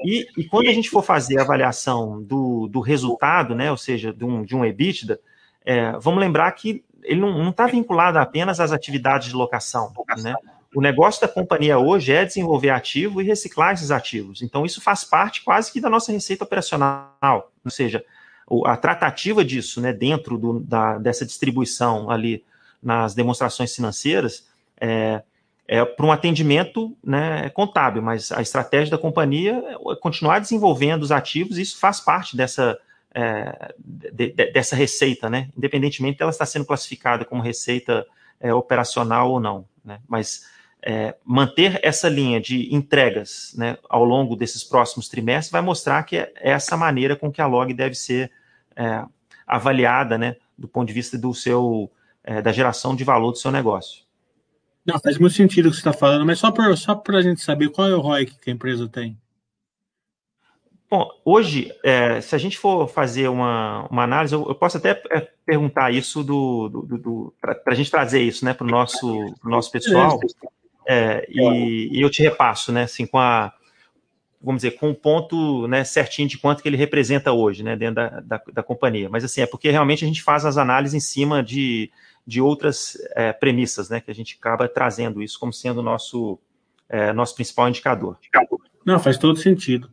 E, 0.05 0.27
e, 0.37 0.45
quando 0.45 0.69
a 0.69 0.73
gente 0.73 0.91
for 0.91 1.05
fazer 1.05 1.39
a 1.39 1.43
avaliação 1.43 2.21
do, 2.21 2.67
do 2.67 2.81
resultado, 2.81 3.55
né, 3.55 3.71
ou 3.71 3.77
seja, 3.77 4.13
de 4.13 4.25
um, 4.25 4.43
de 4.43 4.57
um 4.57 4.65
EBITDA, 4.65 5.21
é, 5.65 5.93
vamos 5.99 6.21
lembrar 6.21 6.51
que 6.53 6.85
ele 7.05 7.21
não 7.21 7.51
está 7.51 7.67
vinculado 7.67 8.19
apenas 8.19 8.59
às 8.59 8.73
atividades 8.73 9.29
de 9.29 9.35
locação. 9.35 9.93
Né? 10.21 10.35
O 10.75 10.81
negócio 10.81 11.21
da 11.21 11.29
companhia 11.29 11.79
hoje 11.79 12.13
é 12.13 12.25
desenvolver 12.25 12.71
ativo 12.71 13.23
e 13.23 13.25
reciclar 13.25 13.73
esses 13.73 13.91
ativos. 13.91 14.43
Então, 14.43 14.67
isso 14.67 14.81
faz 14.81 15.05
parte 15.05 15.43
quase 15.43 15.73
que 15.73 15.81
da 15.81 15.89
nossa 15.89 16.11
receita 16.13 16.45
operacional. 16.45 17.53
Ou 17.65 17.71
seja, 17.71 18.05
a 18.67 18.77
tratativa 18.77 19.45
disso 19.45 19.81
né, 19.81 19.93
dentro 19.93 20.37
do, 20.37 20.61
da, 20.61 20.99
dessa 20.99 21.25
distribuição 21.25 22.11
ali 22.11 22.45
nas 22.83 23.15
demonstrações 23.15 23.75
financeiras 23.75 24.49
é, 24.81 25.23
é 25.73 25.85
para 25.85 26.05
um 26.05 26.11
atendimento 26.11 26.97
né, 27.03 27.49
contábil, 27.51 28.03
mas 28.03 28.33
a 28.33 28.43
estratégia 28.43 28.91
da 28.91 28.99
companhia 28.99 29.63
é 29.69 29.95
continuar 30.01 30.41
desenvolvendo 30.41 31.05
os 31.05 31.13
ativos, 31.13 31.57
e 31.57 31.63
isso 31.63 31.79
faz 31.79 32.01
parte 32.01 32.37
dessa, 32.37 32.77
é, 33.15 33.73
de, 33.79 34.33
de, 34.33 34.51
dessa 34.51 34.75
receita, 34.75 35.31
né? 35.31 35.49
Independentemente 35.57 36.19
dela 36.19 36.33
estar 36.33 36.47
sendo 36.47 36.65
classificada 36.65 37.25
como 37.25 37.41
receita 37.41 38.05
é, 38.41 38.53
operacional 38.53 39.31
ou 39.31 39.39
não, 39.39 39.65
né? 39.85 40.01
Mas 40.09 40.45
é, 40.83 41.15
manter 41.25 41.79
essa 41.85 42.09
linha 42.09 42.41
de 42.41 42.75
entregas 42.75 43.55
né, 43.57 43.79
ao 43.89 44.05
longo 44.05 44.35
desses 44.35 44.65
próximos 44.65 45.09
trimestres 45.09 45.53
vai 45.53 45.63
mostrar 45.63 46.03
que 46.03 46.17
é 46.17 46.33
essa 46.35 46.77
maneira 46.77 47.15
com 47.15 47.31
que 47.31 47.41
a 47.41 47.47
log 47.47 47.73
deve 47.73 47.95
ser 47.95 48.33
é, 48.75 49.05
avaliada, 49.47 50.19
né, 50.19 50.35
do 50.59 50.67
ponto 50.67 50.89
de 50.89 50.95
vista 50.95 51.17
do 51.17 51.33
seu 51.33 51.89
é, 52.25 52.43
da 52.43 52.51
geração 52.51 52.97
de 52.97 53.05
valor 53.05 53.31
do 53.31 53.39
seu 53.39 53.53
negócio. 53.53 54.10
Não, 54.85 54.99
faz 54.99 55.19
muito 55.19 55.35
sentido 55.35 55.67
o 55.67 55.71
que 55.71 55.77
você 55.77 55.81
está 55.81 55.93
falando, 55.93 56.25
mas 56.25 56.39
só 56.39 56.51
para 56.51 56.75
só 56.77 57.03
a 57.07 57.23
gente 57.23 57.41
saber 57.41 57.71
qual 57.71 57.89
é 57.89 57.95
o 57.95 58.01
ROI 58.01 58.27
que 58.27 58.51
a 58.51 58.53
empresa 58.53 58.89
tem. 58.89 59.17
Bom, 60.91 61.09
hoje, 61.25 61.73
é, 61.85 62.21
se 62.21 62.35
a 62.35 62.39
gente 62.39 62.59
for 62.59 62.89
fazer 62.89 63.29
uma, 63.29 63.87
uma 63.89 64.03
análise, 64.03 64.35
eu, 64.35 64.45
eu 64.49 64.55
posso 64.57 64.77
até 64.77 65.01
é, 65.11 65.29
perguntar 65.47 65.93
isso 65.93 66.25
do, 66.25 66.69
do, 66.69 66.99
do 66.99 67.35
para 67.41 67.61
a 67.67 67.75
gente 67.75 67.91
trazer 67.91 68.21
isso 68.21 68.45
né, 68.45 68.53
para 68.53 68.67
o 68.67 68.71
nosso, 68.71 69.33
nosso 69.45 69.71
pessoal, 69.71 70.19
é, 70.89 71.25
e, 71.29 71.97
e, 71.97 72.01
eu 72.01 72.11
te 72.11 72.23
repasso, 72.23 72.73
né, 72.73 72.83
assim, 72.83 73.07
com 73.07 73.21
a, 73.21 73.53
vamos 74.43 74.63
dizer, 74.63 74.73
com 74.73 74.91
o 74.91 74.95
ponto 74.95 75.69
né, 75.69 75.85
certinho 75.85 76.27
de 76.27 76.39
quanto 76.39 76.61
que 76.61 76.69
ele 76.69 76.77
representa 76.77 77.31
hoje, 77.31 77.63
né, 77.63 77.77
dentro 77.77 77.95
da, 77.95 78.09
da, 78.21 78.43
da, 78.53 78.63
companhia. 78.63 79.09
Mas, 79.09 79.23
assim, 79.23 79.43
é 79.43 79.47
porque 79.47 79.71
realmente 79.71 80.05
a 80.05 80.09
gente 80.09 80.23
faz 80.25 80.45
as 80.45 80.57
análises 80.57 80.95
em 80.95 81.01
cima 81.01 81.41
de, 81.41 81.89
de 82.31 82.41
outras 82.41 82.97
é, 83.17 83.33
premissas, 83.33 83.91
né, 83.91 84.01
que 84.01 84.09
a 84.09 84.15
gente 84.15 84.39
acaba 84.39 84.69
trazendo 84.69 85.21
isso 85.21 85.37
como 85.37 85.53
sendo 85.53 85.81
o 85.81 85.83
nosso, 85.83 86.39
é, 86.89 87.13
nosso 87.13 87.35
principal 87.35 87.69
indicador. 87.69 88.17
Não, 88.87 89.01
faz 89.01 89.19
todo 89.19 89.37
sentido. 89.37 89.91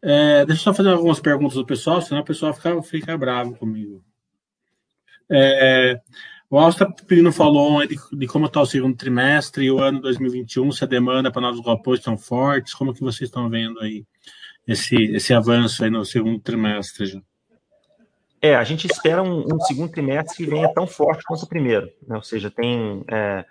É, 0.00 0.46
deixa 0.46 0.60
eu 0.60 0.64
só 0.64 0.74
fazer 0.74 0.88
algumas 0.88 1.20
perguntas 1.20 1.56
do 1.56 1.66
pessoal, 1.66 2.00
senão 2.00 2.22
o 2.22 2.24
pessoal 2.24 2.54
fica, 2.54 2.82
fica 2.82 3.18
bravo 3.18 3.54
comigo. 3.56 4.02
É, 5.30 6.00
o 6.48 6.58
Alsta 6.58 6.90
Pino 6.90 7.30
falou 7.30 7.86
de, 7.86 7.96
de 8.10 8.26
como 8.26 8.46
está 8.46 8.62
o 8.62 8.66
segundo 8.66 8.96
trimestre 8.96 9.66
e 9.66 9.70
o 9.70 9.78
ano 9.78 10.00
2021, 10.00 10.72
se 10.72 10.82
a 10.82 10.86
demanda 10.86 11.30
para 11.30 11.42
novos 11.42 11.60
galpões 11.60 11.98
estão 11.98 12.16
fortes, 12.16 12.72
como 12.72 12.94
que 12.94 13.02
vocês 13.02 13.28
estão 13.28 13.50
vendo 13.50 13.78
aí 13.80 14.06
esse, 14.66 14.96
esse 14.96 15.34
avanço 15.34 15.84
aí 15.84 15.90
no 15.90 16.06
segundo 16.06 16.40
trimestre? 16.40 17.04
Já? 17.04 17.20
É, 18.46 18.54
a 18.54 18.62
gente 18.62 18.86
espera 18.86 19.20
um, 19.20 19.40
um, 19.40 19.60
segundo 19.60 19.90
trimestre 19.90 20.36
que 20.36 20.48
venha 20.48 20.72
tão 20.72 20.86
forte 20.86 21.24
quanto 21.24 21.42
o 21.42 21.48
primeiro, 21.48 21.90
né? 22.06 22.14
ou 22.14 22.22
seja, 22.22 22.48
tem 22.48 23.02
é, 23.08 23.44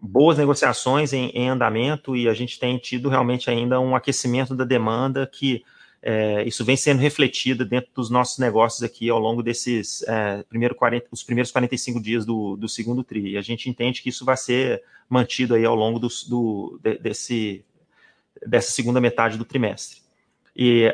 boas 0.00 0.38
negociações 0.38 1.12
em, 1.12 1.28
em 1.34 1.50
andamento 1.50 2.16
e 2.16 2.26
a 2.26 2.32
gente 2.32 2.58
tem 2.58 2.78
tido 2.78 3.10
realmente 3.10 3.50
ainda 3.50 3.78
um 3.78 3.94
aquecimento 3.94 4.54
da 4.54 4.64
demanda 4.64 5.26
que 5.26 5.62
é, 6.00 6.44
isso 6.44 6.64
vem 6.64 6.78
sendo 6.78 6.98
refletido 6.98 7.62
dentro 7.62 7.90
dos 7.94 8.08
nossos 8.08 8.38
negócios 8.38 8.82
aqui 8.82 9.10
ao 9.10 9.18
longo 9.18 9.42
desses 9.42 10.02
é, 10.08 10.42
primeiro 10.44 10.74
40, 10.74 11.08
os 11.10 11.22
primeiros 11.22 11.52
45 11.52 12.00
dias 12.00 12.24
do, 12.24 12.56
do 12.56 12.70
segundo 12.70 13.04
TRI. 13.04 13.32
E 13.32 13.36
a 13.36 13.42
gente 13.42 13.68
entende 13.68 14.00
que 14.00 14.08
isso 14.08 14.24
vai 14.24 14.36
ser 14.38 14.82
mantido 15.10 15.56
aí 15.56 15.64
ao 15.66 15.74
longo 15.74 15.98
do, 15.98 16.08
do 16.26 16.80
desse, 17.02 17.62
dessa 18.46 18.70
segunda 18.70 18.98
metade 18.98 19.36
do 19.36 19.44
trimestre. 19.44 19.98
E 20.56 20.90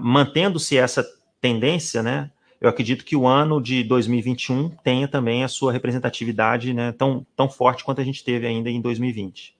mantendo-se 0.00 0.76
essa 0.78 1.04
tendência, 1.40 2.00
né, 2.00 2.30
eu 2.60 2.68
acredito 2.68 3.04
que 3.04 3.16
o 3.16 3.26
ano 3.26 3.60
de 3.60 3.84
2021 3.84 4.70
tenha 4.82 5.06
também 5.06 5.44
a 5.44 5.48
sua 5.48 5.72
representatividade 5.72 6.72
né, 6.72 6.92
tão, 6.92 7.26
tão 7.36 7.48
forte 7.48 7.84
quanto 7.84 8.00
a 8.00 8.04
gente 8.04 8.24
teve 8.24 8.46
ainda 8.46 8.70
em 8.70 8.80
2020. 8.80 9.54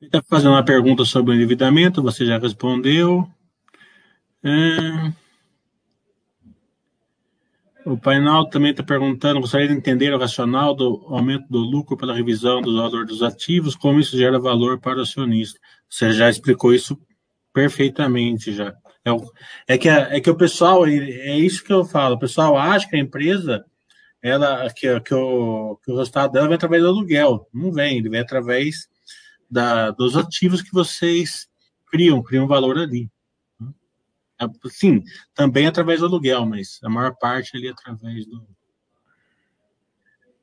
Está 0.00 0.22
fazendo 0.22 0.52
uma 0.52 0.64
pergunta 0.64 1.04
sobre 1.04 1.32
o 1.32 1.34
endividamento, 1.34 2.02
você 2.02 2.26
já 2.26 2.38
respondeu. 2.38 3.28
É... 4.42 5.12
O 7.84 7.96
painel 7.98 8.46
também 8.46 8.70
está 8.70 8.82
perguntando, 8.82 9.40
gostaria 9.40 9.68
de 9.68 9.74
entender 9.74 10.12
o 10.12 10.18
racional 10.18 10.74
do 10.74 11.04
aumento 11.08 11.46
do 11.48 11.58
lucro 11.58 11.96
pela 11.96 12.14
revisão 12.14 12.62
do 12.62 12.76
valor 12.76 13.04
dos 13.04 13.22
ativos, 13.22 13.74
como 13.74 13.98
isso 13.98 14.16
gera 14.16 14.38
valor 14.38 14.78
para 14.78 14.98
o 14.98 15.02
acionista. 15.02 15.58
Você 15.88 16.12
já 16.12 16.30
explicou 16.30 16.72
isso 16.72 16.98
perfeitamente 17.52 18.52
já. 18.52 18.74
É, 19.04 19.74
é, 19.74 19.78
que, 19.78 19.88
é 19.88 20.20
que 20.20 20.30
o 20.30 20.36
pessoal, 20.36 20.86
é 20.86 21.36
isso 21.36 21.64
que 21.64 21.72
eu 21.72 21.84
falo, 21.84 22.14
o 22.14 22.18
pessoal 22.18 22.56
acha 22.56 22.88
que 22.88 22.94
a 22.94 23.00
empresa, 23.00 23.64
ela, 24.22 24.70
que, 24.70 25.00
que, 25.00 25.14
o, 25.14 25.76
que 25.84 25.90
o 25.90 25.96
resultado 25.96 26.32
dela 26.32 26.46
vem 26.46 26.54
através 26.54 26.82
do 26.82 26.88
aluguel. 26.88 27.48
Não 27.52 27.72
vem, 27.72 27.98
ele 27.98 28.08
vem 28.08 28.20
através 28.20 28.88
da, 29.50 29.90
dos 29.90 30.16
ativos 30.16 30.62
que 30.62 30.72
vocês 30.72 31.48
criam, 31.90 32.22
criam 32.22 32.46
valor 32.46 32.78
ali. 32.78 33.10
Sim, 34.70 35.02
também 35.34 35.66
através 35.66 36.00
do 36.00 36.06
aluguel, 36.06 36.46
mas 36.46 36.80
a 36.82 36.88
maior 36.88 37.14
parte 37.16 37.56
ali 37.56 37.68
é 37.68 37.70
através 37.70 38.26
do. 38.26 38.44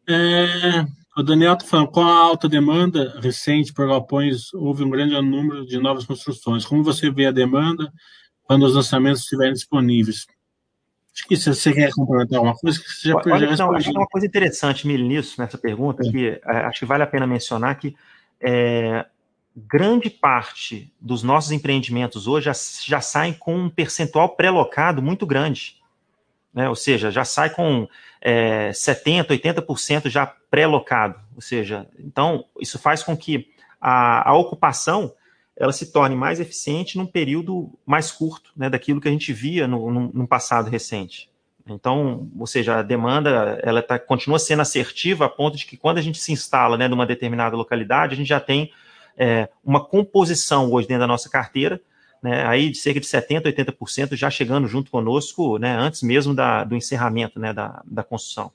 É, 0.07 0.86
o 1.18 1.24
Daniel 1.24 1.53
está 1.53 1.66
falando, 1.66 1.89
com 1.89 2.01
a 2.01 2.18
alta 2.18 2.47
demanda 2.47 3.20
recente 3.20 3.74
por 3.74 3.88
galpões, 3.88 4.53
houve 4.53 4.84
um 4.84 4.89
grande 4.89 5.20
número 5.22 5.66
de 5.66 5.78
novas 5.78 6.05
construções. 6.05 6.66
Como 6.66 6.84
você 6.84 7.12
vê 7.12 7.26
a 7.26 7.32
demanda 7.32 7.91
quando 8.50 8.64
os 8.64 8.74
lançamentos 8.74 9.22
estiverem 9.22 9.54
disponíveis? 9.54 10.26
Acho 11.14 11.28
que 11.28 11.38
se 11.38 11.54
você 11.54 11.72
quer 11.72 11.91
complementar 11.91 12.39
alguma 12.39 12.56
coisa, 12.56 12.80
que 12.80 12.89
você 12.89 13.10
já, 13.10 13.16
Olha, 13.16 13.56
não, 13.56 13.76
acho 13.76 13.91
que 13.91 13.95
é 13.95 14.00
uma 14.00 14.08
coisa 14.08 14.26
interessante, 14.26 14.88
Mili, 14.88 15.08
nisso, 15.08 15.39
nessa 15.39 15.56
pergunta, 15.56 16.02
é. 16.04 16.10
que 16.10 16.28
é, 16.43 16.58
acho 16.66 16.80
que 16.80 16.86
vale 16.86 17.04
a 17.04 17.08
pena 17.08 17.28
mencionar 17.28 17.78
que 17.78 17.95
é, 18.41 19.06
grande 19.56 20.10
parte 20.10 20.91
dos 21.00 21.22
nossos 21.22 21.52
empreendimentos 21.52 22.26
hoje 22.26 22.45
já, 22.45 22.54
já 22.88 23.02
saem 23.02 23.34
com 23.34 23.56
um 23.56 23.70
percentual 23.70 24.30
pré-locado 24.30 25.00
muito 25.00 25.28
grande. 25.28 25.78
Né? 26.52 26.68
Ou 26.68 26.76
seja, 26.76 27.12
já 27.12 27.24
sai 27.24 27.52
com 27.52 27.88
é, 28.20 28.72
70%, 28.72 29.28
80% 29.28 30.10
já 30.10 30.26
pré-locado. 30.26 31.20
Ou 31.36 31.41
seja, 31.41 31.88
então 32.00 32.45
isso 32.60 32.80
faz 32.80 33.04
com 33.04 33.16
que 33.16 33.47
a, 33.80 34.28
a, 34.28 34.34
ocupação 34.36 35.14
ela 35.60 35.74
se 35.74 35.91
torne 35.91 36.16
mais 36.16 36.39
eficiente 36.39 36.97
num 36.97 37.05
período 37.05 37.70
mais 37.86 38.10
curto 38.12 38.51
né, 38.55 38.70
daquilo 38.70 39.01
que 39.01 39.10
a 39.10 39.12
gente 39.12 39.34
via 39.34 39.68
no, 39.68 39.91
no, 39.91 40.12
no 40.14 40.28
passado 40.28 40.70
recente. 40.70 41.30
Então, 41.68 42.28
ou 42.39 42.47
seja, 42.47 42.78
a 42.80 42.82
demanda 42.82 43.60
ela 43.62 43.82
tá, 43.84 43.99
continua 43.99 44.39
sendo 44.39 44.62
assertiva 44.62 45.26
a 45.26 45.30
ponto 45.30 45.57
de 45.57 45.66
que 45.66 45.78
quando 45.78 45.97
a 45.97 46.01
gente 46.01 46.18
se 46.18 46.32
instala 46.32 46.78
né, 46.78 46.88
numa 46.88 47.05
determinada 47.05 47.57
localidade, 47.57 48.14
a 48.14 48.18
gente 48.18 48.30
já 48.30 48.39
tem 48.39 48.72
é, 49.18 49.49
uma 49.64 49.84
composição 49.84 50.72
hoje 50.72 50.88
dentro 50.88 51.01
da 51.01 51.07
nossa 51.07 51.30
carteira, 51.30 51.80
né, 52.24 52.45
aí 52.47 52.70
de 52.70 52.78
cerca 52.78 52.99
de 52.99 53.05
70%, 53.05 53.43
80% 53.43 54.16
já 54.16 54.30
chegando 54.30 54.68
junto 54.68 54.89
conosco, 54.89 55.57
né, 55.57 55.76
antes 55.78 56.01
mesmo 56.01 56.34
da, 56.34 56.64
do 56.64 56.76
encerramento 56.76 57.38
né, 57.38 57.53
da, 57.53 57.84
da 57.86 58.03
construção. 58.03 58.51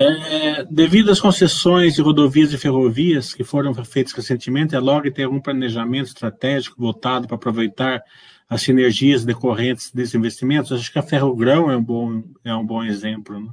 É, 0.00 0.64
devido 0.70 1.10
às 1.10 1.20
concessões 1.20 1.96
de 1.96 2.02
rodovias 2.02 2.52
e 2.52 2.58
ferrovias 2.58 3.34
que 3.34 3.42
foram 3.42 3.74
feitas 3.84 4.12
recentemente, 4.12 4.76
a 4.76 4.80
LOG 4.80 5.10
tem 5.10 5.24
algum 5.24 5.40
planejamento 5.40 6.06
estratégico 6.06 6.80
voltado 6.80 7.26
para 7.26 7.34
aproveitar 7.34 8.02
as 8.48 8.62
sinergias 8.62 9.24
decorrentes 9.24 9.90
desses 9.92 10.14
investimentos? 10.14 10.70
Acho 10.72 10.92
que 10.92 10.98
a 10.98 11.02
Ferrogrão 11.02 11.70
é 11.70 11.76
um 11.76 11.82
bom, 11.82 12.22
é 12.44 12.54
um 12.54 12.64
bom 12.64 12.84
exemplo. 12.84 13.40
Né? 13.40 13.50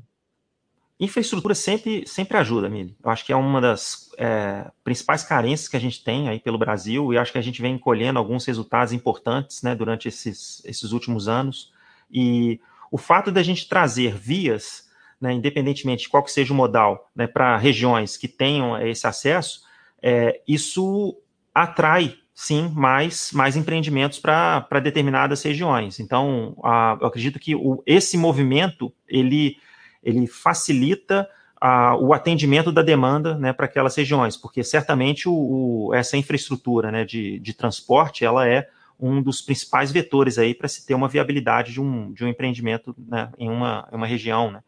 Infraestrutura 0.99 1.55
sempre, 1.55 2.07
sempre 2.07 2.37
ajuda, 2.37 2.69
Mili. 2.69 2.95
Eu 3.03 3.09
acho 3.09 3.25
que 3.25 3.33
é 3.33 3.35
uma 3.35 3.59
das 3.59 4.11
é, 4.17 4.69
principais 4.83 5.23
carências 5.23 5.67
que 5.67 5.75
a 5.75 5.81
gente 5.81 6.03
tem 6.03 6.29
aí 6.29 6.39
pelo 6.39 6.57
Brasil 6.57 7.11
e 7.11 7.17
acho 7.17 7.31
que 7.31 7.37
a 7.37 7.41
gente 7.41 7.61
vem 7.61 7.77
colhendo 7.77 8.19
alguns 8.19 8.45
resultados 8.45 8.93
importantes 8.93 9.61
né, 9.61 9.75
durante 9.75 10.07
esses, 10.07 10.63
esses 10.63 10.91
últimos 10.91 11.27
anos. 11.27 11.73
E 12.09 12.61
o 12.89 12.97
fato 12.97 13.31
da 13.31 13.43
gente 13.43 13.67
trazer 13.67 14.15
vias, 14.15 14.84
né, 15.20 15.34
independentemente 15.34 16.03
de 16.03 16.09
qual 16.09 16.24
que 16.24 16.32
seja 16.32 16.53
o 16.53 16.55
modal, 16.55 17.09
né, 17.16 17.28
para 17.28 17.57
regiões 17.57 18.18
que 18.18 18.28
tenham 18.28 18.80
esse 18.86 19.07
acesso, 19.07 19.61
é, 20.01 20.41
isso 20.47 21.18
atrai 21.53 22.16
sim 22.34 22.70
mais, 22.76 23.32
mais 23.32 23.55
empreendimentos 23.55 24.20
para 24.20 24.80
determinadas 24.84 25.41
regiões. 25.41 25.99
Então, 25.99 26.57
a, 26.63 26.97
eu 26.99 27.07
acredito 27.07 27.39
que 27.39 27.55
o, 27.55 27.82
esse 27.86 28.18
movimento 28.18 28.93
ele 29.07 29.57
ele 30.03 30.28
facilita 30.28 31.28
a, 31.59 31.97
o 31.97 32.13
atendimento 32.13 32.72
da 32.72 32.84
demanda 32.84 33.36
né, 33.39 33.51
para 33.51 33.66
aquelas 33.66 33.95
regiões, 33.95 34.38
porque 34.38 34.63
certamente 34.63 35.28
o, 35.28 35.34
o, 35.34 35.93
essa 35.95 36.16
infraestrutura 36.16 36.91
né, 36.91 37.03
de, 37.03 37.39
de 37.39 37.53
transporte 37.53 38.24
ela 38.24 38.47
é 38.47 38.70
um 38.99 39.22
dos 39.22 39.41
principais 39.41 39.91
vetores 39.91 40.38
aí 40.38 40.53
para 40.53 40.68
se 40.68 40.86
ter 40.86 40.93
uma 40.93 41.07
viabilidade 41.07 41.74
de 41.74 41.82
um, 41.82 42.13
de 42.13 42.24
um 42.24 42.28
empreendimento 42.28 42.95
né, 42.97 43.32
em, 43.38 43.49
uma, 43.49 43.88
em 43.91 43.95
uma 43.95 44.05
região 44.05 44.51
né, 44.51 44.61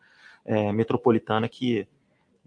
é, 0.47 0.71
metropolitana 0.71 1.47
que, 1.47 1.87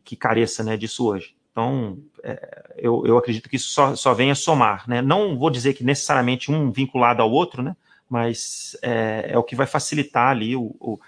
que 0.03 0.17
careça 0.17 0.65
né, 0.65 0.77
disso 0.77 1.07
hoje. 1.07 1.37
Então, 1.53 1.99
é, 2.25 2.75
eu, 2.79 3.07
eu 3.07 3.19
acredito 3.19 3.49
que 3.49 3.57
isso 3.57 3.71
só, 3.71 3.95
só 3.95 4.15
vem 4.15 4.31
a 4.31 4.35
somar. 4.35 4.89
Né? 4.89 5.03
Não 5.03 5.39
vou 5.39 5.51
dizer 5.51 5.75
que 5.75 5.85
necessariamente 5.85 6.51
um 6.51 6.73
vinculado 6.73 7.23
ao 7.23 7.31
outro, 7.31 7.63
né? 7.63 7.77
mas 8.09 8.77
é, 8.83 9.27
é 9.29 9.39
o 9.39 9.45
que 9.45 9.55
vai 9.55 9.67
facilitar 9.67 10.31
ali 10.31 10.57
o, 10.57 10.75
o 10.81 10.99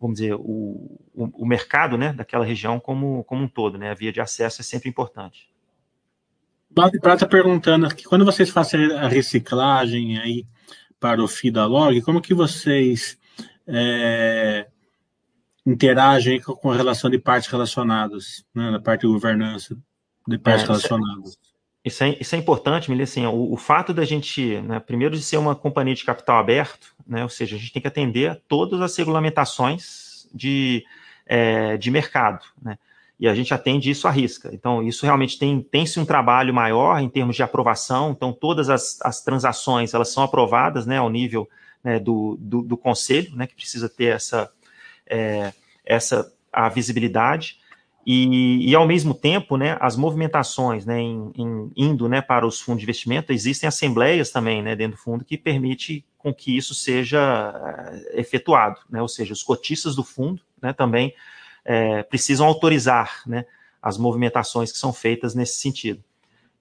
vamos 0.00 0.18
dizer, 0.18 0.34
o, 0.34 1.00
o, 1.14 1.42
o, 1.42 1.46
mercado 1.46 1.96
né, 1.96 2.12
daquela 2.12 2.44
região 2.44 2.78
como, 2.78 3.24
como 3.24 3.42
um 3.42 3.48
todo, 3.48 3.78
né? 3.78 3.90
A 3.90 3.94
via 3.94 4.12
de 4.12 4.20
acesso 4.20 4.60
é 4.60 4.64
sempre 4.64 4.88
importante. 4.88 5.48
Bate 6.70 6.98
Prata 7.00 7.26
perguntando 7.26 7.86
aqui, 7.86 8.04
quando 8.04 8.24
vocês 8.24 8.50
fazem 8.50 8.92
a 8.92 9.08
reciclagem 9.08 10.18
aí 10.18 10.46
para 11.00 11.22
o 11.22 11.28
FIDA-Log, 11.28 12.02
como 12.02 12.20
que 12.20 12.34
vocês 12.34 13.18
é, 13.66 14.66
interagem 15.66 16.40
com, 16.40 16.54
com 16.54 16.70
relação 16.70 17.10
de 17.10 17.18
partes 17.18 17.48
relacionadas, 17.48 18.44
né, 18.54 18.70
na 18.70 18.80
parte 18.80 19.02
de 19.02 19.06
governança 19.06 19.76
de 20.26 20.38
partes 20.38 20.64
é, 20.64 20.66
relacionadas? 20.66 21.38
Isso 21.84 22.02
é, 22.02 22.16
isso 22.18 22.34
é 22.34 22.38
importante, 22.38 22.90
Mili, 22.90 23.02
assim, 23.02 23.26
o, 23.26 23.52
o, 23.52 23.56
fato 23.56 23.92
da 23.92 24.04
gente, 24.04 24.60
né, 24.62 24.80
primeiro 24.80 25.14
de 25.14 25.22
ser 25.22 25.36
uma 25.36 25.54
companhia 25.54 25.94
de 25.94 26.04
capital 26.04 26.38
aberto, 26.38 26.94
né, 27.06 27.22
ou 27.22 27.28
seja, 27.28 27.56
a 27.56 27.58
gente 27.58 27.72
tem 27.72 27.82
que 27.82 27.88
atender 27.88 28.30
a 28.30 28.38
todas 28.48 28.80
as 28.80 28.96
regulamentações 28.96 30.26
de, 30.34 30.84
é, 31.26 31.76
de 31.76 31.90
mercado, 31.90 32.44
né, 32.62 32.78
e 33.20 33.28
a 33.28 33.34
gente 33.34 33.52
atende 33.52 33.90
isso 33.90 34.08
à 34.08 34.10
risca. 34.10 34.50
Então, 34.52 34.82
isso 34.82 35.04
realmente 35.04 35.38
tem, 35.38 35.60
tem-se 35.60 36.00
um 36.00 36.06
trabalho 36.06 36.52
maior 36.54 36.98
em 36.98 37.08
termos 37.08 37.36
de 37.36 37.42
aprovação, 37.42 38.10
então 38.10 38.32
todas 38.32 38.70
as, 38.70 38.98
as 39.02 39.22
transações, 39.22 39.92
elas 39.92 40.08
são 40.08 40.22
aprovadas, 40.22 40.86
né, 40.86 40.96
ao 40.96 41.10
nível 41.10 41.48
né, 41.82 41.98
do, 41.98 42.36
do, 42.40 42.62
do, 42.62 42.76
conselho, 42.78 43.36
né, 43.36 43.46
que 43.46 43.54
precisa 43.54 43.90
ter 43.90 44.14
essa, 44.14 44.50
é, 45.06 45.52
essa 45.84 46.32
a 46.52 46.68
visibilidade, 46.68 47.58
e, 48.06 48.70
e, 48.70 48.74
ao 48.74 48.86
mesmo 48.86 49.14
tempo, 49.14 49.56
né, 49.56 49.78
as 49.80 49.96
movimentações 49.96 50.84
né, 50.84 51.00
em, 51.00 51.32
em, 51.36 51.72
indo 51.74 52.06
né, 52.06 52.20
para 52.20 52.46
os 52.46 52.60
fundos 52.60 52.80
de 52.80 52.84
investimento, 52.84 53.32
existem 53.32 53.66
assembleias 53.66 54.30
também 54.30 54.62
né, 54.62 54.76
dentro 54.76 54.96
do 54.96 55.02
fundo 55.02 55.24
que 55.24 55.38
permite 55.38 56.04
com 56.18 56.32
que 56.32 56.54
isso 56.54 56.74
seja 56.74 57.90
é, 58.12 58.20
efetuado, 58.20 58.78
né, 58.90 59.00
ou 59.00 59.08
seja, 59.08 59.32
os 59.32 59.42
cotistas 59.42 59.96
do 59.96 60.04
fundo 60.04 60.42
né, 60.60 60.74
também 60.74 61.14
é, 61.64 62.02
precisam 62.02 62.46
autorizar 62.46 63.22
né, 63.26 63.46
as 63.80 63.96
movimentações 63.96 64.70
que 64.70 64.78
são 64.78 64.92
feitas 64.92 65.34
nesse 65.34 65.56
sentido. 65.58 66.04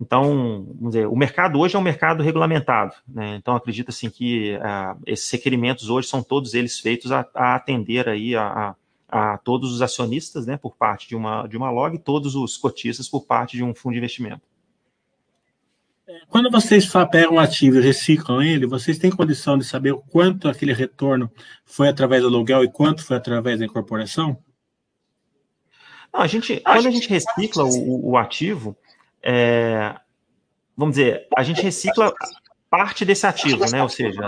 Então, 0.02 0.66
vamos 0.76 0.94
dizer, 0.94 1.08
o 1.08 1.16
mercado 1.16 1.60
hoje 1.60 1.76
é 1.76 1.80
um 1.80 1.84
mercado 1.84 2.24
regulamentado, 2.24 2.94
né, 3.08 3.36
então 3.36 3.56
acredito 3.56 3.90
assim 3.90 4.10
que 4.10 4.56
uh, 4.58 5.00
esses 5.06 5.30
requerimentos 5.32 5.90
hoje 5.90 6.08
são 6.08 6.22
todos 6.22 6.54
eles 6.54 6.80
feitos 6.80 7.12
a, 7.12 7.26
a 7.34 7.56
atender 7.56 8.10
aí 8.10 8.36
a, 8.36 8.48
a 8.48 8.76
a 9.14 9.38
todos 9.38 9.72
os 9.72 9.82
acionistas, 9.84 10.48
né, 10.48 10.58
por 10.58 10.76
parte 10.76 11.08
de 11.08 11.16
uma, 11.16 11.46
de 11.46 11.56
uma 11.56 11.70
log, 11.70 11.96
e 11.96 12.00
todos 12.00 12.34
os 12.34 12.58
cotistas 12.58 13.08
por 13.08 13.28
parte 13.28 13.56
de 13.56 13.64
um 13.64 13.76
fundo 13.76 13.94
de 13.94 14.00
investimento. 14.00 14.42
É, 16.08 16.22
quando 16.28 16.50
vocês 16.50 16.92
pegam 17.12 17.36
um 17.36 17.40
ativo 17.40 17.78
e 17.78 17.82
reciclam 17.82 18.42
ele, 18.42 18.66
vocês 18.66 18.98
têm 18.98 19.12
condição 19.12 19.56
de 19.56 19.66
saber 19.66 19.92
o 19.92 20.00
quanto 20.00 20.50
aquele 20.50 20.74
retorno 20.74 21.32
foi 21.64 21.90
através 21.90 22.24
do 22.24 22.28
aluguel 22.28 22.64
e 22.64 22.72
quanto 22.72 23.06
foi 23.06 23.16
através 23.16 23.60
da 23.60 23.66
incorporação? 23.66 24.36
Não, 26.12 26.22
a 26.22 26.28
gente, 26.28 26.60
quando 26.62 26.88
a 26.88 26.92
gente 26.92 27.08
recicla 27.08 27.64
o, 27.64 28.12
o 28.12 28.18
ativo, 28.18 28.76
é, 29.24 29.96
vamos 30.76 30.96
dizer, 30.96 31.28
a 31.36 31.44
gente 31.44 31.62
recicla 31.62 32.14
parte 32.70 33.06
desse 33.06 33.26
ativo, 33.26 33.70
né? 33.72 33.82
Ou 33.82 33.90
seja, 33.90 34.22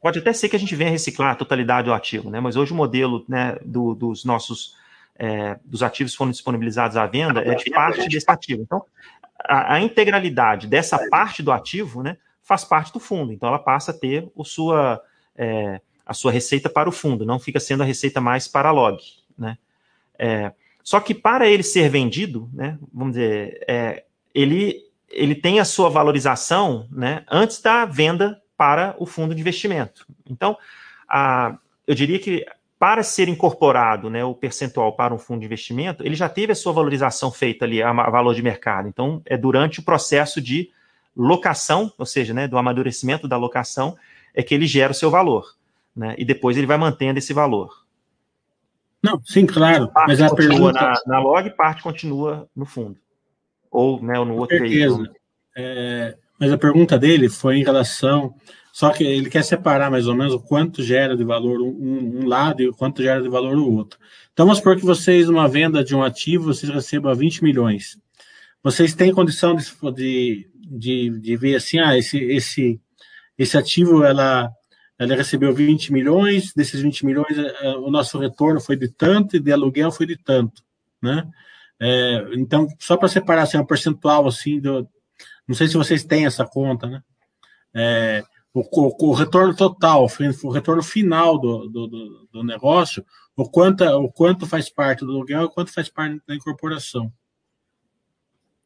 pode 0.00 0.18
até 0.18 0.32
ser 0.32 0.48
que 0.48 0.56
a 0.56 0.58
gente 0.58 0.76
venha 0.76 0.90
reciclar 0.90 1.32
a 1.32 1.34
totalidade 1.34 1.86
do 1.86 1.94
ativo, 1.94 2.30
né? 2.30 2.38
Mas 2.40 2.54
hoje 2.54 2.72
o 2.72 2.76
modelo 2.76 3.24
né, 3.28 3.56
do, 3.64 3.94
dos 3.94 4.24
nossos 4.24 4.76
é, 5.18 5.58
dos 5.64 5.82
ativos 5.82 6.12
que 6.12 6.18
foram 6.18 6.30
disponibilizados 6.30 6.96
à 6.96 7.06
venda 7.06 7.40
é 7.40 7.54
de 7.54 7.70
parte 7.70 8.06
desse 8.06 8.30
ativo. 8.30 8.62
Então, 8.62 8.84
a, 9.42 9.74
a, 9.74 9.80
integralidade 9.80 10.66
dessa 10.66 11.08
parte 11.08 11.42
do 11.42 11.50
ativo, 11.50 12.02
né, 12.02 12.18
faz 12.42 12.64
parte 12.64 12.92
do 12.92 13.00
fundo. 13.00 13.32
Então, 13.32 13.48
ela 13.48 13.58
passa 13.58 13.92
a 13.92 13.94
ter 13.94 14.30
o 14.34 14.44
sua 14.44 15.00
é, 15.34 15.80
a 16.04 16.14
sua 16.14 16.30
receita 16.30 16.68
para 16.68 16.88
o 16.88 16.92
fundo, 16.92 17.26
não 17.26 17.40
fica 17.40 17.58
sendo 17.58 17.82
a 17.82 17.86
receita 17.86 18.20
mais 18.20 18.46
para 18.46 18.68
a 18.68 18.72
log, 18.72 19.02
né? 19.36 19.58
É, 20.18 20.52
só 20.84 21.00
que 21.00 21.12
para 21.12 21.48
ele 21.48 21.64
ser 21.64 21.88
vendido, 21.88 22.48
né, 22.52 22.78
vamos 22.94 23.14
dizer, 23.14 23.64
é, 23.66 24.04
ele 24.36 24.84
ele 25.08 25.34
tem 25.34 25.60
a 25.60 25.64
sua 25.64 25.88
valorização 25.88 26.86
né, 26.90 27.24
antes 27.30 27.62
da 27.62 27.86
venda 27.86 28.38
para 28.56 28.94
o 28.98 29.06
fundo 29.06 29.34
de 29.34 29.40
investimento. 29.40 30.06
Então, 30.28 30.58
a, 31.08 31.56
eu 31.86 31.94
diria 31.94 32.18
que 32.18 32.44
para 32.78 33.02
ser 33.02 33.28
incorporado 33.28 34.10
né, 34.10 34.24
o 34.24 34.34
percentual 34.34 34.94
para 34.94 35.14
um 35.14 35.18
fundo 35.18 35.40
de 35.40 35.46
investimento, 35.46 36.04
ele 36.04 36.16
já 36.16 36.28
teve 36.28 36.52
a 36.52 36.56
sua 36.56 36.72
valorização 36.72 37.30
feita 37.30 37.64
ali, 37.64 37.82
a, 37.82 37.92
valor 37.92 38.34
de 38.34 38.42
mercado. 38.42 38.88
Então, 38.88 39.22
é 39.24 39.38
durante 39.38 39.80
o 39.80 39.82
processo 39.82 40.40
de 40.40 40.70
locação, 41.16 41.90
ou 41.96 42.04
seja, 42.04 42.34
né, 42.34 42.46
do 42.46 42.58
amadurecimento 42.58 43.26
da 43.26 43.38
locação, 43.38 43.96
é 44.34 44.42
que 44.42 44.54
ele 44.54 44.66
gera 44.66 44.92
o 44.92 44.94
seu 44.94 45.10
valor. 45.10 45.54
Né, 45.94 46.14
e 46.18 46.24
depois 46.26 46.58
ele 46.58 46.66
vai 46.66 46.76
mantendo 46.76 47.18
esse 47.18 47.32
valor. 47.32 47.86
Não, 49.02 49.22
sim, 49.24 49.46
claro. 49.46 49.88
Parte 49.88 50.08
mas 50.08 50.20
a 50.20 50.34
pergunta 50.34 50.80
na, 50.80 51.00
na 51.06 51.20
log, 51.20 51.48
parte 51.50 51.82
continua 51.82 52.48
no 52.54 52.66
fundo 52.66 52.98
ou, 53.76 54.02
né, 54.02 54.14
no 54.24 54.36
outro 54.36 54.58
veículo. 54.58 55.06
É, 55.54 56.16
mas 56.40 56.50
a 56.50 56.56
pergunta 56.56 56.98
dele 56.98 57.28
foi 57.28 57.58
em 57.58 57.64
relação. 57.64 58.34
Só 58.72 58.90
que 58.90 59.04
ele 59.04 59.28
quer 59.28 59.42
separar 59.42 59.90
mais 59.90 60.06
ou 60.06 60.14
menos 60.14 60.34
o 60.34 60.40
quanto 60.40 60.82
gera 60.82 61.16
de 61.16 61.24
valor 61.24 61.60
um, 61.60 62.20
um 62.20 62.26
lado 62.26 62.62
e 62.62 62.68
o 62.68 62.74
quanto 62.74 63.02
gera 63.02 63.22
de 63.22 63.28
valor 63.28 63.56
o 63.56 63.70
outro. 63.72 63.98
Então, 64.32 64.46
vamos 64.46 64.58
supor 64.58 64.76
que 64.76 64.84
vocês, 64.84 65.28
numa 65.28 65.48
venda 65.48 65.84
de 65.84 65.94
um 65.94 66.02
ativo, 66.02 66.52
vocês 66.52 66.72
recebam 66.72 67.14
20 67.14 67.42
milhões. 67.42 67.98
Vocês 68.62 68.94
têm 68.94 69.12
condição 69.12 69.54
de, 69.54 70.48
de, 70.54 71.10
de 71.20 71.36
ver 71.36 71.56
assim, 71.56 71.78
ah, 71.78 71.96
esse, 71.96 72.18
esse, 72.18 72.80
esse 73.38 73.56
ativo, 73.56 74.04
ela, 74.04 74.50
ela 74.98 75.16
recebeu 75.16 75.54
20 75.54 75.92
milhões, 75.92 76.52
desses 76.54 76.80
20 76.80 77.06
milhões, 77.06 77.38
é, 77.38 77.76
o 77.76 77.90
nosso 77.90 78.18
retorno 78.18 78.60
foi 78.60 78.76
de 78.76 78.88
tanto 78.88 79.36
e 79.36 79.40
de 79.40 79.52
aluguel 79.52 79.90
foi 79.90 80.06
de 80.06 80.16
tanto, 80.16 80.62
né? 81.02 81.26
É, 81.80 82.26
então, 82.34 82.66
só 82.78 82.96
para 82.96 83.08
separar 83.08 83.42
assim, 83.42 83.58
um 83.58 83.66
percentual 83.66 84.26
assim, 84.26 84.58
do, 84.58 84.88
não 85.46 85.54
sei 85.54 85.68
se 85.68 85.76
vocês 85.76 86.04
têm 86.04 86.26
essa 86.26 86.44
conta, 86.44 86.86
né? 86.86 87.02
É, 87.74 88.24
o, 88.52 88.60
o, 88.60 89.10
o, 89.10 89.12
retorno 89.12 89.54
total, 89.54 90.06
o 90.42 90.50
retorno 90.50 90.82
final 90.82 91.38
do, 91.38 91.68
do, 91.68 92.28
do, 92.32 92.42
negócio, 92.42 93.04
o 93.36 93.48
quanto, 93.48 93.84
o 93.84 94.10
quanto 94.10 94.46
faz 94.46 94.70
parte 94.70 95.04
do 95.04 95.12
aluguel 95.12 95.42
e 95.42 95.44
o 95.44 95.50
quanto 95.50 95.72
faz 95.72 95.90
parte 95.90 96.20
da 96.26 96.34
incorporação. 96.34 97.12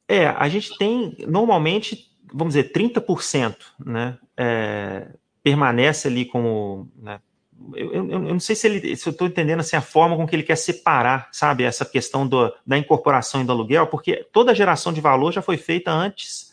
É, 0.09 0.27
a 0.29 0.49
gente 0.49 0.77
tem 0.79 1.17
normalmente, 1.27 2.09
vamos 2.33 2.55
dizer, 2.55 2.73
30%, 2.73 3.57
né? 3.85 4.19
É, 4.37 5.13
permanece 5.43 6.07
ali 6.07 6.25
como 6.25 6.91
né, 6.97 7.21
eu, 7.75 7.93
eu, 7.93 8.11
eu, 8.11 8.19
não 8.21 8.41
sei 8.41 8.57
se, 8.57 8.67
ele, 8.67 8.97
se 8.97 9.09
eu 9.09 9.11
estou 9.11 9.27
entendendo 9.27 9.61
assim, 9.61 9.77
a 9.77 9.81
forma 9.81 10.17
com 10.17 10.27
que 10.27 10.35
ele 10.35 10.43
quer 10.43 10.57
separar, 10.57 11.29
sabe, 11.33 11.65
essa 11.65 11.85
questão 11.85 12.27
do, 12.27 12.53
da 12.67 12.79
incorporação 12.79 13.41
e 13.41 13.45
do 13.45 13.53
aluguel, 13.53 13.87
porque 13.87 14.27
toda 14.33 14.53
a 14.53 14.55
geração 14.55 14.93
de 14.93 15.01
valor 15.01 15.33
já 15.33 15.43
foi 15.43 15.57
feita 15.57 15.91
antes 15.93 16.51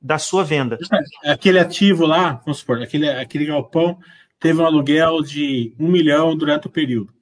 da 0.00 0.18
sua 0.18 0.44
venda. 0.44 0.78
É, 1.24 1.32
aquele 1.32 1.58
ativo 1.58 2.06
lá, 2.06 2.40
vamos 2.44 2.58
supor, 2.58 2.80
aquele, 2.82 3.08
aquele 3.08 3.46
galpão 3.46 3.98
teve 4.38 4.60
um 4.60 4.66
aluguel 4.66 5.22
de 5.22 5.74
um 5.78 5.88
milhão 5.88 6.36
durante 6.36 6.66
o 6.66 6.70
período. 6.70 7.12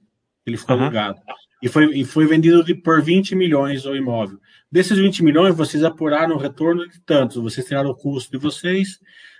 Ele 0.45 0.57
ficou 0.57 0.75
uhum. 0.75 0.83
alugado. 0.83 1.19
E 1.61 1.67
foi, 1.67 1.85
e 1.93 2.05
foi 2.05 2.25
vendido 2.25 2.63
de, 2.63 2.73
por 2.73 3.01
20 3.01 3.35
milhões 3.35 3.85
o 3.85 3.95
imóvel. 3.95 4.39
Desses 4.71 4.97
20 4.97 5.23
milhões, 5.23 5.55
vocês 5.55 5.83
apuraram 5.83 6.35
o 6.35 6.39
retorno 6.39 6.87
de 6.87 6.99
tantos. 7.01 7.37
Vocês 7.37 7.67
tiraram 7.67 7.89
o 7.89 7.95
custo 7.95 8.31
de 8.31 8.37
vocês, 8.37 8.99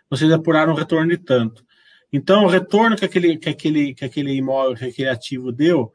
vocês 0.10 0.30
apuraram 0.32 0.74
o 0.74 0.76
retorno 0.76 1.10
de 1.10 1.18
tanto. 1.18 1.64
Então, 2.12 2.46
o 2.46 2.48
retorno 2.48 2.96
que 2.96 3.06
aquele, 3.06 3.38
que 3.38 3.50
aquele, 3.50 3.94
que 3.94 4.06
aquele 4.06 4.34
imóvel, 4.34 4.76
que 4.76 4.86
aquele 4.86 5.10
ativo 5.10 5.52
deu, 5.52 5.92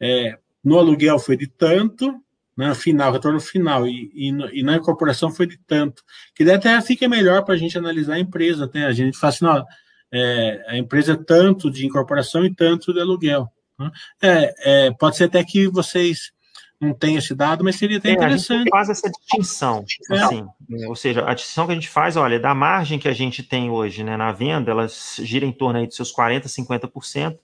é, 0.00 0.38
no 0.64 0.78
aluguel 0.78 1.18
foi 1.18 1.36
de 1.36 1.46
tanto, 1.46 2.14
né, 2.56 2.74
final, 2.74 3.12
retorno 3.12 3.38
final, 3.38 3.86
e, 3.86 4.10
e, 4.14 4.28
e, 4.60 4.62
na 4.62 4.76
incorporação 4.76 5.30
foi 5.30 5.46
de 5.46 5.58
tanto. 5.58 6.02
Que 6.34 6.44
daí 6.44 6.56
até 6.56 6.80
fica 6.80 7.08
melhor 7.08 7.44
para 7.44 7.54
a 7.54 7.58
gente 7.58 7.76
analisar 7.78 8.14
a 8.14 8.18
empresa, 8.20 8.64
até 8.64 8.84
a 8.84 8.92
gente 8.92 9.16
fala 9.16 9.32
assim, 9.32 9.66
é, 10.12 10.64
a 10.68 10.76
empresa 10.76 11.12
é 11.12 11.16
tanto 11.16 11.70
de 11.70 11.86
incorporação 11.86 12.44
e 12.44 12.54
tanto 12.54 12.92
de 12.92 13.00
aluguel. 13.00 13.48
Né? 13.78 13.90
É, 14.22 14.86
é, 14.86 14.90
pode 14.90 15.16
ser 15.16 15.24
até 15.24 15.44
que 15.44 15.68
vocês 15.68 16.32
não 16.80 16.94
tem 16.94 17.16
esse 17.16 17.34
dado, 17.34 17.64
mas 17.64 17.76
seria 17.76 17.98
até 17.98 18.10
é, 18.10 18.12
interessante. 18.12 18.52
A 18.52 18.58
gente 18.58 18.70
faz 18.70 18.88
essa 18.88 19.10
distinção, 19.10 19.84
é. 20.10 20.18
assim, 20.18 20.46
ou 20.86 20.94
seja, 20.94 21.28
a 21.28 21.34
distinção 21.34 21.66
que 21.66 21.72
a 21.72 21.74
gente 21.74 21.88
faz, 21.88 22.16
olha, 22.16 22.38
da 22.38 22.54
margem 22.54 22.98
que 22.98 23.08
a 23.08 23.12
gente 23.12 23.42
tem 23.42 23.70
hoje 23.70 24.04
né, 24.04 24.16
na 24.16 24.30
venda, 24.30 24.70
ela 24.70 24.86
gira 25.18 25.44
em 25.44 25.52
torno 25.52 25.80
aí 25.80 25.86
dos 25.86 25.96
seus 25.96 26.14
40%, 26.14 26.44
50%, 26.44 27.38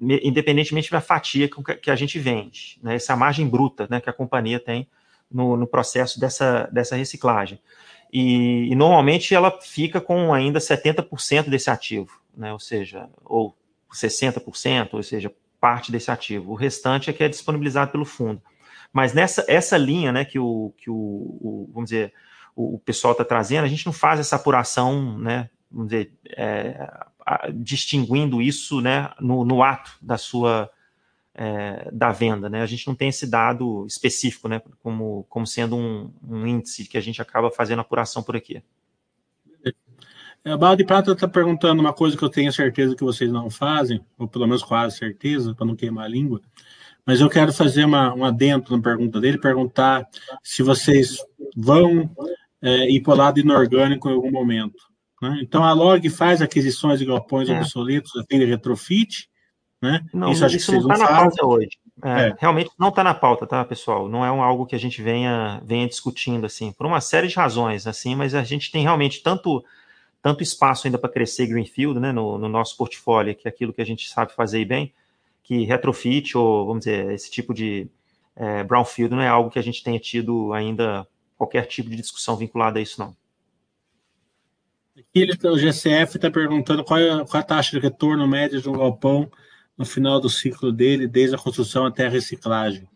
independentemente 0.00 0.90
da 0.90 1.00
fatia 1.00 1.48
que 1.80 1.90
a 1.90 1.96
gente 1.96 2.18
vende. 2.18 2.78
Né, 2.82 2.96
essa 2.96 3.14
margem 3.14 3.48
bruta 3.48 3.86
né, 3.88 4.00
que 4.00 4.10
a 4.10 4.12
companhia 4.12 4.58
tem 4.58 4.88
no, 5.30 5.56
no 5.56 5.66
processo 5.66 6.18
dessa, 6.18 6.68
dessa 6.72 6.96
reciclagem. 6.96 7.60
E, 8.12 8.72
e, 8.72 8.74
normalmente 8.74 9.32
ela 9.32 9.56
fica 9.60 10.00
com 10.00 10.34
ainda 10.34 10.58
70% 10.58 11.48
desse 11.48 11.70
ativo, 11.70 12.20
né, 12.36 12.52
ou 12.52 12.58
seja, 12.58 13.08
ou 13.24 13.54
60%, 13.94 14.88
ou 14.94 15.02
seja, 15.04 15.32
parte 15.60 15.92
desse 15.92 16.10
ativo. 16.10 16.52
O 16.52 16.54
restante 16.54 17.10
é 17.10 17.12
que 17.12 17.22
é 17.22 17.28
disponibilizado 17.28 17.90
pelo 17.92 18.04
fundo. 18.04 18.42
Mas 18.92 19.12
nessa 19.12 19.44
essa 19.46 19.76
linha, 19.76 20.10
né, 20.12 20.24
que 20.24 20.38
o, 20.38 20.72
que 20.76 20.90
o, 20.90 20.94
o 20.94 21.70
vamos 21.72 21.90
dizer, 21.90 22.12
o, 22.56 22.74
o 22.74 22.78
pessoal 22.78 23.12
está 23.12 23.24
trazendo, 23.24 23.64
a 23.64 23.68
gente 23.68 23.86
não 23.86 23.92
faz 23.92 24.18
essa 24.18 24.36
apuração, 24.36 25.18
né, 25.18 25.48
vamos 25.70 25.90
dizer, 25.90 26.12
é, 26.36 26.88
a, 27.24 27.48
distinguindo 27.52 28.42
isso, 28.42 28.80
né, 28.80 29.10
no, 29.20 29.44
no 29.44 29.62
ato 29.62 29.92
da 30.02 30.18
sua 30.18 30.70
é, 31.34 31.88
da 31.92 32.10
venda, 32.10 32.50
né? 32.50 32.60
A 32.60 32.66
gente 32.66 32.86
não 32.86 32.94
tem 32.94 33.08
esse 33.08 33.26
dado 33.26 33.86
específico, 33.86 34.48
né, 34.48 34.60
como, 34.82 35.24
como 35.28 35.46
sendo 35.46 35.76
um, 35.76 36.12
um 36.22 36.46
índice 36.46 36.84
que 36.84 36.98
a 36.98 37.00
gente 37.00 37.22
acaba 37.22 37.50
fazendo 37.50 37.80
apuração 37.80 38.22
por 38.22 38.36
aqui. 38.36 38.62
A 40.44 40.56
Bala 40.56 40.76
de 40.76 40.84
Prata 40.84 41.12
está 41.12 41.28
perguntando 41.28 41.80
uma 41.80 41.92
coisa 41.92 42.16
que 42.16 42.22
eu 42.22 42.30
tenho 42.30 42.52
certeza 42.52 42.96
que 42.96 43.04
vocês 43.04 43.30
não 43.30 43.50
fazem, 43.50 44.00
ou 44.18 44.26
pelo 44.26 44.46
menos 44.46 44.62
quase 44.62 44.96
certeza, 44.96 45.54
para 45.54 45.66
não 45.66 45.76
queimar 45.76 46.06
a 46.06 46.08
língua. 46.08 46.40
Mas 47.04 47.20
eu 47.20 47.28
quero 47.28 47.52
fazer 47.52 47.84
uma, 47.84 48.14
um 48.14 48.24
adentro 48.24 48.76
na 48.76 48.82
pergunta 48.82 49.20
dele, 49.20 49.38
perguntar 49.38 50.06
se 50.42 50.62
vocês 50.62 51.18
vão 51.56 52.10
é, 52.62 52.90
ir 52.90 53.00
para 53.00 53.12
o 53.12 53.16
lado 53.16 53.40
inorgânico 53.40 54.08
em 54.08 54.12
algum 54.12 54.30
momento. 54.30 54.78
Né? 55.20 55.40
Então, 55.42 55.62
a 55.62 55.72
Log 55.72 56.08
faz 56.08 56.40
aquisições 56.40 56.98
de 56.98 57.04
galpões 57.04 57.48
é. 57.48 57.56
obsoletos, 57.56 58.16
atende 58.16 58.44
retrofit. 58.46 59.28
Né? 59.82 60.00
Não, 60.12 60.30
isso, 60.30 60.46
isso 60.46 60.72
não 60.72 60.80
está 60.80 60.98
na 60.98 61.06
pauta 61.06 61.46
hoje. 61.46 61.70
É, 62.02 62.28
é. 62.28 62.36
Realmente 62.38 62.70
não 62.78 62.88
está 62.88 63.04
na 63.04 63.12
pauta, 63.12 63.46
tá, 63.46 63.64
pessoal? 63.64 64.08
Não 64.08 64.24
é 64.24 64.32
um, 64.32 64.42
algo 64.42 64.64
que 64.64 64.74
a 64.74 64.78
gente 64.78 65.02
venha, 65.02 65.60
venha 65.64 65.86
discutindo, 65.86 66.46
assim, 66.46 66.72
por 66.72 66.86
uma 66.86 67.00
série 67.00 67.28
de 67.28 67.36
razões, 67.36 67.86
assim, 67.86 68.14
mas 68.14 68.34
a 68.34 68.42
gente 68.42 68.70
tem 68.70 68.82
realmente 68.82 69.22
tanto 69.22 69.62
tanto 70.22 70.42
espaço 70.42 70.86
ainda 70.86 70.98
para 70.98 71.10
crescer 71.10 71.46
Greenfield 71.46 71.98
né, 71.98 72.12
no, 72.12 72.38
no, 72.38 72.48
nosso 72.48 72.76
portfólio, 72.76 73.34
que 73.34 73.48
é 73.48 73.50
aquilo 73.50 73.72
que 73.72 73.80
a 73.80 73.86
gente 73.86 74.08
sabe 74.08 74.34
fazer 74.34 74.64
bem, 74.64 74.92
que 75.42 75.64
retrofit 75.64 76.36
ou, 76.36 76.66
vamos 76.66 76.84
dizer, 76.84 77.10
esse 77.12 77.30
tipo 77.30 77.54
de 77.54 77.88
é, 78.36 78.62
brownfield 78.62 79.14
não 79.14 79.22
é 79.22 79.28
algo 79.28 79.50
que 79.50 79.58
a 79.58 79.62
gente 79.62 79.82
tenha 79.82 79.98
tido 79.98 80.52
ainda 80.52 81.06
qualquer 81.36 81.66
tipo 81.66 81.88
de 81.88 81.96
discussão 81.96 82.36
vinculada 82.36 82.78
a 82.78 82.82
isso, 82.82 83.00
não. 83.00 83.16
Aqui 84.98 85.26
o 85.44 85.58
GCF 85.58 86.16
está 86.16 86.30
perguntando 86.30 86.84
qual 86.84 87.00
é, 87.00 87.24
qual 87.24 87.36
é 87.36 87.38
a 87.38 87.42
taxa 87.42 87.70
de 87.70 87.82
retorno 87.82 88.28
média 88.28 88.60
de 88.60 88.68
um 88.68 88.72
galpão 88.72 89.30
no 89.76 89.86
final 89.86 90.20
do 90.20 90.28
ciclo 90.28 90.70
dele, 90.70 91.08
desde 91.08 91.34
a 91.34 91.38
construção 91.38 91.86
até 91.86 92.06
a 92.06 92.10
reciclagem. 92.10 92.86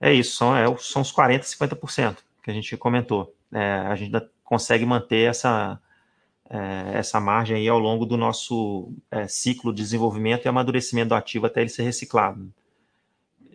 É 0.00 0.12
isso, 0.12 0.36
são, 0.36 0.56
é, 0.56 0.66
são 0.78 1.02
os 1.02 1.12
40%, 1.12 1.42
50% 1.42 2.16
que 2.42 2.50
a 2.50 2.54
gente 2.54 2.76
comentou. 2.76 3.34
É, 3.52 3.78
a 3.86 3.94
gente 3.94 4.06
ainda 4.06 4.30
consegue 4.42 4.84
manter 4.84 5.30
essa, 5.30 5.80
é, 6.50 6.98
essa 6.98 7.20
margem 7.20 7.56
aí 7.56 7.68
ao 7.68 7.78
longo 7.78 8.04
do 8.04 8.16
nosso 8.16 8.92
é, 9.10 9.26
ciclo 9.26 9.72
de 9.72 9.82
desenvolvimento 9.82 10.44
e 10.44 10.48
amadurecimento 10.48 11.10
do 11.10 11.14
ativo 11.14 11.46
até 11.46 11.60
ele 11.60 11.70
ser 11.70 11.82
reciclado. 11.82 12.52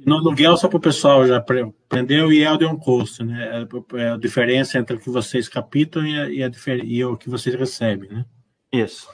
No 0.06 0.16
aluguel, 0.16 0.56
só 0.56 0.68
para 0.68 0.78
o 0.78 0.82
pessoal 0.82 1.28
já 1.28 1.38
aprender, 1.38 2.24
o 2.24 2.32
yield 2.32 2.64
on 2.66 2.78
cost, 2.78 3.22
né? 3.22 3.68
É, 3.94 4.02
é 4.02 4.12
a 4.12 4.18
diferença 4.18 4.78
entre 4.78 4.96
o 4.96 5.00
que 5.00 5.10
vocês 5.10 5.50
captam 5.50 6.06
e, 6.06 6.20
a, 6.20 6.30
e, 6.30 6.44
a, 6.44 6.52
e 6.84 7.04
o 7.04 7.18
que 7.18 7.30
vocês 7.30 7.54
recebem, 7.56 8.10
né? 8.10 8.26
Isso. 8.72 9.10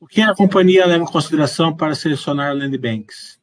O 0.00 0.06
que 0.06 0.22
a 0.22 0.34
companhia 0.34 0.86
leva 0.86 1.04
em 1.04 1.06
consideração 1.06 1.76
para 1.76 1.94
selecionar 1.94 2.54
land 2.54 2.78
banks? 2.78 3.38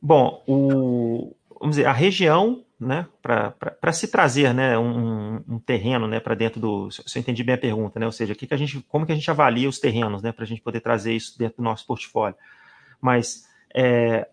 Bom, 0.00 0.44
o, 0.46 1.34
vamos 1.60 1.76
dizer, 1.76 1.86
a 1.86 1.92
região, 1.92 2.64
né, 2.78 3.06
para 3.22 3.92
se 3.92 4.08
trazer, 4.08 4.52
né, 4.52 4.78
um, 4.78 5.42
um 5.48 5.58
terreno, 5.58 6.06
né, 6.06 6.20
para 6.20 6.34
dentro 6.34 6.60
do, 6.60 6.90
se 6.90 7.02
eu 7.16 7.20
entendi 7.20 7.42
bem 7.42 7.54
a 7.54 7.58
pergunta, 7.58 7.98
né, 7.98 8.06
ou 8.06 8.12
seja, 8.12 8.34
que 8.34 8.46
que 8.46 8.54
a 8.54 8.56
gente, 8.56 8.80
como 8.88 9.06
que 9.06 9.12
a 9.12 9.14
gente 9.14 9.30
avalia 9.30 9.68
os 9.68 9.78
terrenos, 9.78 10.22
né, 10.22 10.32
para 10.32 10.44
a 10.44 10.46
gente 10.46 10.60
poder 10.60 10.80
trazer 10.80 11.14
isso 11.14 11.38
dentro 11.38 11.58
do 11.58 11.62
nosso 11.62 11.86
portfólio. 11.86 12.36
Mas 13.00 13.46
é, 13.74 14.28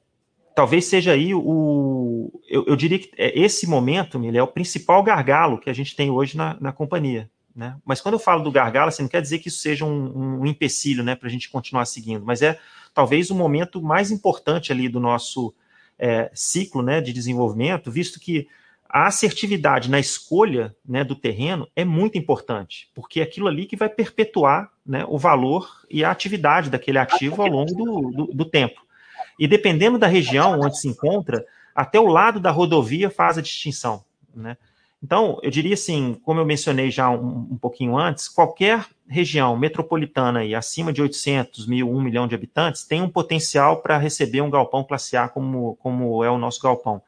talvez 0.56 0.86
seja 0.86 1.12
aí 1.12 1.34
o, 1.34 2.32
eu, 2.48 2.66
eu 2.68 2.76
diria 2.76 3.00
que 3.00 3.12
é, 3.18 3.38
esse 3.40 3.68
momento, 3.68 4.20
Mili, 4.20 4.38
é 4.38 4.44
o 4.44 4.48
principal 4.48 5.04
gargalo 5.04 5.58
que 5.58 5.70
a 5.70 5.74
gente 5.74 5.96
tem 5.96 6.10
hoje 6.10 6.38
na, 6.38 6.58
na 6.60 6.72
companhia. 6.72 7.30
Né? 7.56 7.78
Mas 7.86 8.02
quando 8.02 8.16
eu 8.16 8.20
falo 8.20 8.44
do 8.44 8.52
gargalo, 8.52 8.90
assim, 8.90 9.04
não 9.04 9.10
quer 9.10 9.22
dizer 9.22 9.40
que 9.40 9.48
isso 9.48 9.60
seja 9.60 9.86
um, 9.86 10.42
um 10.42 10.46
empecilho 10.46 11.04
né, 11.04 11.16
para 11.16 11.28
a 11.28 11.32
gente 11.32 11.50
continuar 11.50 11.86
seguindo, 11.86 12.26
mas 12.26 12.42
é 12.42 12.60
talvez 12.94 13.30
o 13.30 13.36
momento 13.36 13.82
mais 13.82 14.10
importante 14.12 14.72
ali 14.72 14.90
do 14.90 15.00
nosso 15.00 15.54
é, 16.04 16.30
ciclo 16.34 16.82
né, 16.82 17.00
de 17.00 17.14
desenvolvimento, 17.14 17.90
visto 17.90 18.20
que 18.20 18.46
a 18.90 19.08
assertividade 19.08 19.90
na 19.90 20.02
escolha 20.02 20.76
né, 20.86 21.02
do 21.02 21.16
terreno 21.16 21.66
é 21.74 21.86
muito 21.86 22.18
importante, 22.18 22.92
porque 22.94 23.22
é 23.22 23.24
aquilo 23.24 23.48
ali 23.48 23.66
que 23.66 23.78
vai 23.78 23.88
perpetuar 23.88 24.70
né, 24.86 25.06
o 25.08 25.18
valor 25.18 25.82
e 25.90 26.04
a 26.04 26.12
atividade 26.12 26.70
daquele 26.70 26.98
ativo 26.98 27.42
ao 27.42 27.48
longo 27.48 27.74
do, 27.74 28.12
do, 28.12 28.34
do, 28.34 28.46
tempo. 28.46 28.82
E 29.40 29.48
dependendo 29.48 29.98
da 29.98 30.06
região 30.06 30.60
onde 30.60 30.78
se 30.78 30.90
encontra, 30.90 31.46
até 31.74 31.98
o 31.98 32.08
lado 32.08 32.38
da 32.38 32.52
rodovia 32.52 33.10
faz 33.10 33.38
a 33.38 33.42
distinção. 33.42 34.04
Né? 34.36 34.58
Então, 35.04 35.38
eu 35.44 35.52
diria 35.52 35.74
assim, 35.74 36.14
como 36.24 36.40
eu 36.40 36.46
mencionei 36.46 36.90
já 36.90 37.10
um, 37.10 37.50
um 37.52 37.58
pouquinho 37.58 37.98
antes, 37.98 38.30
qualquer 38.30 38.86
região 39.06 39.58
metropolitana 39.58 40.46
e 40.46 40.56
acima 40.56 40.94
de 40.94 41.02
800 41.02 41.68
mil, 41.68 41.92
1 41.92 42.02
milhão 42.02 42.26
de 42.26 42.34
habitantes 42.34 42.86
tem 42.86 43.02
um 43.02 43.10
potencial 43.10 43.82
para 43.82 43.98
receber 43.98 44.40
um 44.40 44.50
galpão 44.50 44.82
classe 44.82 45.18
A 45.18 45.28
como, 45.28 45.76
como 45.76 46.24
é 46.24 46.32
o 46.32 46.38
nosso 46.38 46.62
galpão. 46.62 47.02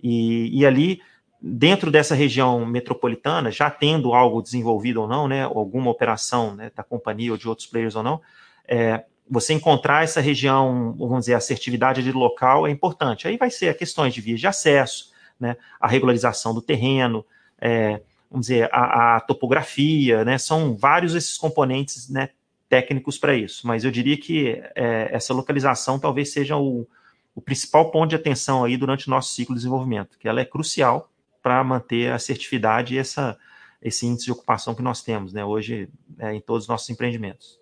E, 0.00 0.56
e 0.56 0.64
ali 0.64 1.00
dentro 1.40 1.90
dessa 1.90 2.14
região 2.14 2.64
metropolitana, 2.64 3.50
já 3.50 3.68
tendo 3.68 4.14
algo 4.14 4.40
desenvolvido 4.40 5.02
ou 5.02 5.08
não, 5.08 5.26
né, 5.26 5.42
alguma 5.42 5.90
operação 5.90 6.54
né, 6.54 6.70
da 6.76 6.84
companhia 6.84 7.32
ou 7.32 7.36
de 7.36 7.48
outros 7.48 7.66
players 7.66 7.96
ou 7.96 8.04
não, 8.04 8.20
é, 8.68 9.04
você 9.28 9.52
encontrar 9.52 10.04
essa 10.04 10.20
região, 10.20 10.94
vamos 10.96 11.20
dizer, 11.20 11.34
assertividade 11.34 12.04
de 12.04 12.12
local 12.12 12.68
é 12.68 12.70
importante. 12.70 13.26
Aí 13.26 13.36
vai 13.36 13.50
ser 13.50 13.76
questões 13.76 14.14
de 14.14 14.20
vias 14.20 14.38
de 14.38 14.46
acesso, 14.46 15.11
né, 15.42 15.56
a 15.80 15.88
regularização 15.88 16.54
do 16.54 16.62
terreno, 16.62 17.26
é, 17.60 18.00
vamos 18.30 18.46
dizer, 18.46 18.70
a, 18.72 19.16
a, 19.16 19.20
topografia, 19.20 20.24
né, 20.24 20.38
são 20.38 20.74
vários 20.74 21.14
esses 21.14 21.36
componentes 21.36 22.08
né, 22.08 22.30
técnicos 22.68 23.18
para 23.18 23.34
isso. 23.34 23.66
Mas 23.66 23.84
eu 23.84 23.90
diria 23.90 24.16
que 24.16 24.62
é, 24.74 25.08
essa 25.10 25.34
localização 25.34 25.98
talvez 25.98 26.32
seja 26.32 26.56
o, 26.56 26.86
o 27.34 27.42
principal 27.42 27.90
ponto 27.90 28.10
de 28.10 28.16
atenção 28.16 28.64
aí 28.64 28.76
durante 28.76 29.08
o 29.08 29.10
nosso 29.10 29.34
ciclo 29.34 29.54
de 29.54 29.58
desenvolvimento, 29.58 30.16
que 30.18 30.28
ela 30.28 30.40
é 30.40 30.44
crucial 30.44 31.10
para 31.42 31.62
manter 31.64 32.10
a 32.10 32.14
assertividade 32.14 32.94
e 32.94 32.98
essa, 32.98 33.36
esse 33.82 34.06
índice 34.06 34.26
de 34.26 34.32
ocupação 34.32 34.74
que 34.74 34.82
nós 34.82 35.02
temos 35.02 35.32
né, 35.32 35.44
hoje 35.44 35.88
é, 36.18 36.32
em 36.32 36.40
todos 36.40 36.64
os 36.64 36.68
nossos 36.68 36.88
empreendimentos. 36.88 37.60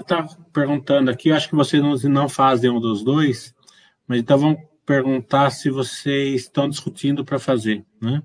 Está 0.00 0.26
perguntando 0.52 1.10
aqui, 1.10 1.32
acho 1.32 1.48
que 1.48 1.54
vocês 1.54 1.82
não, 1.82 1.94
não 2.10 2.28
fazem 2.28 2.70
um 2.70 2.80
dos 2.80 3.02
dois, 3.02 3.54
mas 4.06 4.20
então 4.20 4.38
vamos 4.38 4.69
perguntar 4.84 5.50
se 5.50 5.70
vocês 5.70 6.42
estão 6.42 6.68
discutindo 6.68 7.24
para 7.24 7.38
fazer. 7.38 7.84
Né? 8.00 8.22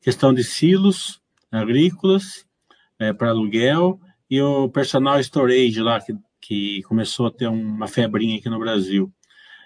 Questão 0.00 0.32
de 0.32 0.44
silos 0.44 1.20
agrícolas 1.50 2.46
é, 2.98 3.12
para 3.12 3.30
aluguel 3.30 4.00
e 4.30 4.40
o 4.40 4.68
personal 4.68 5.20
storage 5.20 5.80
lá, 5.80 6.00
que, 6.00 6.14
que 6.40 6.82
começou 6.84 7.26
a 7.26 7.30
ter 7.30 7.46
uma 7.46 7.86
febrinha 7.86 8.38
aqui 8.38 8.48
no 8.48 8.58
Brasil. 8.58 9.12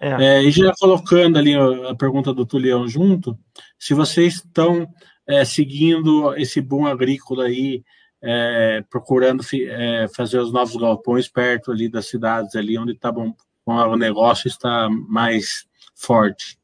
É. 0.01 0.39
É, 0.39 0.43
e 0.43 0.51
já 0.51 0.73
colocando 0.79 1.39
ali 1.39 1.55
a, 1.55 1.95
pergunta 1.95 2.33
do 2.33 2.45
Tulião 2.45 2.87
junto, 2.87 3.39
se 3.79 3.95
vocês 3.95 4.35
estão 4.35 4.87
é, 5.27 5.45
seguindo 5.45 6.35
esse 6.37 6.61
boom 6.61 6.87
agrícola 6.87 7.45
aí, 7.45 7.83
é, 8.23 8.85
procurando 8.91 9.43
é, 9.53 10.07
fazer 10.15 10.39
os 10.39 10.53
novos 10.53 10.77
galpões 10.77 11.29
perto 11.29 11.71
ali 11.71 11.89
das 11.89 12.07
cidades 12.07 12.55
ali 12.57 12.77
onde 12.77 12.95
tá 12.95 13.11
bom, 13.11 13.35
o 13.65 13.97
negócio 13.97 14.49
está 14.49 14.89
mais 14.91 15.67
forte. 15.97 16.59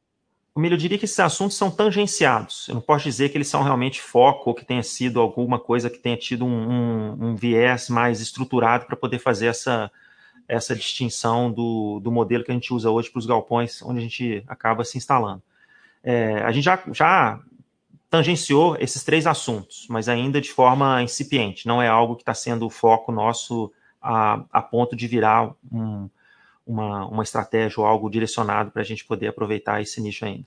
Milho, 0.55 0.75
eu 0.75 0.79
diria 0.79 0.99
que 0.99 1.07
esses 1.07 1.19
assuntos 1.19 1.57
são 1.57 1.71
tangenciados. 1.71 2.69
Eu 2.69 2.75
não 2.75 2.83
posso 2.83 3.05
dizer 3.05 3.31
que 3.31 3.39
eles 3.39 3.49
são 3.49 3.63
realmente 3.63 4.03
foco 4.03 4.51
ou 4.51 4.55
que 4.55 4.67
tenha 4.67 4.83
sido 4.83 5.19
alguma 5.19 5.59
coisa 5.59 5.89
que 5.89 5.99
tenha 5.99 6.17
tido 6.17 6.45
um, 6.45 6.71
um, 6.71 7.29
um 7.29 7.35
viés 7.35 7.89
mais 7.89 8.21
estruturado 8.21 8.85
para 8.85 8.95
poder 8.95 9.19
fazer 9.19 9.47
essa, 9.47 9.91
essa 10.47 10.77
distinção 10.77 11.51
do, 11.51 11.99
do 12.01 12.13
modelo 12.13 12.45
que 12.45 12.51
a 12.51 12.55
gente 12.55 12.75
usa 12.75 12.91
hoje 12.91 13.11
para 13.11 13.19
os 13.19 13.27
galpões, 13.27 13.81
onde 13.83 14.01
a 14.01 14.03
gente 14.03 14.45
acaba 14.47 14.85
se 14.85 14.99
instalando. 14.99 15.43
É, 16.05 16.43
a 16.43 16.53
gente 16.53 16.65
já, 16.65 16.83
já 16.93 17.41
tangenciou 18.11 18.77
esses 18.79 19.03
três 19.03 19.27
assuntos, 19.27 19.87
mas 19.89 20.07
ainda 20.07 20.39
de 20.39 20.53
forma 20.53 21.03
incipiente, 21.03 21.67
não 21.67 21.81
é 21.81 21.89
algo 21.89 22.15
que 22.15 22.23
está 22.23 22.35
sendo 22.35 22.67
o 22.67 22.71
foco 22.71 23.11
nosso 23.11 23.73
a, 24.03 24.45
a 24.53 24.61
ponto 24.61 24.95
de 24.95 25.07
virar 25.07 25.55
um, 25.73 26.11
uma, 26.67 27.07
uma 27.07 27.23
estratégia 27.23 27.81
ou 27.81 27.87
algo 27.87 28.11
direcionado 28.11 28.71
para 28.71 28.83
a 28.83 28.85
gente 28.85 29.05
poder 29.05 29.29
aproveitar 29.29 29.81
esse 29.81 30.01
nicho 30.01 30.25
ainda. 30.25 30.47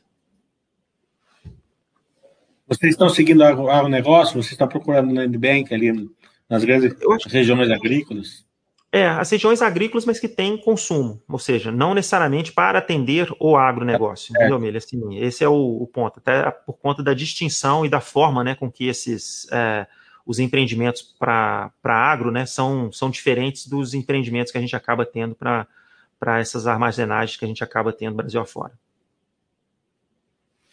Vocês 2.67 2.93
estão 2.93 3.09
seguindo 3.09 3.43
o 3.43 3.87
negócio? 3.87 4.41
Vocês 4.41 4.53
estão 4.53 4.67
procurando 4.67 5.09
no 5.09 5.15
Land 5.15 5.37
Bank 5.37 5.73
ali 5.73 6.09
nas 6.49 6.63
grandes 6.63 6.95
regiões 7.27 7.69
agrícolas? 7.69 8.45
É, 8.91 9.07
as 9.07 9.29
regiões 9.29 9.61
agrícolas, 9.61 10.05
mas 10.05 10.19
que 10.21 10.27
têm 10.27 10.57
consumo, 10.57 11.21
ou 11.27 11.37
seja, 11.37 11.69
não 11.69 11.93
necessariamente 11.93 12.53
para 12.53 12.79
atender 12.79 13.27
o 13.41 13.57
agronegócio, 13.57 14.31
é. 14.33 14.39
entendeu, 14.39 14.57
Milha? 14.57 14.77
Assim, 14.77 15.19
esse 15.19 15.43
é 15.43 15.49
o, 15.49 15.81
o, 15.81 15.85
ponto, 15.85 16.19
até 16.19 16.49
por 16.49 16.77
conta 16.77 17.03
da 17.03 17.13
distinção 17.13 17.85
e 17.85 17.89
da 17.89 17.99
forma 17.99 18.41
né, 18.41 18.55
com 18.55 18.71
que 18.71 18.87
esses 18.87 19.51
é, 19.51 19.85
os 20.25 20.39
empreendimentos 20.39 21.01
para 21.01 21.71
agro 21.83 22.31
né, 22.31 22.45
são, 22.45 22.89
são 22.91 23.09
diferentes 23.09 23.67
dos 23.67 23.93
empreendimentos 23.93 24.49
que 24.49 24.57
a 24.57 24.61
gente 24.61 24.75
acaba 24.75 25.05
tendo 25.05 25.35
para 25.35 25.67
essas 26.33 26.67
armazenagens 26.67 27.37
que 27.37 27.45
a 27.45 27.47
gente 27.47 27.63
acaba 27.63 27.93
tendo 27.93 28.15
Brasil 28.15 28.41
afora. 28.41 28.73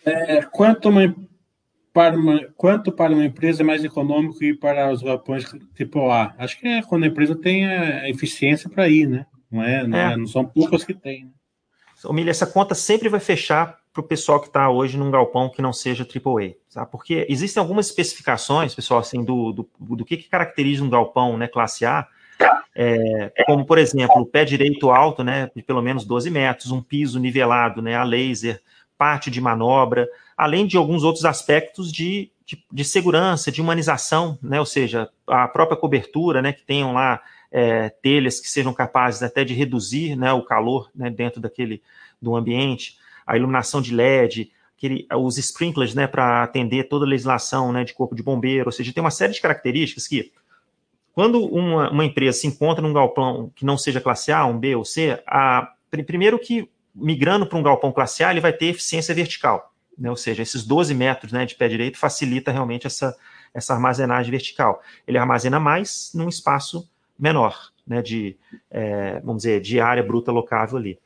É, 0.05 0.43
quanto 0.43 0.89
uma 0.89 1.15
para 1.93 2.17
uma, 2.17 2.41
quanto 2.57 2.91
para 2.91 3.13
uma 3.13 3.25
empresa 3.25 3.63
é 3.63 3.65
mais 3.65 3.85
econômico 3.85 4.43
ir 4.43 4.59
para 4.59 4.91
os 4.91 5.03
galpões 5.03 5.45
tipo 5.75 6.11
A? 6.11 6.35
Acho 6.39 6.59
que 6.59 6.67
é 6.67 6.83
quando 6.83 7.05
a 7.05 7.07
empresa 7.07 7.37
tem 7.37 7.67
a 7.67 8.09
eficiência 8.09 8.69
para 8.69 8.89
ir, 8.89 9.07
né? 9.07 9.27
Não, 9.51 9.63
é, 9.63 9.87
não, 9.87 9.99
é. 9.99 10.13
é 10.13 10.17
não 10.17 10.27
são 10.27 10.45
poucas 10.45 10.85
que 10.85 10.95
tem. 10.95 11.25
Né? 11.25 11.31
Milha, 12.11 12.31
essa 12.31 12.47
conta 12.47 12.75
sempre 12.75 13.09
vai 13.09 13.21
fechar 13.21 13.79
para 13.93 14.01
o 14.01 14.07
pessoal 14.07 14.41
que 14.41 14.47
está 14.47 14.71
hoje 14.71 14.97
num 14.97 15.11
galpão 15.11 15.51
que 15.51 15.61
não 15.61 15.73
seja 15.73 16.05
AAA, 16.05 16.55
tá? 16.73 16.87
Porque 16.87 17.27
existem 17.29 17.61
algumas 17.61 17.87
especificações, 17.87 18.75
pessoal, 18.75 19.01
assim, 19.01 19.23
do, 19.23 19.53
do, 19.53 19.71
do 19.79 20.05
que, 20.05 20.17
que 20.17 20.29
caracteriza 20.29 20.83
um 20.83 20.89
galpão, 20.89 21.37
né, 21.37 21.47
classe 21.47 21.85
A, 21.85 22.09
é, 22.75 23.33
como, 23.47 23.65
por 23.65 23.79
exemplo, 23.79 24.21
o 24.21 24.27
pé 24.27 24.45
direito 24.45 24.91
alto, 24.91 25.23
né, 25.23 25.51
de 25.55 25.63
pelo 25.63 25.83
menos 25.83 26.05
12 26.05 26.31
metros, 26.31 26.71
um 26.71 26.83
piso 26.83 27.19
nivelado, 27.19 27.83
né, 27.83 27.97
a 27.97 28.05
laser, 28.05 28.61
parte 29.03 29.31
de 29.33 29.41
manobra, 29.41 30.09
além 30.37 30.65
de 30.65 30.77
alguns 30.77 31.03
outros 31.03 31.25
aspectos 31.25 31.93
de, 31.93 32.31
de, 32.47 32.65
de 32.71 32.85
segurança, 32.85 33.51
de 33.51 33.61
humanização, 33.61 34.39
né? 34.41 34.61
ou 34.61 34.67
seja, 34.67 35.11
a 35.27 35.49
própria 35.49 35.77
cobertura, 35.77 36.41
né? 36.41 36.53
que 36.53 36.65
tenham 36.65 36.93
lá 36.93 37.21
é, 37.51 37.89
telhas 37.89 38.39
que 38.39 38.49
sejam 38.49 38.73
capazes 38.73 39.23
até 39.23 39.45
de 39.45 39.55
reduzir 39.55 40.15
né, 40.17 40.33
o 40.33 40.43
calor 40.43 40.89
né, 40.95 41.11
dentro 41.11 41.41
daquele 41.41 41.83
do 42.21 42.37
ambiente, 42.37 42.97
a 43.27 43.37
iluminação 43.37 43.83
de 43.83 43.93
LED, 43.93 44.53
aquele, 44.77 45.07
os 45.17 45.37
sprinklers 45.37 45.95
né, 45.95 46.07
para 46.07 46.43
atender 46.43 46.85
toda 46.85 47.05
a 47.05 47.09
legislação 47.09 47.73
né, 47.73 47.83
de 47.83 47.95
corpo 47.95 48.15
de 48.15 48.23
bombeiro, 48.23 48.67
ou 48.67 48.73
seja, 48.73 48.93
tem 48.93 49.03
uma 49.03 49.11
série 49.11 49.33
de 49.33 49.41
características 49.41 50.07
que, 50.07 50.33
quando 51.13 51.45
uma, 51.45 51.91
uma 51.91 52.05
empresa 52.05 52.39
se 52.39 52.47
encontra 52.47 52.83
num 52.83 52.93
galpão 52.93 53.51
que 53.55 53.65
não 53.65 53.77
seja 53.77 54.01
classe 54.01 54.33
A, 54.33 54.45
um 54.47 54.59
B 54.59 54.75
ou 54.75 54.85
C, 54.85 55.23
a, 55.27 55.73
primeiro 56.07 56.39
que 56.39 56.69
migrando 56.95 57.47
para 57.47 57.59
um 57.59 57.63
galpão 57.63 57.93
classe 57.93 58.23
A, 58.25 58.31
ele 58.31 58.41
vai 58.41 58.53
ter 58.53 58.67
eficiência 58.67 59.15
vertical 59.15 59.73
né, 59.97 60.11
ou 60.11 60.17
seja, 60.17 60.43
esses 60.43 60.65
12 60.65 60.95
metros 60.95 61.33
né, 61.33 61.45
de 61.45 61.55
pé 61.55 61.69
direito 61.69 61.99
facilita 61.99 62.51
realmente 62.51 62.87
essa, 62.87 63.17
essa 63.53 63.75
armazenagem 63.75 64.31
vertical. 64.31 64.83
Ele 65.07 65.19
armazena 65.19 65.61
mais 65.61 66.11
num 66.15 66.29
espaço 66.29 66.89
menor, 67.19 67.71
né, 67.87 68.03
de, 68.03 68.37
é, 68.71 69.21
vamos 69.21 69.43
dizer, 69.43 69.61
de 69.61 69.81
área 69.81 70.03
bruta 70.03 70.33
locável 70.33 70.79
ali. 70.79 70.99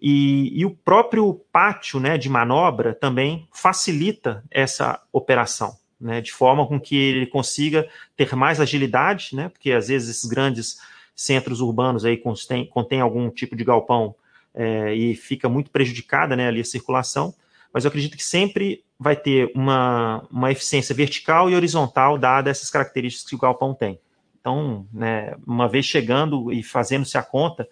E, 0.00 0.60
e, 0.60 0.66
o 0.66 0.70
próprio 0.70 1.34
pátio 1.50 1.98
né, 1.98 2.18
de 2.18 2.28
manobra 2.28 2.94
também 2.94 3.48
facilita 3.52 4.44
essa 4.50 5.00
operação, 5.12 5.74
né, 6.00 6.20
de 6.20 6.32
forma 6.32 6.66
com 6.66 6.80
que 6.80 6.96
ele 6.96 7.26
consiga 7.26 7.88
ter 8.16 8.34
mais 8.34 8.60
agilidade, 8.60 9.30
né, 9.34 9.48
porque 9.48 9.72
às 9.72 9.88
vezes 9.88 10.08
esses 10.08 10.28
grandes 10.28 10.78
centros 11.14 11.60
urbanos 11.60 12.04
aí 12.04 12.16
contêm, 12.16 12.66
contém 12.66 13.00
algum 13.00 13.30
tipo 13.30 13.54
de 13.54 13.64
galpão 13.64 14.14
é, 14.52 14.94
e 14.94 15.14
fica 15.14 15.48
muito 15.48 15.70
prejudicada 15.70 16.34
né, 16.36 16.48
ali 16.48 16.60
a 16.60 16.64
circulação 16.64 17.34
mas 17.74 17.84
eu 17.84 17.88
acredito 17.88 18.16
que 18.16 18.22
sempre 18.22 18.84
vai 18.96 19.16
ter 19.16 19.50
uma, 19.52 20.24
uma 20.30 20.52
eficiência 20.52 20.94
vertical 20.94 21.50
e 21.50 21.56
horizontal 21.56 22.16
dada 22.16 22.48
essas 22.48 22.70
características 22.70 23.28
que 23.28 23.34
o 23.34 23.38
galpão 23.38 23.74
tem. 23.74 23.98
Então, 24.40 24.86
né, 24.92 25.34
uma 25.44 25.68
vez 25.68 25.84
chegando 25.84 26.52
e 26.52 26.62
fazendo-se 26.62 27.18
a 27.18 27.22
conta, 27.22 27.68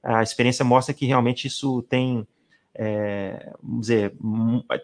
a 0.00 0.22
experiência 0.22 0.64
mostra 0.64 0.94
que 0.94 1.04
realmente 1.04 1.48
isso 1.48 1.82
tem, 1.82 2.24
é, 2.74 3.52
vamos 3.62 3.82
dizer, 3.82 4.14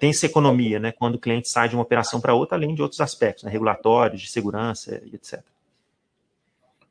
tem 0.01 0.11
essa 0.11 0.26
economia, 0.26 0.78
né, 0.78 0.93
quando 0.93 1.14
o 1.14 1.20
cliente 1.20 1.49
sai 1.49 1.68
de 1.68 1.74
uma 1.74 1.82
operação 1.82 2.20
para 2.20 2.34
outra, 2.34 2.57
além 2.57 2.74
de 2.74 2.82
outros 2.82 3.01
aspectos, 3.01 3.45
né, 3.45 3.51
regulatórios, 3.51 4.22
de 4.22 4.30
segurança 4.30 5.01
e 5.05 5.14
etc. 5.14 5.41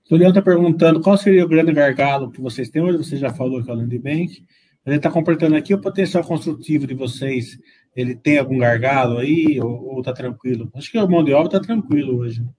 O 0.09 0.15
Leão 0.15 0.29
está 0.29 0.41
perguntando 0.41 1.01
qual 1.01 1.17
seria 1.17 1.43
o 1.43 1.47
grande 1.47 1.73
gargalo 1.73 2.31
que 2.31 2.39
vocês 2.39 2.69
têm 2.69 2.81
hoje, 2.81 2.97
você 2.97 3.17
já 3.17 3.33
falou 3.33 3.63
que 3.63 3.69
é 3.69 3.73
o 3.73 3.75
Land 3.75 3.97
Bank, 3.97 4.45
ele 4.85 4.97
está 4.97 5.09
completando 5.09 5.55
aqui 5.55 5.73
o 5.73 5.81
potencial 5.81 6.23
construtivo 6.23 6.85
de 6.85 6.93
vocês. 6.93 7.57
Ele 7.95 8.13
tem 8.13 8.37
algum 8.37 8.59
gargalo 8.59 9.17
aí 9.17 9.59
ou 9.59 9.99
está 9.99 10.13
tranquilo? 10.13 10.69
Acho 10.75 10.91
que 10.91 10.97
o 10.99 11.09
mão 11.09 11.23
de 11.23 11.33
obra 11.33 11.47
está 11.47 11.59
tranquilo 11.59 12.19
hoje. 12.19 12.41
Né? 12.41 12.49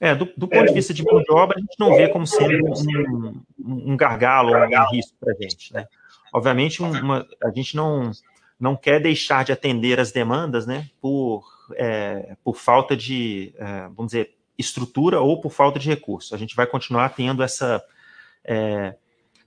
É, 0.00 0.14
do, 0.14 0.24
do 0.36 0.48
ponto 0.48 0.64
é. 0.64 0.66
de 0.66 0.72
vista 0.72 0.94
de 0.94 1.04
mão 1.04 1.20
de 1.22 1.30
obra, 1.30 1.56
a 1.58 1.60
gente 1.60 1.76
não 1.78 1.94
vê 1.94 2.08
como 2.08 2.26
sendo 2.26 2.72
um, 3.58 3.92
um 3.92 3.96
gargalo 3.96 4.50
ou 4.50 4.56
um 4.56 4.90
risco 4.90 5.14
para 5.20 5.34
a 5.34 5.42
gente. 5.42 5.74
Né? 5.74 5.84
Obviamente, 6.32 6.82
uma, 6.82 7.26
a 7.42 7.50
gente 7.50 7.76
não, 7.76 8.10
não 8.58 8.76
quer 8.76 9.00
deixar 9.00 9.44
de 9.44 9.52
atender 9.52 10.00
as 10.00 10.12
demandas 10.12 10.66
né, 10.66 10.88
por, 11.00 11.44
é, 11.74 12.36
por 12.42 12.56
falta 12.56 12.96
de, 12.96 13.52
é, 13.58 13.82
vamos 13.88 14.12
dizer, 14.12 14.34
estrutura 14.56 15.20
ou 15.20 15.40
por 15.40 15.50
falta 15.50 15.78
de 15.78 15.88
recurso. 15.88 16.34
A 16.34 16.38
gente 16.38 16.56
vai 16.56 16.66
continuar 16.66 17.10
tendo 17.10 17.42
essa, 17.42 17.82
é, 18.44 18.94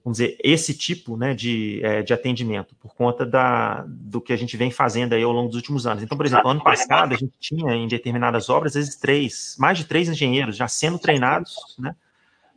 vamos 0.04 0.20
dizer, 0.20 0.38
esse 0.44 0.78
tipo 0.78 1.18
né, 1.18 1.34
de, 1.34 1.80
é, 1.84 2.04
de 2.04 2.14
atendimento, 2.14 2.76
por 2.76 2.94
conta 2.94 3.26
da, 3.26 3.84
do 3.88 4.22
que 4.22 4.32
a 4.32 4.38
gente 4.38 4.56
vem 4.56 4.70
fazendo 4.70 5.14
aí 5.14 5.24
ao 5.24 5.32
longo 5.32 5.48
dos 5.48 5.56
últimos 5.56 5.88
anos. 5.88 6.04
Então, 6.04 6.16
por 6.18 6.26
exemplo, 6.26 6.50
ano 6.50 6.64
passado 6.64 7.14
a 7.14 7.18
gente 7.18 7.34
tinha 7.40 7.74
em 7.74 7.88
determinadas 7.88 8.50
obras, 8.50 8.76
às 8.76 8.86
vezes, 8.86 9.00
três, 9.00 9.56
mais 9.58 9.80
de 9.80 9.86
três 9.86 10.08
engenheiros 10.08 10.56
já 10.56 10.68
sendo 10.68 11.00
treinados, 11.00 11.56
né, 11.80 11.96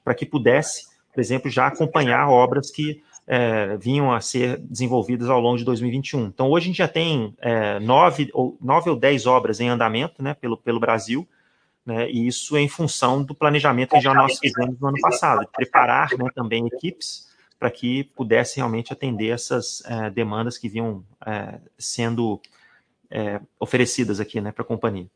para 0.04 0.14
que 0.14 0.26
pudesse, 0.26 0.86
por 1.14 1.20
exemplo, 1.20 1.50
já 1.50 1.68
acompanhar 1.68 2.28
obras 2.28 2.70
que 2.70 3.02
é, 3.30 3.76
vinham 3.76 4.10
a 4.10 4.22
ser 4.22 4.56
desenvolvidas 4.58 5.28
ao 5.28 5.38
longo 5.38 5.58
de 5.58 5.64
2021. 5.64 6.24
Então, 6.24 6.48
hoje 6.48 6.64
a 6.64 6.66
gente 6.68 6.78
já 6.78 6.88
tem 6.88 7.34
é, 7.38 7.78
nove, 7.78 8.30
ou, 8.32 8.56
nove 8.58 8.88
ou 8.88 8.96
dez 8.96 9.26
obras 9.26 9.60
em 9.60 9.68
andamento 9.68 10.22
né, 10.22 10.32
pelo, 10.32 10.56
pelo 10.56 10.80
Brasil, 10.80 11.28
né, 11.84 12.10
e 12.10 12.26
isso 12.26 12.56
em 12.56 12.68
função 12.68 13.22
do 13.22 13.34
planejamento 13.34 13.90
que 13.90 14.00
já 14.00 14.14
nós 14.14 14.38
fizemos 14.38 14.80
no 14.80 14.88
ano 14.88 14.96
passado, 14.98 15.46
preparar 15.54 16.08
né, 16.16 16.30
também 16.34 16.66
equipes 16.66 17.28
para 17.58 17.70
que 17.70 18.04
pudessem 18.04 18.62
realmente 18.62 18.94
atender 18.94 19.28
essas 19.28 19.82
é, 19.84 20.08
demandas 20.08 20.56
que 20.56 20.68
vinham 20.68 21.04
é, 21.26 21.60
sendo 21.76 22.40
é, 23.10 23.40
oferecidas 23.60 24.20
aqui 24.20 24.40
né, 24.40 24.52
para 24.52 24.62
a 24.62 24.66
companhia. 24.66 25.06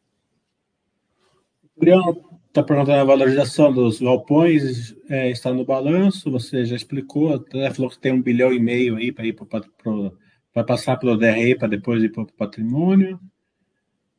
Está 2.53 2.63
perguntando 2.63 3.01
a 3.01 3.05
valorização 3.05 3.73
dos 3.73 3.99
galpões, 3.99 4.95
é, 5.09 5.31
está 5.31 5.55
no 5.55 5.65
balanço, 5.65 6.31
você 6.31 6.67
já 6.67 6.77
explicou, 6.77 7.33
até 7.33 7.71
falou 7.71 7.91
que 7.91 7.99
tem 7.99 8.13
um 8.13 8.21
bilhão 8.21 8.53
e 8.53 8.61
meio 8.61 8.97
aí 8.97 9.11
para 9.11 9.25
ir 9.25 9.33
para 9.33 10.63
passar 10.63 10.99
pelo 10.99 11.17
DRE 11.17 11.55
para 11.55 11.69
depois 11.69 12.03
ir 12.03 12.11
para 12.11 12.25
o 12.25 12.33
patrimônio. 12.35 13.19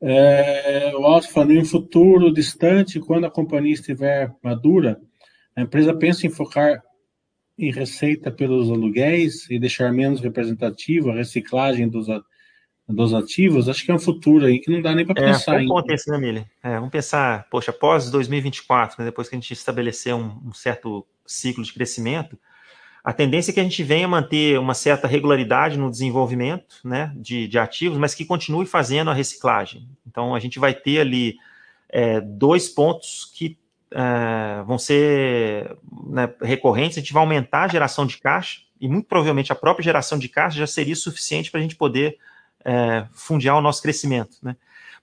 É, 0.01 0.91
o 0.95 1.05
Alto 1.05 1.29
falando, 1.29 1.51
em 1.51 1.59
um 1.59 1.65
futuro 1.65 2.33
distante, 2.33 2.99
quando 2.99 3.25
a 3.25 3.29
companhia 3.29 3.75
estiver 3.75 4.33
madura, 4.41 4.99
a 5.55 5.61
empresa 5.61 5.93
pensa 5.93 6.25
em 6.25 6.31
focar 6.31 6.81
em 7.55 7.71
receita 7.71 8.31
pelos 8.31 8.71
aluguéis 8.71 9.47
e 9.47 9.59
deixar 9.59 9.93
menos 9.93 10.21
representativo 10.21 11.11
a 11.11 11.15
reciclagem 11.15 11.87
dos, 11.87 12.07
dos 12.87 13.13
ativos, 13.13 13.69
acho 13.69 13.85
que 13.85 13.91
é 13.91 13.95
um 13.95 13.99
futuro 13.99 14.45
aí 14.45 14.59
que 14.59 14.69
não 14.69 14.81
dá 14.81 14.93
nem 14.93 15.05
para 15.05 15.21
é, 15.21 15.31
pensar. 15.31 15.61
É, 15.61 15.65
ponto 15.65 15.89
esse, 15.91 16.09
né, 16.11 16.17
Mili? 16.17 16.45
É, 16.61 16.75
vamos 16.75 16.89
pensar, 16.89 17.47
poxa, 17.49 17.71
após 17.71 18.11
2024, 18.11 18.97
né, 18.99 19.05
depois 19.05 19.29
que 19.29 19.35
a 19.35 19.39
gente 19.39 19.53
estabelecer 19.53 20.13
um, 20.13 20.41
um, 20.45 20.53
certo 20.53 21.05
ciclo 21.25 21.63
de 21.63 21.73
crescimento, 21.73 22.37
a 23.03 23.13
tendência 23.13 23.51
é 23.51 23.53
que 23.53 23.59
a 23.59 23.63
gente 23.63 23.83
venha 23.83 24.07
manter 24.07 24.59
uma 24.59 24.73
certa 24.73 25.07
regularidade 25.07 25.77
no 25.77 25.89
desenvolvimento 25.89 26.75
né, 26.83 27.13
de, 27.15 27.47
de 27.47 27.57
ativos, 27.57 27.97
mas 27.97 28.15
que 28.15 28.25
continue 28.25 28.65
fazendo 28.65 29.09
a 29.09 29.13
reciclagem. 29.13 29.87
Então, 30.05 30.35
a 30.35 30.39
gente 30.39 30.59
vai 30.59 30.73
ter 30.73 30.99
ali 30.99 31.35
é, 31.89 32.19
dois 32.19 32.67
pontos 32.69 33.31
que 33.33 33.57
é, 33.91 34.63
vão 34.63 34.77
ser 34.77 35.77
né, 36.07 36.33
recorrentes, 36.41 36.97
a 36.97 37.01
gente 37.01 37.13
vai 37.13 37.23
aumentar 37.23 37.63
a 37.63 37.67
geração 37.67 38.05
de 38.05 38.17
caixa, 38.17 38.61
e 38.79 38.87
muito 38.89 39.07
provavelmente 39.07 39.51
a 39.51 39.55
própria 39.55 39.83
geração 39.83 40.17
de 40.17 40.27
caixa 40.27 40.57
já 40.57 40.67
seria 40.67 40.95
suficiente 40.95 41.49
para 41.49 41.59
a 41.59 41.63
gente 41.63 41.75
poder 41.75 42.17
é, 42.65 43.05
fundiar 43.13 43.57
o 43.57 43.61
nosso 43.61 43.81
crescimento, 43.81 44.37
né? 44.41 44.55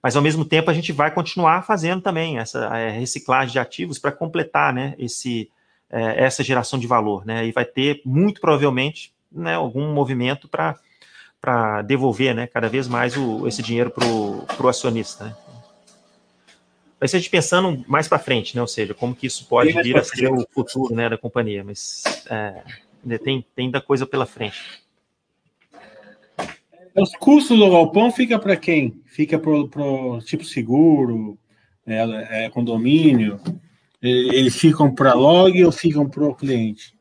Mas 0.02 0.16
ao 0.16 0.22
mesmo 0.22 0.44
tempo 0.44 0.70
a 0.70 0.74
gente 0.74 0.92
vai 0.92 1.11
continuar 1.11 1.62
fazendo 1.62 2.00
também 2.00 2.38
essa 2.38 2.76
é, 2.76 2.90
reciclagem 2.90 3.52
de 3.52 3.58
ativos 3.58 3.98
para 3.98 4.11
completar, 4.11 4.72
né, 4.72 4.94
esse, 4.98 5.50
é, 5.90 6.24
essa 6.24 6.42
geração 6.42 6.78
de 6.78 6.86
valor, 6.86 7.26
né? 7.26 7.46
E 7.46 7.52
vai 7.52 7.64
ter 7.64 8.00
muito 8.04 8.40
provavelmente, 8.40 9.12
né, 9.30 9.54
algum 9.54 9.92
movimento 9.92 10.48
para 10.48 10.76
para 11.40 11.80
devolver, 11.80 12.34
né, 12.34 12.46
cada 12.46 12.68
vez 12.68 12.86
mais 12.86 13.16
o, 13.16 13.48
esse 13.48 13.62
dinheiro 13.62 13.90
para 13.90 14.06
o 14.06 14.68
acionista, 14.68 15.24
né? 15.24 15.36
Ser 17.06 17.16
a 17.16 17.18
gente 17.18 17.30
pensando 17.30 17.82
mais 17.88 18.06
para 18.06 18.18
frente, 18.18 18.54
né? 18.54 18.61
Ou 18.61 18.68
seja, 18.68 18.92
como 18.92 19.14
que 19.14 19.26
isso 19.26 19.46
pode 19.46 19.72
vir 19.72 19.96
a 19.96 20.04
ser 20.04 20.30
o 20.30 20.46
futuro, 20.52 20.94
né, 20.94 21.08
da 21.08 21.16
companhia, 21.16 21.64
mas 21.64 22.02
é, 22.28 22.62
tem 23.18 23.42
tem 23.56 23.66
ainda 23.66 23.80
coisa 23.80 24.04
pela 24.04 24.26
frente. 24.26 24.79
Os 27.01 27.16
custos 27.16 27.59
do 27.59 27.70
galpão 27.70 28.12
fica 28.12 28.38
para 28.38 28.57
quem? 28.57 29.01
Fica 29.07 29.38
para 29.38 29.51
o 29.51 30.20
tipo 30.20 30.44
seguro, 30.44 31.38
é, 31.86 32.44
é, 32.44 32.51
condomínio? 32.51 33.40
Eles 34.03 34.57
ficam 34.57 34.94
para 34.94 35.14
log 35.14 35.64
ou 35.64 35.72
ficam 35.72 36.09
para 36.09 36.24
o 36.24 36.34
cliente? 36.34 36.94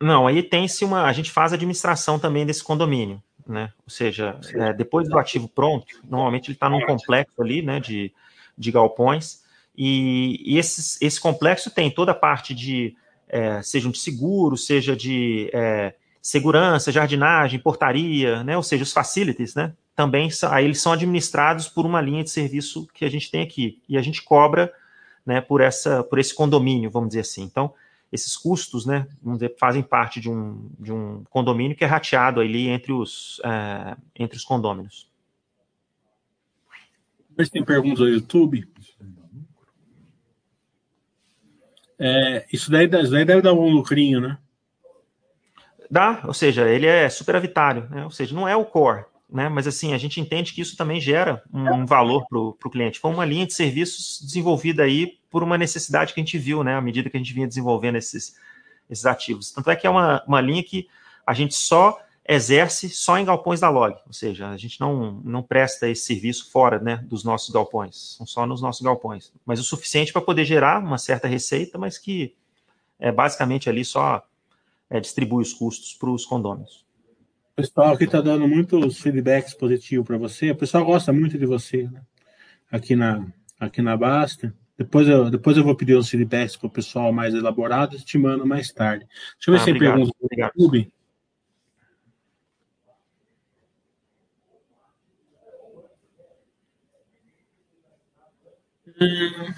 Não, 0.00 0.26
aí 0.26 0.42
tem-se 0.42 0.84
uma. 0.84 1.04
A 1.04 1.12
gente 1.12 1.30
faz 1.30 1.52
a 1.52 1.54
administração 1.56 2.18
também 2.18 2.44
desse 2.44 2.62
condomínio, 2.62 3.22
né? 3.46 3.72
Ou 3.84 3.90
seja, 3.90 4.38
é, 4.54 4.74
depois 4.74 5.08
do 5.08 5.18
ativo 5.18 5.48
pronto, 5.48 5.86
normalmente 6.06 6.48
ele 6.48 6.56
está 6.56 6.68
num 6.68 6.84
complexo 6.84 7.40
ali, 7.40 7.62
né, 7.62 7.80
de, 7.80 8.12
de 8.58 8.70
galpões, 8.70 9.42
e, 9.76 10.42
e 10.44 10.58
esse, 10.58 10.98
esse 11.00 11.18
complexo 11.18 11.70
tem 11.70 11.90
toda 11.90 12.12
a 12.12 12.14
parte 12.14 12.54
de, 12.54 12.94
é, 13.26 13.62
seja 13.62 13.90
de 13.90 13.98
seguro, 13.98 14.56
seja 14.56 14.94
de 14.94 15.50
é, 15.54 15.94
segurança, 16.26 16.90
jardinagem, 16.90 17.60
portaria, 17.60 18.42
né? 18.42 18.56
Ou 18.56 18.62
seja, 18.62 18.82
os 18.82 18.92
facilities, 18.92 19.54
né? 19.54 19.72
Também 19.94 20.28
são, 20.28 20.52
aí 20.52 20.64
eles 20.64 20.80
são 20.80 20.92
administrados 20.92 21.68
por 21.68 21.86
uma 21.86 22.00
linha 22.00 22.24
de 22.24 22.30
serviço 22.30 22.84
que 22.92 23.04
a 23.04 23.08
gente 23.08 23.30
tem 23.30 23.42
aqui 23.42 23.80
e 23.88 23.96
a 23.96 24.02
gente 24.02 24.24
cobra, 24.24 24.72
né? 25.24 25.40
Por 25.40 25.60
essa, 25.60 26.02
por 26.02 26.18
esse 26.18 26.34
condomínio, 26.34 26.90
vamos 26.90 27.10
dizer 27.10 27.20
assim. 27.20 27.44
Então, 27.44 27.72
esses 28.10 28.36
custos, 28.36 28.84
né? 28.84 29.06
Dizer, 29.22 29.54
fazem 29.56 29.84
parte 29.84 30.18
de 30.18 30.28
um, 30.28 30.68
de 30.80 30.92
um 30.92 31.22
condomínio 31.30 31.76
que 31.76 31.84
é 31.84 31.86
rateado 31.86 32.40
ali 32.40 32.66
entre 32.66 32.92
os 32.92 33.40
é, 33.44 33.96
entre 34.16 34.36
os 34.36 34.44
condôminos. 34.44 35.08
Mas 37.38 37.48
tem 37.48 37.64
perguntas 37.64 38.00
no 38.00 38.08
YouTube. 38.08 38.68
É, 42.00 42.44
isso, 42.52 42.68
daí, 42.68 42.86
isso 42.86 43.12
daí 43.12 43.24
deve 43.24 43.42
dar 43.42 43.52
um 43.52 43.70
lucrinho, 43.70 44.20
né? 44.20 44.38
Dá, 45.90 46.22
ou 46.24 46.34
seja, 46.34 46.68
ele 46.68 46.86
é 46.86 47.08
superavitário, 47.08 47.88
né? 47.90 48.04
ou 48.04 48.10
seja, 48.10 48.34
não 48.34 48.48
é 48.48 48.56
o 48.56 48.64
core, 48.64 49.04
né? 49.30 49.48
mas 49.48 49.66
assim, 49.66 49.94
a 49.94 49.98
gente 49.98 50.20
entende 50.20 50.52
que 50.52 50.60
isso 50.60 50.76
também 50.76 51.00
gera 51.00 51.42
um, 51.52 51.82
um 51.82 51.86
valor 51.86 52.26
para 52.28 52.38
o 52.38 52.70
cliente. 52.70 52.98
Foi 52.98 53.10
uma 53.10 53.24
linha 53.24 53.46
de 53.46 53.54
serviços 53.54 54.20
desenvolvida 54.22 54.82
aí 54.82 55.18
por 55.30 55.42
uma 55.42 55.58
necessidade 55.58 56.12
que 56.12 56.20
a 56.20 56.24
gente 56.24 56.38
viu, 56.38 56.64
né? 56.64 56.74
à 56.76 56.80
medida 56.80 57.08
que 57.08 57.16
a 57.16 57.20
gente 57.20 57.32
vinha 57.32 57.46
desenvolvendo 57.46 57.96
esses, 57.96 58.36
esses 58.90 59.06
ativos. 59.06 59.52
Tanto 59.52 59.70
é 59.70 59.76
que 59.76 59.86
é 59.86 59.90
uma, 59.90 60.22
uma 60.26 60.40
linha 60.40 60.62
que 60.62 60.88
a 61.26 61.34
gente 61.34 61.54
só 61.54 62.00
exerce 62.28 62.88
só 62.88 63.18
em 63.18 63.24
galpões 63.24 63.60
da 63.60 63.70
log, 63.70 63.96
ou 64.06 64.12
seja, 64.12 64.48
a 64.48 64.56
gente 64.56 64.80
não, 64.80 65.20
não 65.24 65.42
presta 65.42 65.88
esse 65.88 66.02
serviço 66.02 66.50
fora 66.50 66.80
né, 66.80 66.96
dos 67.04 67.22
nossos 67.22 67.50
galpões, 67.50 68.16
são 68.16 68.26
só 68.26 68.44
nos 68.44 68.60
nossos 68.60 68.82
galpões, 68.82 69.32
mas 69.44 69.60
o 69.60 69.64
suficiente 69.64 70.12
para 70.12 70.20
poder 70.20 70.44
gerar 70.44 70.82
uma 70.82 70.98
certa 70.98 71.28
receita, 71.28 71.78
mas 71.78 71.98
que 71.98 72.34
é 72.98 73.12
basicamente 73.12 73.68
ali 73.68 73.84
só 73.84 74.24
é, 74.90 75.00
distribui 75.00 75.42
os 75.42 75.52
custos 75.52 75.94
para 75.94 76.10
os 76.10 76.24
condôminos. 76.24 76.84
O 77.52 77.56
pessoal 77.56 77.94
aqui 77.94 78.04
está 78.04 78.20
dando 78.20 78.46
muitos 78.46 78.98
feedbacks 79.00 79.54
positivos 79.54 80.06
para 80.06 80.18
você. 80.18 80.50
O 80.50 80.56
pessoal 80.56 80.84
gosta 80.84 81.12
muito 81.12 81.38
de 81.38 81.46
você, 81.46 81.84
né? 81.84 82.02
Aqui 82.70 82.94
na, 82.94 83.26
aqui 83.58 83.80
na 83.80 83.96
Basta. 83.96 84.54
Depois 84.76 85.08
eu, 85.08 85.30
depois 85.30 85.56
eu 85.56 85.64
vou 85.64 85.74
pedir 85.74 85.94
os 85.94 86.08
feedbacks 86.08 86.56
para 86.56 86.66
o 86.66 86.70
pessoal 86.70 87.12
mais 87.12 87.34
elaborados 87.34 88.02
e 88.02 88.04
te 88.04 88.18
mando 88.18 88.46
mais 88.46 88.70
tarde. 88.70 89.06
Deixa 89.36 89.50
eu 89.50 89.54
ver 89.54 89.60
ah, 89.60 89.64
se 89.64 89.72
tem 89.72 89.78
perguntas 89.78 90.12
do 90.20 90.28
YouTube. 90.30 90.92
Hum. 99.00 99.54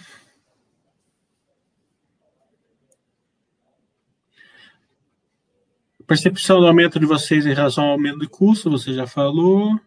Percepção 6.08 6.58
do 6.58 6.66
aumento 6.66 6.98
de 6.98 7.04
vocês 7.04 7.44
em 7.44 7.52
relação 7.52 7.84
ao 7.84 7.90
aumento 7.90 8.18
de 8.18 8.26
custo, 8.26 8.70
você 8.70 8.94
já 8.94 9.06
falou. 9.06 9.78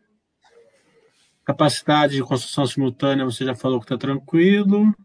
Capacidade 1.43 2.13
de 2.13 2.21
construção 2.21 2.63
simultânea, 2.67 3.25
você 3.25 3.43
já 3.43 3.55
falou 3.55 3.79
que 3.79 3.85
está 3.85 3.97
tranquilo. 3.97 4.95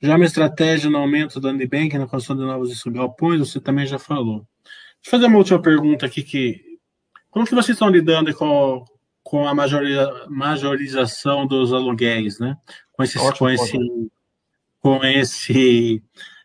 Já 0.00 0.14
uma 0.14 0.24
estratégia 0.24 0.88
no 0.88 0.98
aumento 0.98 1.40
do 1.40 1.48
Unibank 1.48 1.98
na 1.98 2.06
construção 2.06 2.36
de 2.36 2.44
novos 2.44 2.80
galpões, 2.84 3.40
você 3.40 3.60
também 3.60 3.84
já 3.84 3.98
falou. 3.98 4.46
Deixa 5.02 5.06
eu 5.06 5.10
fazer 5.10 5.26
uma 5.26 5.38
última 5.38 5.60
pergunta 5.60 6.06
aqui 6.06 6.22
que 6.22 6.78
como 7.28 7.44
que 7.44 7.54
vocês 7.54 7.74
estão 7.74 7.88
lidando 7.88 8.32
com, 8.36 8.84
com 9.24 9.48
a 9.48 9.54
majorização 10.28 11.44
dos 11.44 11.72
aluguéis, 11.72 12.38
né? 12.38 12.56
Com 12.92 13.02
Ótimo, 13.02 13.36
com 13.36 13.50
esse, 13.50 13.78
com 14.78 15.04
esse 15.04 16.00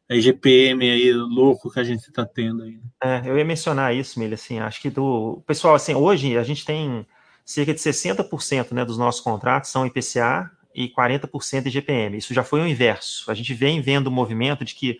GPM 0.09 0.89
aí 0.89 1.11
louco 1.13 1.69
que 1.69 1.79
a 1.79 1.83
gente 1.83 2.07
está 2.07 2.25
tendo 2.25 2.63
aí. 2.63 2.73
Né? 2.73 2.81
É, 3.03 3.29
eu 3.29 3.37
ia 3.37 3.45
mencionar 3.45 3.93
isso, 3.93 4.19
Milha, 4.19 4.35
assim, 4.35 4.59
acho 4.59 4.81
que 4.81 4.89
do 4.89 5.43
pessoal, 5.45 5.75
assim, 5.75 5.93
hoje 5.93 6.37
a 6.37 6.43
gente 6.43 6.65
tem 6.65 7.05
cerca 7.45 7.73
de 7.73 7.79
60% 7.79 8.71
né, 8.71 8.85
dos 8.85 8.97
nossos 8.97 9.21
contratos 9.21 9.69
são 9.69 9.85
IPCA 9.85 10.51
e 10.73 10.89
40% 10.89 11.65
IGPM. 11.65 12.17
Isso 12.17 12.33
já 12.33 12.43
foi 12.43 12.61
o 12.61 12.67
inverso. 12.67 13.29
A 13.31 13.33
gente 13.33 13.53
vem 13.53 13.81
vendo 13.81 14.07
o 14.07 14.11
movimento 14.11 14.63
de 14.63 14.75
que 14.75 14.99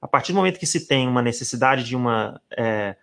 a 0.00 0.06
partir 0.06 0.32
do 0.32 0.36
momento 0.36 0.58
que 0.58 0.66
se 0.66 0.86
tem 0.86 1.08
uma 1.08 1.22
necessidade 1.22 1.84
de 1.84 1.96
uma 1.96 2.40
é, 2.50 2.96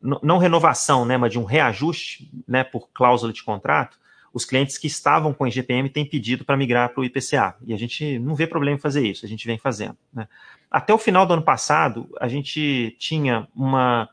não 0.00 0.38
renovação, 0.38 1.04
né, 1.04 1.16
mas 1.16 1.32
de 1.32 1.38
um 1.38 1.44
reajuste 1.44 2.30
né, 2.46 2.64
por 2.64 2.88
cláusula 2.92 3.32
de 3.32 3.42
contrato, 3.42 3.98
os 4.32 4.44
clientes 4.44 4.78
que 4.78 4.86
estavam 4.86 5.32
com 5.32 5.46
IGPM 5.46 5.88
têm 5.88 6.04
pedido 6.04 6.44
para 6.44 6.56
migrar 6.56 6.90
para 6.90 7.00
o 7.00 7.04
IPCA. 7.04 7.56
E 7.66 7.74
a 7.74 7.76
gente 7.76 8.18
não 8.18 8.34
vê 8.34 8.46
problema 8.46 8.76
em 8.76 8.80
fazer 8.80 9.06
isso, 9.06 9.24
a 9.24 9.28
gente 9.28 9.46
vem 9.46 9.58
fazendo. 9.58 9.96
Né? 10.12 10.28
Até 10.70 10.94
o 10.94 10.98
final 10.98 11.26
do 11.26 11.32
ano 11.32 11.42
passado, 11.42 12.08
a 12.20 12.28
gente 12.28 12.96
tinha 12.98 13.48
uma, 13.54 14.08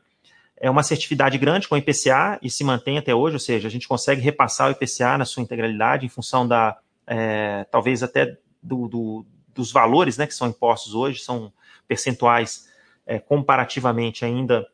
é, 0.56 0.68
uma 0.68 0.82
certificidade 0.82 1.38
grande 1.38 1.68
com 1.68 1.74
o 1.74 1.78
IPCA 1.78 2.38
e 2.42 2.50
se 2.50 2.64
mantém 2.64 2.98
até 2.98 3.14
hoje, 3.14 3.36
ou 3.36 3.40
seja, 3.40 3.68
a 3.68 3.70
gente 3.70 3.86
consegue 3.86 4.20
repassar 4.20 4.68
o 4.68 4.72
IPCA 4.72 5.16
na 5.16 5.24
sua 5.24 5.42
integralidade 5.42 6.04
em 6.04 6.08
função 6.08 6.48
da, 6.48 6.76
é, 7.06 7.64
talvez 7.70 8.02
até 8.02 8.36
do, 8.62 8.88
do, 8.88 9.26
dos 9.54 9.70
valores 9.70 10.18
né, 10.18 10.26
que 10.26 10.34
são 10.34 10.48
impostos 10.48 10.94
hoje, 10.94 11.20
são 11.20 11.52
percentuais 11.86 12.68
é, 13.06 13.18
comparativamente 13.18 14.24
ainda 14.24 14.66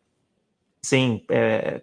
sem 0.82 1.24
é, 1.28 1.82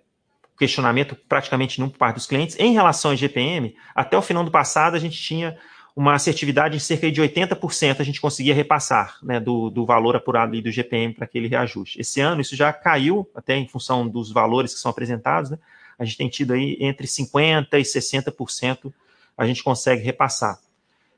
questionamento 0.58 1.16
praticamente 1.16 1.80
nenhum 1.80 1.90
por 1.90 1.98
parte 1.98 2.16
dos 2.16 2.28
clientes. 2.28 2.56
Em 2.60 2.74
relação 2.74 3.12
ao 3.12 3.18
GPM, 3.18 3.76
até 3.96 4.18
o 4.18 4.22
final 4.22 4.44
do 4.44 4.52
passado 4.52 4.96
a 4.96 5.00
gente 5.00 5.20
tinha 5.20 5.58
uma 5.96 6.16
assertividade 6.16 6.76
em 6.76 6.80
cerca 6.80 7.12
de 7.12 7.22
80% 7.22 8.00
a 8.00 8.04
gente 8.04 8.22
conseguia 8.22 8.56
repassar 8.56 9.18
né, 9.22 9.40
do, 9.40 9.70
do 9.70 9.86
valor 9.86 10.16
apurado 10.16 10.60
do 10.62 10.72
GPM 10.72 11.14
para 11.14 11.26
aquele 11.26 11.48
reajuste. 11.48 12.00
Esse 12.00 12.22
ano 12.22 12.42
isso 12.42 12.56
já 12.56 12.72
caiu, 12.72 13.30
até 13.36 13.56
em 13.56 13.68
função 13.68 14.08
dos 14.08 14.32
valores 14.32 14.74
que 14.74 14.80
são 14.80 14.92
apresentados, 14.92 15.52
né, 15.52 15.60
a 16.00 16.06
gente 16.06 16.18
tem 16.18 16.30
tido 16.30 16.54
aí 16.54 16.78
entre 16.80 17.06
50% 17.06 17.68
e 17.74 17.82
60% 17.82 18.94
a 19.38 19.46
gente 19.46 19.64
consegue 19.64 20.02
repassar. 20.02 20.60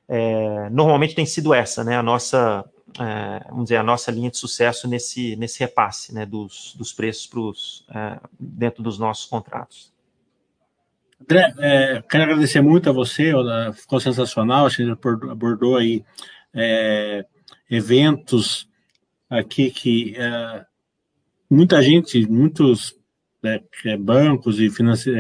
É, 0.08 0.70
normalmente 0.70 1.16
tem 1.16 1.26
sido 1.26 1.54
essa, 1.54 1.84
né, 1.84 1.98
a 1.98 2.04
nossa, 2.04 2.66
é, 3.00 3.46
vamos 3.50 3.66
dizer, 3.66 3.78
a 3.78 3.84
nossa 3.84 4.12
linha 4.12 4.30
de 4.30 4.38
sucesso 4.38 4.88
nesse, 4.88 5.36
nesse 5.36 5.60
repasse 5.60 6.14
né, 6.14 6.26
dos, 6.26 6.74
dos 6.76 6.92
preços 6.92 7.28
pros, 7.28 7.86
é, 7.94 8.20
dentro 8.40 8.84
dos 8.84 8.98
nossos 9.00 9.26
contratos. 9.26 9.93
André, 11.24 11.54
é, 11.60 12.04
quero 12.10 12.24
agradecer 12.24 12.62
muito 12.62 12.90
a 12.90 12.94
você, 12.94 13.32
ficou 13.76 14.00
sensacional, 14.00 14.66
a 14.66 14.70
gente 14.70 14.92
abordou 15.30 15.78
aí 15.78 16.04
é, 16.54 17.26
eventos 17.70 18.68
aqui 19.30 19.72
que 19.72 20.16
é, 20.18 20.66
muita 21.50 21.82
gente, 21.82 22.28
muitos 22.30 22.96
né, 23.42 23.62
é, 23.86 23.98
bancos 23.98 24.60
e, 24.60 24.70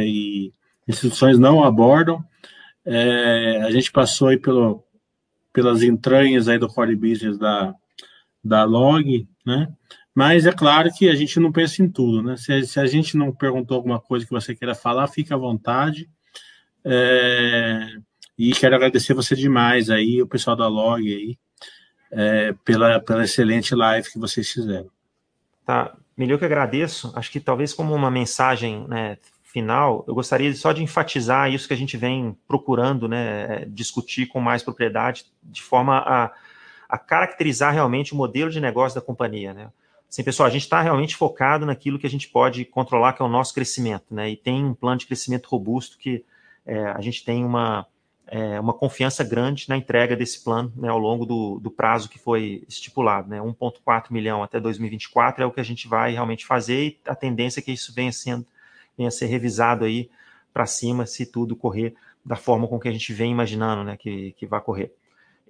e, 0.01 0.53
instituições 0.87 1.39
não 1.39 1.63
abordam. 1.63 2.23
É, 2.85 3.61
a 3.61 3.71
gente 3.71 3.91
passou 3.91 4.27
aí 4.27 4.37
pelo, 4.37 4.83
pelas 5.51 5.81
entranhas 5.83 6.47
aí 6.47 6.57
do 6.57 6.67
core 6.67 6.95
business 6.95 7.37
da, 7.37 7.73
da 8.43 8.63
Log, 8.63 9.27
né? 9.45 9.67
Mas 10.15 10.45
é 10.45 10.51
claro 10.51 10.91
que 10.93 11.09
a 11.09 11.15
gente 11.15 11.39
não 11.39 11.51
pensa 11.51 11.81
em 11.81 11.89
tudo, 11.89 12.21
né? 12.21 12.37
Se, 12.37 12.65
se 12.67 12.79
a 12.79 12.85
gente 12.85 13.17
não 13.17 13.31
perguntou 13.31 13.75
alguma 13.75 13.99
coisa 13.99 14.25
que 14.25 14.31
você 14.31 14.53
queira 14.53 14.75
falar, 14.75 15.07
fique 15.07 15.33
à 15.33 15.37
vontade. 15.37 16.07
É, 16.85 17.87
e 18.37 18.51
quero 18.51 18.75
agradecer 18.75 19.13
você 19.13 19.35
demais 19.35 19.89
aí, 19.89 20.21
o 20.21 20.27
pessoal 20.27 20.55
da 20.55 20.67
Log 20.67 21.01
aí, 21.01 21.37
é, 22.11 22.53
pela, 22.63 22.99
pela 22.99 23.23
excelente 23.23 23.73
live 23.73 24.11
que 24.11 24.19
vocês 24.19 24.49
fizeram. 24.51 24.89
Tá, 25.65 25.95
melhor 26.15 26.37
que 26.37 26.45
agradeço. 26.45 27.11
Acho 27.15 27.31
que 27.31 27.39
talvez 27.39 27.73
como 27.73 27.95
uma 27.95 28.11
mensagem 28.11 28.85
né, 28.87 29.17
final, 29.43 30.03
eu 30.07 30.13
gostaria 30.13 30.53
só 30.55 30.71
de 30.71 30.83
enfatizar 30.83 31.51
isso 31.51 31.67
que 31.67 31.73
a 31.73 31.77
gente 31.77 31.95
vem 31.95 32.35
procurando 32.47 33.07
né, 33.07 33.61
é, 33.61 33.65
discutir 33.65 34.27
com 34.27 34.39
mais 34.39 34.61
propriedade, 34.61 35.25
de 35.43 35.61
forma 35.61 35.97
a, 35.99 36.31
a 36.89 36.97
caracterizar 36.97 37.73
realmente 37.73 38.13
o 38.13 38.17
modelo 38.17 38.49
de 38.49 38.59
negócio 38.59 38.99
da 38.99 39.05
companhia. 39.05 39.53
Né? 39.53 39.69
Assim, 40.13 40.23
pessoal, 40.23 40.45
a 40.45 40.51
gente 40.51 40.61
está 40.61 40.79
realmente 40.79 41.15
focado 41.15 41.65
naquilo 41.65 41.97
que 41.97 42.05
a 42.05 42.09
gente 42.09 42.27
pode 42.27 42.63
controlar, 42.65 43.13
que 43.13 43.23
é 43.23 43.25
o 43.25 43.27
nosso 43.27 43.51
crescimento, 43.51 44.13
né? 44.13 44.29
E 44.29 44.37
tem 44.37 44.63
um 44.63 44.75
plano 44.75 44.99
de 44.99 45.07
crescimento 45.07 45.47
robusto 45.47 45.97
que 45.97 46.23
é, 46.67 46.85
a 46.85 47.01
gente 47.01 47.25
tem 47.25 47.43
uma, 47.43 47.87
é, 48.27 48.59
uma 48.59 48.75
confiança 48.75 49.23
grande 49.23 49.67
na 49.67 49.75
entrega 49.75 50.15
desse 50.15 50.43
plano 50.43 50.71
né, 50.75 50.87
ao 50.87 50.99
longo 50.99 51.25
do, 51.25 51.59
do 51.59 51.71
prazo 51.71 52.07
que 52.09 52.19
foi 52.19 52.63
estipulado. 52.69 53.27
Né? 53.27 53.39
1,4 53.39 54.11
milhão 54.11 54.43
até 54.43 54.59
2024 54.59 55.41
é 55.41 55.47
o 55.47 55.51
que 55.51 55.59
a 55.59 55.63
gente 55.63 55.87
vai 55.87 56.11
realmente 56.11 56.45
fazer 56.45 56.89
e 56.89 56.99
a 57.07 57.15
tendência 57.15 57.59
é 57.59 57.63
que 57.63 57.71
isso 57.71 57.91
venha 57.91 58.11
sendo 58.11 58.45
venha 58.95 59.09
ser 59.09 59.25
revisado 59.25 59.83
aí 59.83 60.11
para 60.53 60.67
cima 60.67 61.07
se 61.07 61.25
tudo 61.25 61.55
correr 61.55 61.95
da 62.23 62.35
forma 62.35 62.67
com 62.67 62.79
que 62.79 62.87
a 62.87 62.91
gente 62.91 63.11
vem 63.11 63.31
imaginando 63.31 63.83
né, 63.83 63.97
que, 63.97 64.33
que 64.33 64.45
vai 64.45 64.61
correr. 64.61 64.93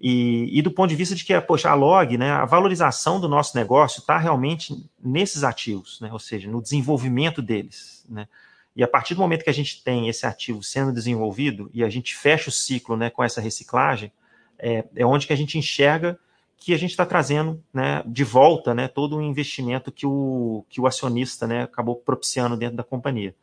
E, 0.05 0.59
e, 0.59 0.61
do 0.61 0.69
ponto 0.69 0.89
de 0.89 0.97
vista 0.97 1.15
de 1.15 1.23
que, 1.23 1.39
poxa, 1.39 1.69
a 1.69 1.73
log, 1.73 2.17
né, 2.17 2.29
a 2.29 2.43
valorização 2.43 3.21
do 3.21 3.29
nosso 3.29 3.55
negócio 3.55 4.01
está 4.01 4.17
realmente 4.17 4.75
nesses 5.01 5.45
ativos, 5.45 6.01
né, 6.01 6.11
ou 6.11 6.19
seja, 6.19 6.51
no 6.51 6.61
desenvolvimento 6.61 7.41
deles. 7.41 8.05
Né, 8.09 8.27
e 8.75 8.83
a 8.83 8.87
partir 8.87 9.15
do 9.15 9.21
momento 9.21 9.45
que 9.45 9.49
a 9.49 9.53
gente 9.53 9.81
tem 9.81 10.09
esse 10.09 10.25
ativo 10.25 10.61
sendo 10.61 10.91
desenvolvido 10.91 11.71
e 11.73 11.85
a 11.85 11.89
gente 11.89 12.13
fecha 12.15 12.49
o 12.49 12.51
ciclo 12.51 12.97
né, 12.97 13.09
com 13.09 13.23
essa 13.23 13.39
reciclagem, 13.39 14.11
é, 14.59 14.83
é 14.93 15.05
onde 15.05 15.25
que 15.25 15.31
a 15.31 15.37
gente 15.37 15.57
enxerga 15.57 16.19
que 16.57 16.73
a 16.73 16.77
gente 16.77 16.91
está 16.91 17.05
trazendo 17.05 17.63
né, 17.73 18.03
de 18.05 18.25
volta 18.25 18.73
né, 18.73 18.89
todo 18.89 19.15
o 19.15 19.21
investimento 19.21 19.89
que 19.89 20.05
o, 20.05 20.65
que 20.67 20.81
o 20.81 20.87
acionista 20.87 21.47
né, 21.47 21.63
acabou 21.63 21.95
propiciando 21.95 22.57
dentro 22.57 22.75
da 22.75 22.83
companhia. 22.83 23.33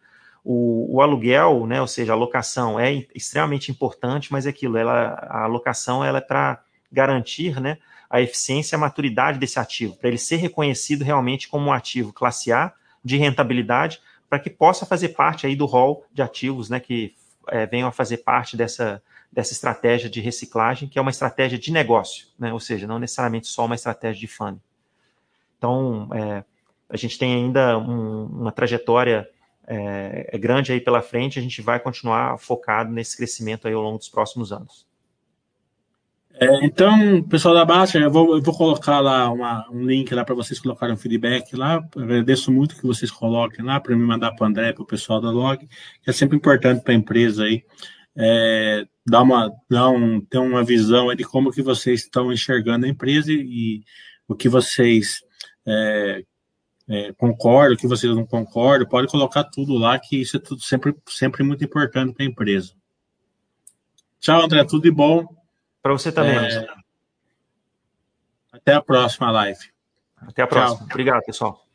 O, 0.45 0.97
o, 0.97 1.03
aluguel, 1.03 1.67
né, 1.67 1.81
ou 1.81 1.87
seja, 1.87 2.13
a 2.13 2.17
locação 2.17 2.81
é 2.81 3.07
extremamente 3.15 3.71
importante, 3.71 4.33
mas 4.33 4.47
é 4.47 4.51
aquilo, 4.51 4.79
ela, 4.79 5.15
a 5.29 5.47
locação 5.47 6.03
ela 6.03 6.19
é 6.19 6.23
para 6.23 6.63
garantir 6.91 7.61
né, 7.61 7.77
a 8.09 8.21
eficiência 8.21 8.75
e 8.75 8.77
a 8.77 8.81
maturidade 8.81 9.39
desse 9.39 9.59
ativo, 9.59 9.97
para 9.97 10.09
ele 10.09 10.19
ser 10.19 10.37
reconhecido 10.37 11.05
realmente 11.05 11.49
como 11.49 11.67
um 11.67 11.73
ativo 11.73 12.13
classe 12.13 12.51
A 12.51 12.73
de 13.05 13.17
rentabilidade, 13.17 14.01
para 14.29 14.39
que 14.39 14.49
possa 14.49 14.87
fazer 14.87 15.11
parte 15.11 15.47
aí 15.47 15.55
do 15.55 15.67
rol 15.67 16.07
de 16.13 16.23
ativos 16.23 16.71
né, 16.71 16.81
que 16.81 17.15
é, 17.49 17.67
venham 17.67 17.89
a 17.89 17.93
fazer 17.93 18.19
parte 18.19 18.57
dessa, 18.57 19.03
dessa 19.31 19.53
estratégia 19.53 20.09
de 20.09 20.21
reciclagem, 20.21 20.89
que 20.89 20.99
é 20.99 21.03
uma 21.03 21.11
estratégia 21.11 21.59
de 21.59 21.73
negócio, 21.73 22.29
né, 22.39 22.53
ou 22.53 22.61
seja, 22.61 22.87
não 22.87 22.99
necessariamente 22.99 23.47
só 23.47 23.67
uma 23.67 23.75
estratégia 23.75 24.21
de 24.21 24.27
funding. 24.27 24.61
Então, 25.59 26.09
é, 26.15 26.45
a 26.89 26.97
gente 26.97 27.19
tem 27.19 27.35
ainda 27.35 27.79
um, 27.79 28.25
uma 28.25 28.53
trajetória 28.53 29.29
é, 29.73 30.31
é, 30.33 30.39
grande 30.39 30.73
aí 30.73 30.81
pela 30.81 31.01
frente, 31.01 31.39
a 31.39 31.43
gente 31.43 31.63
vai 31.63 31.79
continuar 31.79 32.39
focado 32.39 32.91
nesse 32.91 33.17
crescimento 33.17 33.69
aí 33.69 33.75
ao 33.75 33.83
longo 33.83 33.99
dos 33.99 34.09
próximos 34.09 34.53
anos. 34.53 34.85
É, 36.35 36.65
então, 36.65 37.23
pessoal 37.23 37.55
da 37.55 37.65
Baixa, 37.65 37.99
eu 37.99 38.11
vou, 38.11 38.35
eu 38.35 38.43
vou 38.43 38.57
colocar 38.57 38.99
lá 38.99 39.31
uma, 39.31 39.69
um 39.71 39.85
link 39.85 40.13
lá 40.15 40.25
para 40.25 40.35
vocês 40.35 40.59
colocarem 40.59 40.95
um 40.95 40.99
feedback 40.99 41.55
lá. 41.55 41.85
Agradeço 41.97 42.51
muito 42.51 42.75
que 42.75 42.87
vocês 42.87 43.11
coloquem 43.11 43.65
lá 43.65 43.79
para 43.79 43.95
me 43.95 44.03
mandar 44.03 44.33
para 44.33 44.45
o 44.45 44.49
André, 44.49 44.73
para 44.73 44.83
o 44.83 44.87
pessoal 44.87 45.21
da 45.21 45.31
Log, 45.31 45.69
que 46.03 46.11
é 46.11 46.13
sempre 46.13 46.37
importante 46.37 46.83
para 46.83 46.93
a 46.93 46.97
empresa 46.97 47.45
aí 47.45 47.63
é, 48.17 48.87
dar 49.07 49.23
uma, 49.23 49.53
dar 49.69 49.89
um, 49.91 50.21
ter 50.21 50.39
uma 50.39 50.65
visão 50.65 51.15
de 51.15 51.25
como 51.25 51.53
que 51.53 51.63
vocês 51.63 52.01
estão 52.01 52.33
enxergando 52.33 52.87
a 52.87 52.89
empresa 52.89 53.33
e, 53.33 53.37
e 53.37 53.85
o 54.27 54.35
que 54.35 54.49
vocês 54.49 55.21
é, 55.67 56.25
é, 56.91 57.13
concordo, 57.13 57.77
que 57.77 57.87
vocês 57.87 58.13
não 58.15 58.27
concordam, 58.27 58.89
pode 58.89 59.07
colocar 59.07 59.45
tudo 59.45 59.75
lá, 59.79 59.97
que 59.97 60.21
isso 60.21 60.37
é 60.37 60.41
tudo 60.41 60.61
sempre, 60.61 60.93
sempre 61.09 61.45
muito 61.45 61.63
importante 61.63 62.13
para 62.13 62.25
a 62.25 62.29
empresa. 62.29 62.73
Tchau, 64.19 64.43
André, 64.43 64.65
tudo 64.65 64.83
de 64.83 64.91
bom. 64.91 65.25
Para 65.81 65.93
você 65.93 66.11
também. 66.11 66.37
É, 66.37 66.67
até 68.53 68.75
a 68.75 68.83
próxima 68.83 69.31
live. 69.31 69.71
Até 70.17 70.43
a 70.43 70.49
próxima. 70.49 70.79
Tchau. 70.79 70.87
Obrigado, 70.91 71.23
pessoal. 71.25 71.70